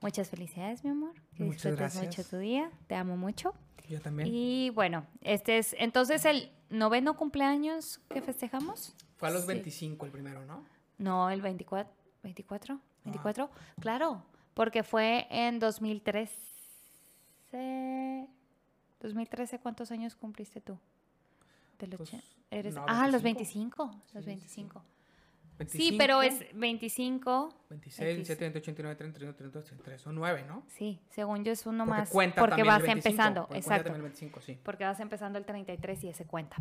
[0.00, 1.14] Muchas felicidades, mi amor.
[1.36, 2.04] Que Muchas disfrutes gracias.
[2.18, 2.70] mucho tu día.
[2.86, 3.54] Te amo mucho.
[3.88, 4.28] Yo también.
[4.30, 8.94] Y bueno, este es entonces el noveno cumpleaños que festejamos.
[9.16, 9.48] Fue a los Sí.
[9.48, 10.64] 25 el primero, ¿no?
[10.98, 11.90] No, el 24.
[12.22, 12.80] ¿24?
[13.04, 13.10] Ah.
[13.10, 13.48] ¿24?
[13.80, 14.22] Claro,
[14.54, 16.34] porque fue en 2013.
[19.00, 20.78] 2013, ¿cuántos años cumpliste tú?
[21.78, 23.86] Del Pues, ochen- eres, no, ah, los 25.
[23.86, 24.14] 25.
[24.14, 24.66] Los Sí, sí,
[25.58, 25.58] 25.
[25.58, 27.48] 25, Sí, pero es 25.
[27.70, 30.00] 26, 27, 28, 29, 30, 31, 32, 33.
[30.00, 30.62] Son 9, ¿no?
[30.68, 32.10] Sí, según yo es uno Porque más.
[32.10, 33.42] cuenta porque también vas el 25, empezando.
[33.46, 33.94] porque Exacto.
[33.94, 34.58] el 25, sí.
[34.62, 36.56] Porque vas empezando el 33 y ese cuenta.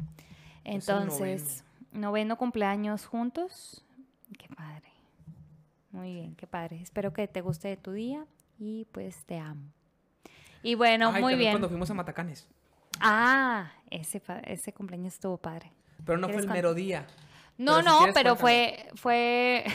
[0.64, 3.84] Entonces, noveno cumpleaños juntos.
[4.38, 4.90] Qué padre.
[5.92, 6.82] Muy bien, qué padre.
[6.82, 8.26] Espero que te guste tu día
[8.60, 9.72] y pues te amo.
[10.64, 11.52] Y bueno, Ay, muy bien.
[11.52, 12.48] cuando fuimos a Matacanes.
[13.00, 15.72] Ah, ese, ese cumpleaños estuvo padre.
[16.06, 17.06] Pero no fue ¿Quieres el mero día.
[17.58, 18.38] No, Pero no, pero cuéntame.
[18.38, 19.66] fue, fue,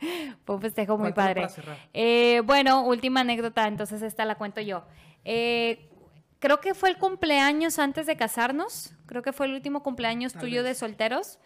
[0.44, 1.48] fue un festejo muy padre.
[1.92, 4.84] Eh, bueno, última anécdota, entonces esta la cuento yo.
[5.24, 5.90] Eh,
[6.38, 10.42] creo que fue el cumpleaños antes de casarnos, creo que fue el último cumpleaños Tal
[10.42, 11.38] tuyo de solteros,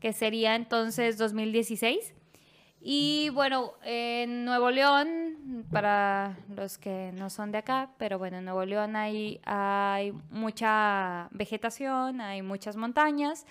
[0.00, 2.14] que sería entonces 2016.
[2.82, 8.46] Y bueno, en Nuevo León, para los que no son de acá, pero bueno, en
[8.46, 13.46] Nuevo León hay, hay mucha vegetación, hay muchas montañas,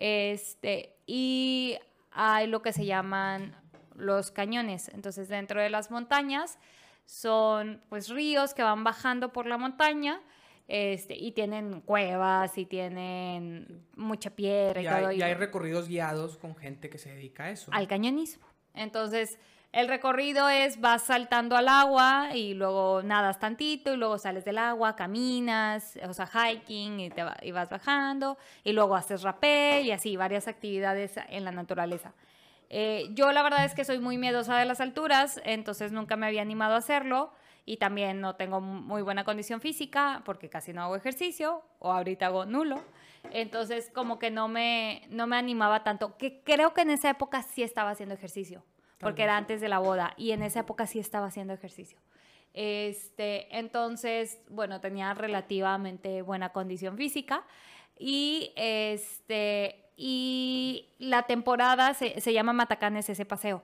[0.00, 1.78] este, y
[2.10, 3.54] hay lo que se llaman
[3.94, 4.88] los cañones.
[4.88, 6.58] Entonces, dentro de las montañas
[7.04, 10.20] son pues ríos que van bajando por la montaña.
[10.66, 16.54] Este, y tienen cuevas y tienen mucha piedra y, hay, y hay recorridos guiados con
[16.54, 17.72] gente que se dedica a eso.
[17.74, 18.46] al cañonismo.
[18.72, 19.36] Entonces,
[19.72, 24.58] el recorrido es vas saltando al agua y luego nadas tantito y luego sales del
[24.58, 30.16] agua, caminas, o sea, hiking y, te vas bajando y luego haces rappel y así,
[30.16, 32.12] varias actividades en la naturaleza.
[32.68, 36.26] Eh, yo la verdad es que soy muy miedosa de las alturas, entonces nunca me
[36.26, 37.32] había animado a hacerlo
[37.64, 42.26] y también no tengo muy buena condición física porque casi no hago ejercicio o ahorita
[42.26, 42.82] hago nulo.
[43.32, 47.42] Entonces como que no me, no me animaba tanto, que creo que en esa época
[47.42, 48.64] sí estaba haciendo ejercicio,
[49.00, 51.98] porque era antes de la boda y en esa época sí estaba haciendo ejercicio.
[52.52, 57.44] Este, entonces, bueno, tenía relativamente buena condición física
[57.98, 63.62] y este y la temporada se, se llama Matacanes ese paseo.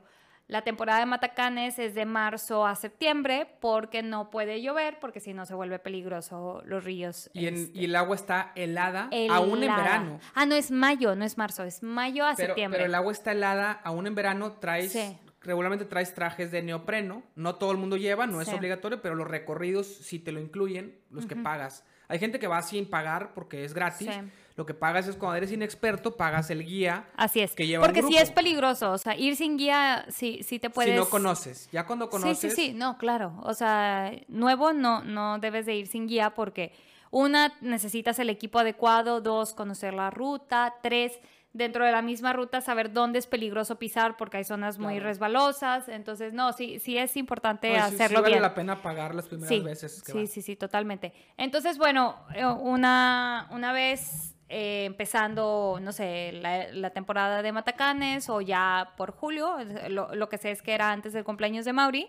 [0.49, 5.33] La temporada de Matacanes es de marzo a septiembre porque no puede llover porque si
[5.35, 7.29] no se vuelve peligroso los ríos.
[7.33, 10.21] Y, en- este, y el agua está helada, aún en verano.
[10.35, 12.79] Ah, no es mayo, no es marzo, es mayo a Pero, septiembre.
[12.79, 15.19] pero el agua está helada, aún en verano traes, Sí.
[15.47, 17.23] Regularmente traes trajes de neopreno.
[17.35, 20.99] No todo el mundo lleva, no es obligatorio, pero los recorridos sí te lo incluyen,
[21.11, 21.85] los que pagas.
[22.09, 24.09] Hay gente que va sin pagar porque es gratis.
[24.13, 24.21] Sí.
[24.57, 27.53] Lo que pagas es cuando eres inexperto, pagas el guía Así es.
[27.53, 30.93] que lleva Porque sí es peligroso, o sea, ir sin guía sí, sí te puedes...
[30.93, 31.69] si no conoces.
[31.73, 33.39] Ya cuando conoces, Sí, sí, sí, no, claro.
[33.43, 36.73] O sea, nuevo no, no debes de ir sin guía porque
[37.11, 41.19] una, necesitas el equipo adecuado, dos, conocer la ruta, tres,
[41.57, 45.07] dentro de la misma ruta saber dónde es peligroso pisar porque hay zonas muy Claro.
[45.09, 45.89] resbalosas.
[45.89, 48.43] Entonces, no, sí, sí es importante pues, sí- sí hacerlo vale bien.
[48.43, 51.13] la pena pagar las primeras Sí, veces que sí, sí, sí, totalmente.
[51.37, 58.29] Entonces, bueno, eh, una, una vez eh, empezando, no sé, la, la temporada de Matacanes
[58.31, 59.57] o ya por julio,
[59.89, 62.09] lo, lo que sé es que era antes del cumpleaños de Mauri,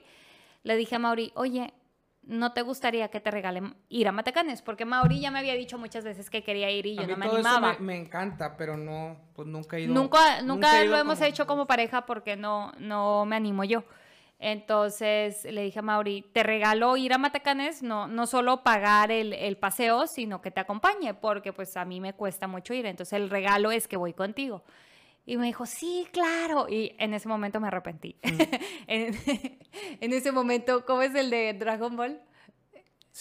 [0.63, 1.73] le dije a Mauri, oye,
[2.27, 4.61] ¿no te gustaría que te regalen ir a Matacanes?
[4.61, 7.13] Porque Mauri ya me había dicho muchas veces que quería ir y A yo mí
[7.13, 7.73] no me todo eso animaba.
[7.79, 9.93] me, me encanta, pero no, pues nunca he ido.
[9.93, 13.83] Nunca, nunca, ido lo hemos como- hecho como pareja porque no, no me animo yo.
[14.39, 19.33] Entonces le dije a Mauri, te regalo ir a Matacanes, no, no solo pagar el,
[19.33, 22.85] el paseo, sino que te acompañe, porque pues a mí me cuesta mucho ir.
[22.85, 24.63] Entonces el regalo es que voy contigo.
[25.25, 26.67] Y me dijo, sí, claro.
[26.69, 28.15] Y en ese momento me arrepentí.
[28.87, 29.13] en,
[30.01, 32.21] en ese momento, ¿cómo es el de Dragon Ball?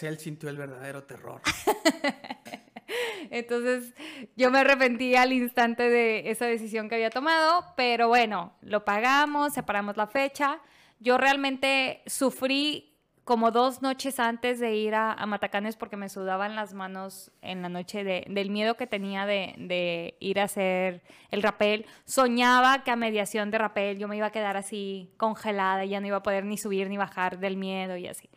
[0.02, 1.40] Él sintió el verdadero terror.
[3.30, 3.92] Entonces
[4.36, 9.54] yo me arrepentí al instante de esa decisión que había tomado, pero bueno, lo pagamos,
[9.54, 10.60] separamos la fecha.
[11.00, 12.92] Yo realmente sufrí
[13.24, 17.60] como dos noches antes de ir a, a Matacanes porque me sudaban las manos en
[17.60, 21.02] la noche de- del miedo que tenía de, de ir a hacer
[21.32, 21.86] el rapel.
[22.04, 25.98] Soñaba que a mediación de rapel yo me iba a quedar así congelada y ya
[26.00, 28.30] no iba a poder ni subir ni bajar del miedo y así.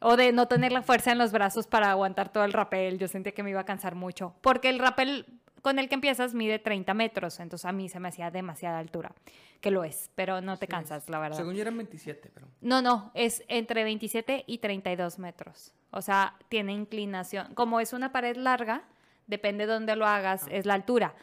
[0.00, 2.98] O de no tener la fuerza en los brazos para aguantar todo el rapel.
[2.98, 4.34] Yo sentía que me iba a cansar mucho.
[4.42, 5.26] Porque el rapel
[5.62, 7.40] con el que empiezas mide 30 metros.
[7.40, 9.12] Entonces a mí se me hacía demasiada altura.
[9.60, 11.38] Que lo es, pero no te Sí, cansas, la verdad.
[11.38, 12.46] Según yo eran 27, pero.
[12.60, 15.72] No, no, es entre 27 y 32 metros.
[15.90, 17.54] O sea, tiene inclinación.
[17.54, 18.82] Como es una pared larga,
[19.26, 21.14] depende de dónde lo hagas, es la altura.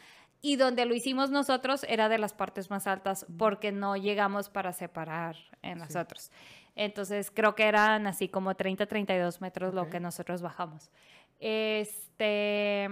[0.46, 4.74] y donde lo hicimos nosotros era de las partes más altas porque no llegamos para
[4.74, 5.84] separar en Sí.
[5.86, 6.30] nosotros.
[6.76, 10.90] Entonces creo que eran así como 30, 32 metros lo que nosotros bajamos.
[11.38, 12.88] Este,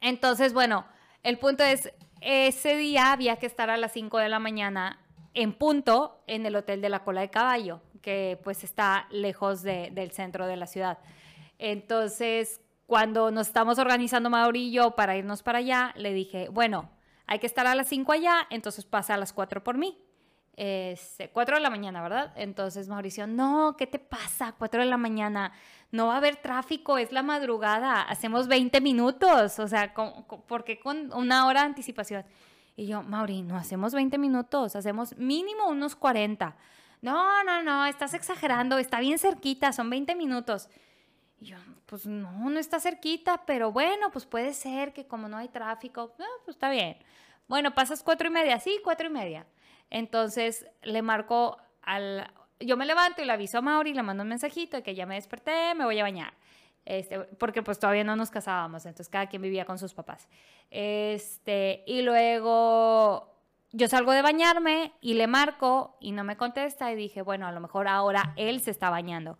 [0.00, 0.84] entonces, bueno,
[1.22, 4.98] el punto es, ese día había que estar a las 5 de la mañana
[5.34, 9.90] en punto en el Hotel de la Cola de Caballo, que pues está lejos de-
[9.92, 10.98] del centro de la ciudad.
[11.58, 16.90] Entonces, cuando nos estamos organizando Mauri y yo para irnos para allá, le dije, bueno,
[17.26, 19.98] hay que estar a las 5 allá, entonces pasa a las 4 por mí.
[20.60, 22.32] Este, 4 de la mañana, ¿verdad?
[22.34, 24.56] Entonces Mauricio, no, ¿qué te pasa?
[24.58, 25.52] 4 de la mañana,
[25.92, 30.42] no va a haber tráfico, es la madrugada, hacemos 20 minutos, o sea, ¿con- con-
[30.42, 32.24] ¿por qué con una hora de anticipación?
[32.74, 36.56] Y yo, Mauri, no hacemos 20 minutos, hacemos mínimo unos 40.
[37.02, 40.68] No, no, no, estás exagerando, está bien cerquita, son 20 minutos.
[41.40, 41.56] Y yo,
[41.86, 46.12] pues no, no está cerquita, pero bueno, pues puede ser que como no hay tráfico,
[46.18, 46.96] ah, pues está bien.
[47.46, 49.46] Bueno, pasas cuatro y media, sí, cuatro y media.
[49.90, 52.32] Entonces le marco al...
[52.60, 55.06] Yo me levanto y le aviso a Mauri, le mando un mensajito de que ya
[55.06, 56.34] me desperté, me voy a bañar.
[56.84, 60.26] Este, porque pues todavía no nos casábamos, entonces cada quien vivía con sus papás.
[60.70, 63.38] Este, y luego
[63.72, 67.52] yo salgo de bañarme y le marco y no me contesta y dije, bueno, a
[67.52, 69.38] lo mejor ahora él se está bañando.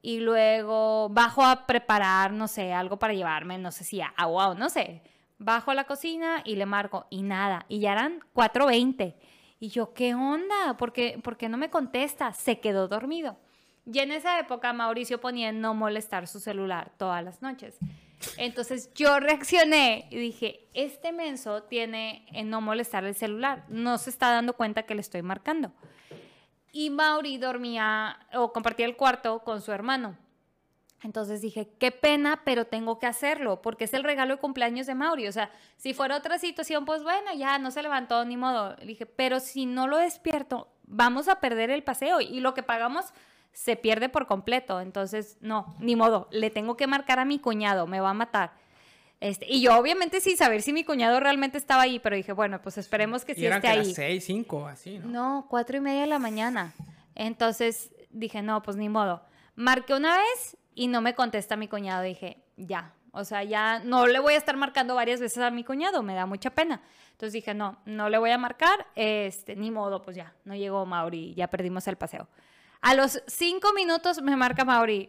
[0.00, 4.54] Y luego bajo a preparar, no sé, algo para llevarme, no sé si agua o
[4.54, 5.02] no sé.
[5.38, 7.66] Bajo a la cocina y le marco y nada.
[7.68, 9.16] Y ya eran 4.20.
[9.58, 10.76] Y yo, ¿qué onda?
[10.76, 12.32] ¿Por qué, no me contesta?
[12.32, 13.38] Se quedó dormido.
[13.86, 17.78] Y en esa época Mauricio ponía en no molestar su celular todas las noches.
[18.36, 23.64] Entonces yo reaccioné y dije, este menso tiene en no molestar el celular.
[23.68, 25.72] No se está dando cuenta que le estoy marcando.
[26.72, 30.18] Y Mauri dormía o compartía el cuarto con su hermano.
[31.02, 34.94] Entonces dije, qué pena, pero tengo que hacerlo, porque es el regalo de cumpleaños de
[34.94, 35.28] Mauri.
[35.28, 38.74] O sea, si fuera otra situación, pues bueno, ya no se levantó ni modo.
[38.78, 42.62] Le dije, pero si no lo despierto, vamos a perder el paseo y lo que
[42.62, 43.06] pagamos
[43.52, 44.80] se pierde por completo.
[44.80, 48.52] Entonces, no, ni modo, le tengo que marcar a mi cuñado, me va a matar.
[49.20, 52.60] Este, y yo obviamente sin saber si mi cuñado realmente estaba ahí, pero dije, bueno,
[52.60, 53.86] pues esperemos que y sí eran esté que ahí.
[53.86, 55.06] las seis, cinco, así, ¿no?
[55.08, 56.74] No, cuatro y media de la mañana.
[57.14, 59.22] Entonces dije, no, pues ni modo.
[59.54, 62.04] Marqué una vez y no me contesta mi cuñado.
[62.04, 62.92] Dije, ya.
[63.10, 66.14] O sea, ya no le voy a estar marcando varias veces a mi cuñado, me
[66.14, 66.82] da mucha pena.
[67.12, 70.84] Entonces dije, no, no le voy a marcar, este, ni modo, pues ya, no llegó
[70.84, 72.28] Mauri, ya perdimos el paseo.
[72.82, 75.08] A los cinco minutos me marca Mauri.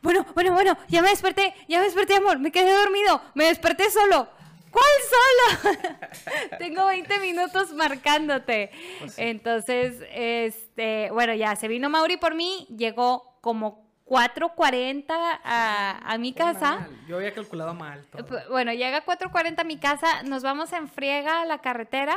[0.00, 3.90] Bueno, bueno, bueno, ya me desperté, ya me desperté, amor, me quedé dormido, me desperté
[3.90, 4.26] solo.
[4.70, 5.78] ¿Cuál solo?
[6.58, 8.70] Tengo 20 minutos marcándote.
[9.00, 9.22] Pues sí.
[9.22, 16.32] Entonces, este, bueno, ya se vino Mauri por mí, llegó como 4.40 a, a mi
[16.32, 16.88] casa.
[17.08, 18.04] Yo había calculado mal.
[18.06, 18.26] todo.
[18.50, 22.16] Bueno, llega a 4.40 a mi casa, nos vamos en friega a la carretera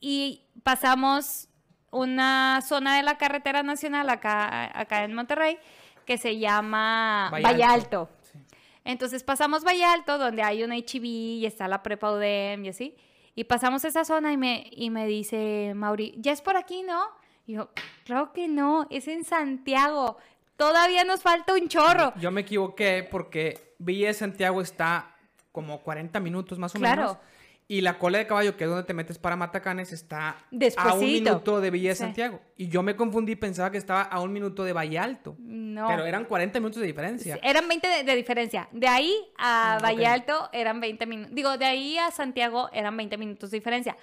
[0.00, 1.48] y pasamos
[1.90, 5.58] una zona de la carretera nacional acá, acá en Monterrey
[6.04, 8.00] que se llama Valle Valle Alto.
[8.00, 8.08] Alto.
[8.22, 8.38] Sí.
[8.84, 12.96] Entonces pasamos Valle Alto, donde hay una HB y está la prepa UDEM y así.
[13.34, 17.02] Y pasamos esa zona y me, y me dice Mauri, ¿ya es por aquí, no?
[17.46, 17.70] Y yo,
[18.04, 20.18] claro que no, es en Santiago.
[20.56, 22.12] Todavía nos falta un chorro.
[22.16, 25.16] Yo me equivoqué porque Villa de Santiago está
[25.52, 27.02] como 40 minutos más o Claro.
[27.02, 27.18] menos.
[27.66, 30.36] Y la cola de caballo, que es donde te metes para Matacanes, está
[30.76, 32.00] a un minuto de Villa de Sí.
[32.00, 32.40] Santiago.
[32.58, 35.34] Y yo me confundí, pensaba que estaba a un minuto de Valle Alto.
[35.38, 35.88] No.
[35.88, 37.36] Pero eran 40 minutos de diferencia.
[37.36, 38.68] Sí, Eran 20 de, de diferencia.
[38.70, 40.06] De ahí a Ah, Valle.
[40.06, 41.34] Alto eran 20 minutos.
[41.34, 43.96] Digo, de ahí a Santiago eran 20 minutos de diferencia.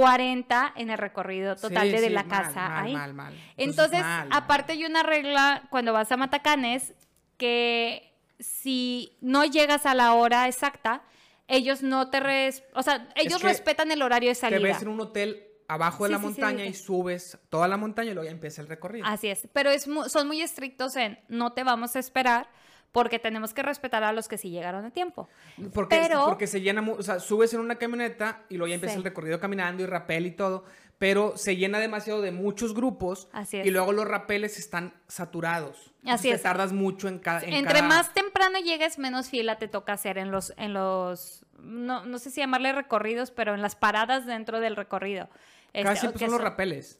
[0.00, 2.92] 40 en el recorrido total Sí, de, sí, la mal, casa mal, ahí.
[2.92, 3.34] mal, mal.
[3.56, 6.92] Entonces, aparte hay una regla cuando vas a Matacanes
[7.38, 11.02] que si no llegas a la hora exacta,
[11.48, 14.60] ellos no te res- o sea, ellos que respetan el horario de Te salida.
[14.60, 18.14] ves en un hotel abajo de Sí, la montaña y subes toda la montaña y
[18.14, 19.06] luego ya empieza el recorrido.
[19.06, 22.50] Así es, pero es mu- son muy estrictos en no te vamos a esperar
[22.92, 25.28] porque tenemos que respetar a los que sí llegaron a tiempo.
[25.74, 28.94] Porque, Pero- porque se llena, o sea, subes en una camioneta y luego ya empieza
[28.94, 28.98] Sí.
[28.98, 30.64] el recorrido caminando y rapel y todo,
[30.98, 33.66] pero se llena demasiado de muchos grupos Así es.
[33.66, 35.92] y luego los rapeles están saturados.
[36.06, 36.42] Así te es.
[36.42, 37.40] tardas mucho en cada...
[37.42, 41.44] en Entre cada- más temprano llegues, menos fila te toca hacer en los, en los,
[41.58, 45.28] no, no sé si llamarle recorridos, pero en las paradas dentro del recorrido.
[45.74, 46.98] Este, Casi siempre que son los rapeles.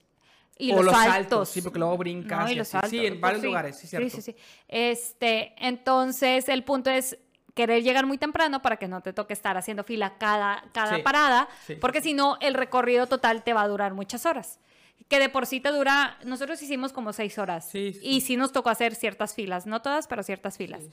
[0.59, 1.13] Y o los, los saltos.
[1.15, 2.69] saltos, sí, porque luego brincas No, y los.
[2.89, 4.09] Sí, en varios lugares, sí, cierto.
[4.09, 4.37] Sí, sí, sí.
[4.69, 7.19] Este, entonces, el punto es
[7.55, 11.03] querer llegar muy temprano para que no te toque estar haciendo fila cada, cada Sí,
[11.03, 14.61] parada, sí, porque si no, el recorrido total te va a durar muchas horas.
[15.09, 17.69] Que de por sí te dura, nosotros hicimos como seis horas.
[17.71, 18.01] Sí, sí.
[18.03, 20.85] Y sí nos tocó hacer ciertas filas, no todas, pero ciertas filas.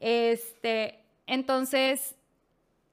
[0.00, 2.16] Este, entonces,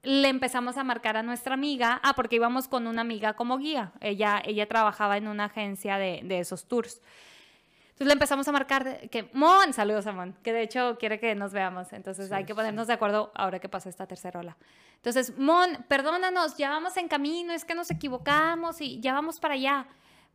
[0.02, 3.92] le empezamos a marcar a nuestra amiga, ah, porque íbamos con una amiga como guía,
[4.00, 7.00] ella, ella trabajaba en una agencia de, de esos tours.
[7.90, 11.34] Entonces le empezamos a marcar que, Mon, saludos a Mon, que de hecho quiere que
[11.34, 12.56] nos veamos, entonces Sí, hay que sí.
[12.56, 14.56] ponernos de acuerdo ahora que pasó esta tercera ola.
[14.96, 19.54] Entonces, Mon, perdónanos, ya vamos en camino, es que nos equivocamos y ya vamos para
[19.54, 19.86] allá.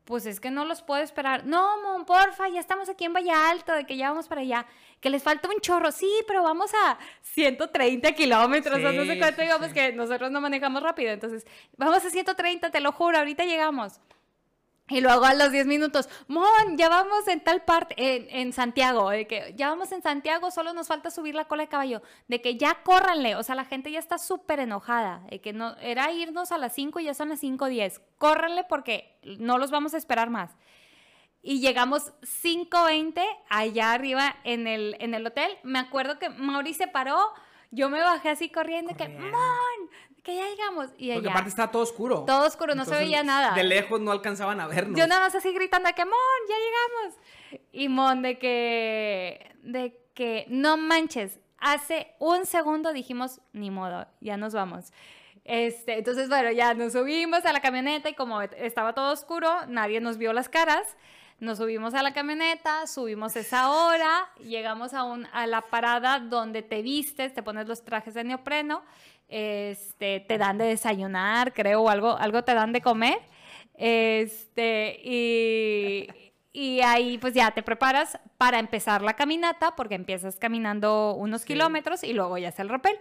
[0.03, 1.45] Pues es que no los puedo esperar.
[1.45, 4.65] No, Mon, porfa, ya estamos aquí en Valle Alto, de que ya vamos para allá.
[5.03, 5.91] Que les falta un chorro.
[5.91, 9.73] Sí, pero vamos a 130 kilómetros, o no sé Sí, cuánto sí, digamos sí.
[9.73, 11.11] que nosotros no manejamos rápido.
[11.11, 11.45] Entonces,
[11.77, 13.99] vamos a 130, te lo juro, ahorita llegamos.
[14.89, 19.09] Y luego a los 10 minutos, Mon, ya vamos en tal parte, en, en Santiago,
[19.09, 22.41] de que ya vamos en Santiago, solo nos falta subir la cola de caballo, de
[22.41, 26.11] que ya córranle, o sea, la gente ya está súper enojada, de que no, era
[26.11, 29.97] irnos a las 5 y ya son las 5.10, córranle porque no los vamos a
[29.97, 30.51] esperar más.
[31.45, 36.88] Y llegamos 5.20 allá arriba en el, en el hotel, me acuerdo que Mauri se
[36.88, 37.20] paró,
[37.70, 39.38] yo me bajé así corriendo, que, Corriendo.
[39.38, 39.90] Mon,
[40.24, 42.24] que ya llegamos, y Porque allá, aparte estaba todo oscuro.
[42.26, 43.53] todo oscuro, no se Entonces, veía nada.
[43.56, 44.98] De lejos no alcanzaban a vernos.
[44.98, 46.14] Yo nada más así gritando que, Mon,
[46.48, 47.68] ya llegamos.
[47.74, 54.38] Y Mon de que, de que, no manches, hace un segundo dijimos, ni modo, ya
[54.38, 54.94] nos vamos.
[55.44, 59.99] Este, entonces, bueno, ya nos subimos a la camioneta y como estaba todo oscuro, nadie
[59.99, 60.95] nos vio las caras.
[61.44, 66.61] Nos subimos a la camioneta, subimos esa hora, llegamos a, un, a la parada donde
[66.61, 68.82] te vistes, te pones los trajes de neopreno,
[69.28, 73.18] este, te dan de desayunar, creo, o algo, algo te dan de comer.
[73.74, 76.07] Este, y,
[76.53, 81.48] y ahí pues ya te preparas para empezar la caminata, porque empiezas caminando unos Sí.
[81.48, 82.98] kilómetros y luego ya es el rappel.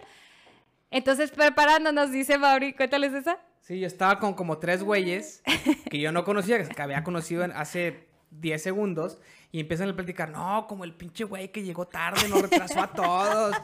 [0.91, 3.37] Entonces, preparándonos, dice Mauri, cuéntales esa.
[3.61, 5.41] Sí, yo estaba con como tres güeyes
[5.89, 9.19] que yo no conocía, que había conocido hace 10 segundos.
[9.51, 12.87] Y empiezan a platicar, no, como el pinche güey que llegó tarde, nos retrasó a
[12.91, 13.55] todos.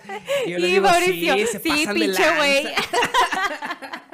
[0.45, 2.37] Y yo les Y digo, Mauricio, sí, se sí, pasan de pinche lanza".
[2.37, 2.65] güey.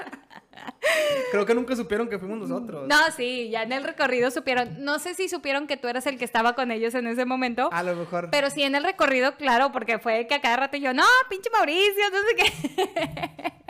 [1.32, 2.88] Creo que nunca supieron que fuimos nosotros.
[2.88, 4.84] No, sí, ya en el recorrido supieron.
[4.84, 7.70] No sé si supieron que tú eras el que estaba con ellos en ese momento.
[7.74, 8.30] A lo mejor.
[8.32, 11.50] Pero sí en el recorrido, claro, porque fue que a cada rato yo, no, pinche
[11.50, 13.54] Mauricio, no sé qué.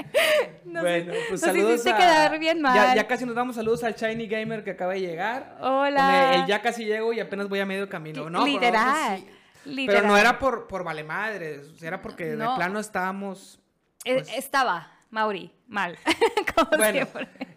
[0.65, 1.97] Nos- bueno, pues nos saludos hiciste a...
[1.97, 2.73] quedar bien mal.
[2.73, 5.57] Ya, ya casi nos damos saludos al Shiny Gamer que acaba de llegar.
[5.61, 6.33] Hola.
[6.35, 8.29] El, el ya casi llego y apenas voy a medio camino.
[8.29, 9.27] No, pero literal, sí.
[9.65, 10.01] literal.
[10.03, 12.55] Pero no era por, por vale madres, era porque de No.
[12.55, 13.59] plano estábamos...
[14.05, 15.97] Eh, pues- Estaba, Mauri, mal,
[16.55, 17.07] como Bueno,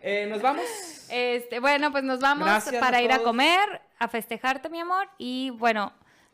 [0.00, 0.64] eh, nos vamos.
[1.10, 5.08] Este, bueno, pues nos vamos Gracias para a ir a comer, a festejarte, mi amor.
[5.18, 5.92] Y bueno,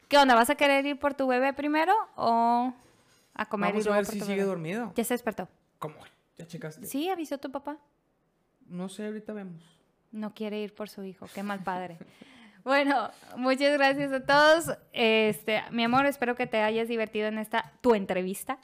[0.09, 0.35] ¿qué onda?
[0.35, 2.74] ¿Vas a querer ir por tu bebé primero o
[3.35, 4.45] a comer Vamos y a ver si sigue bebé?
[4.47, 4.93] dormido.
[4.97, 5.49] Ya se despertó.
[5.78, 5.97] ¿Cómo?
[6.36, 6.86] ¿Ya checaste?
[6.86, 7.78] Sí, avisó tu papá.
[8.66, 9.62] No sé, ahorita vemos.
[10.11, 11.27] No quiere ir por su hijo.
[11.35, 11.99] Qué mal padre.
[12.65, 14.77] Bueno, muchas gracias a todos.
[14.93, 18.59] Este, mi amor, espero que te hayas divertido en esta tu entrevista.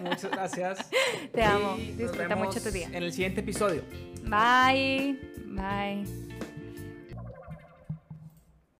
[0.00, 0.90] Muchas gracias.
[1.32, 1.76] Te amo.
[1.76, 2.86] Y Disfruta mucho tu día.
[2.86, 3.82] En el siguiente episodio.
[4.22, 5.18] Bye.
[5.46, 6.23] Bye.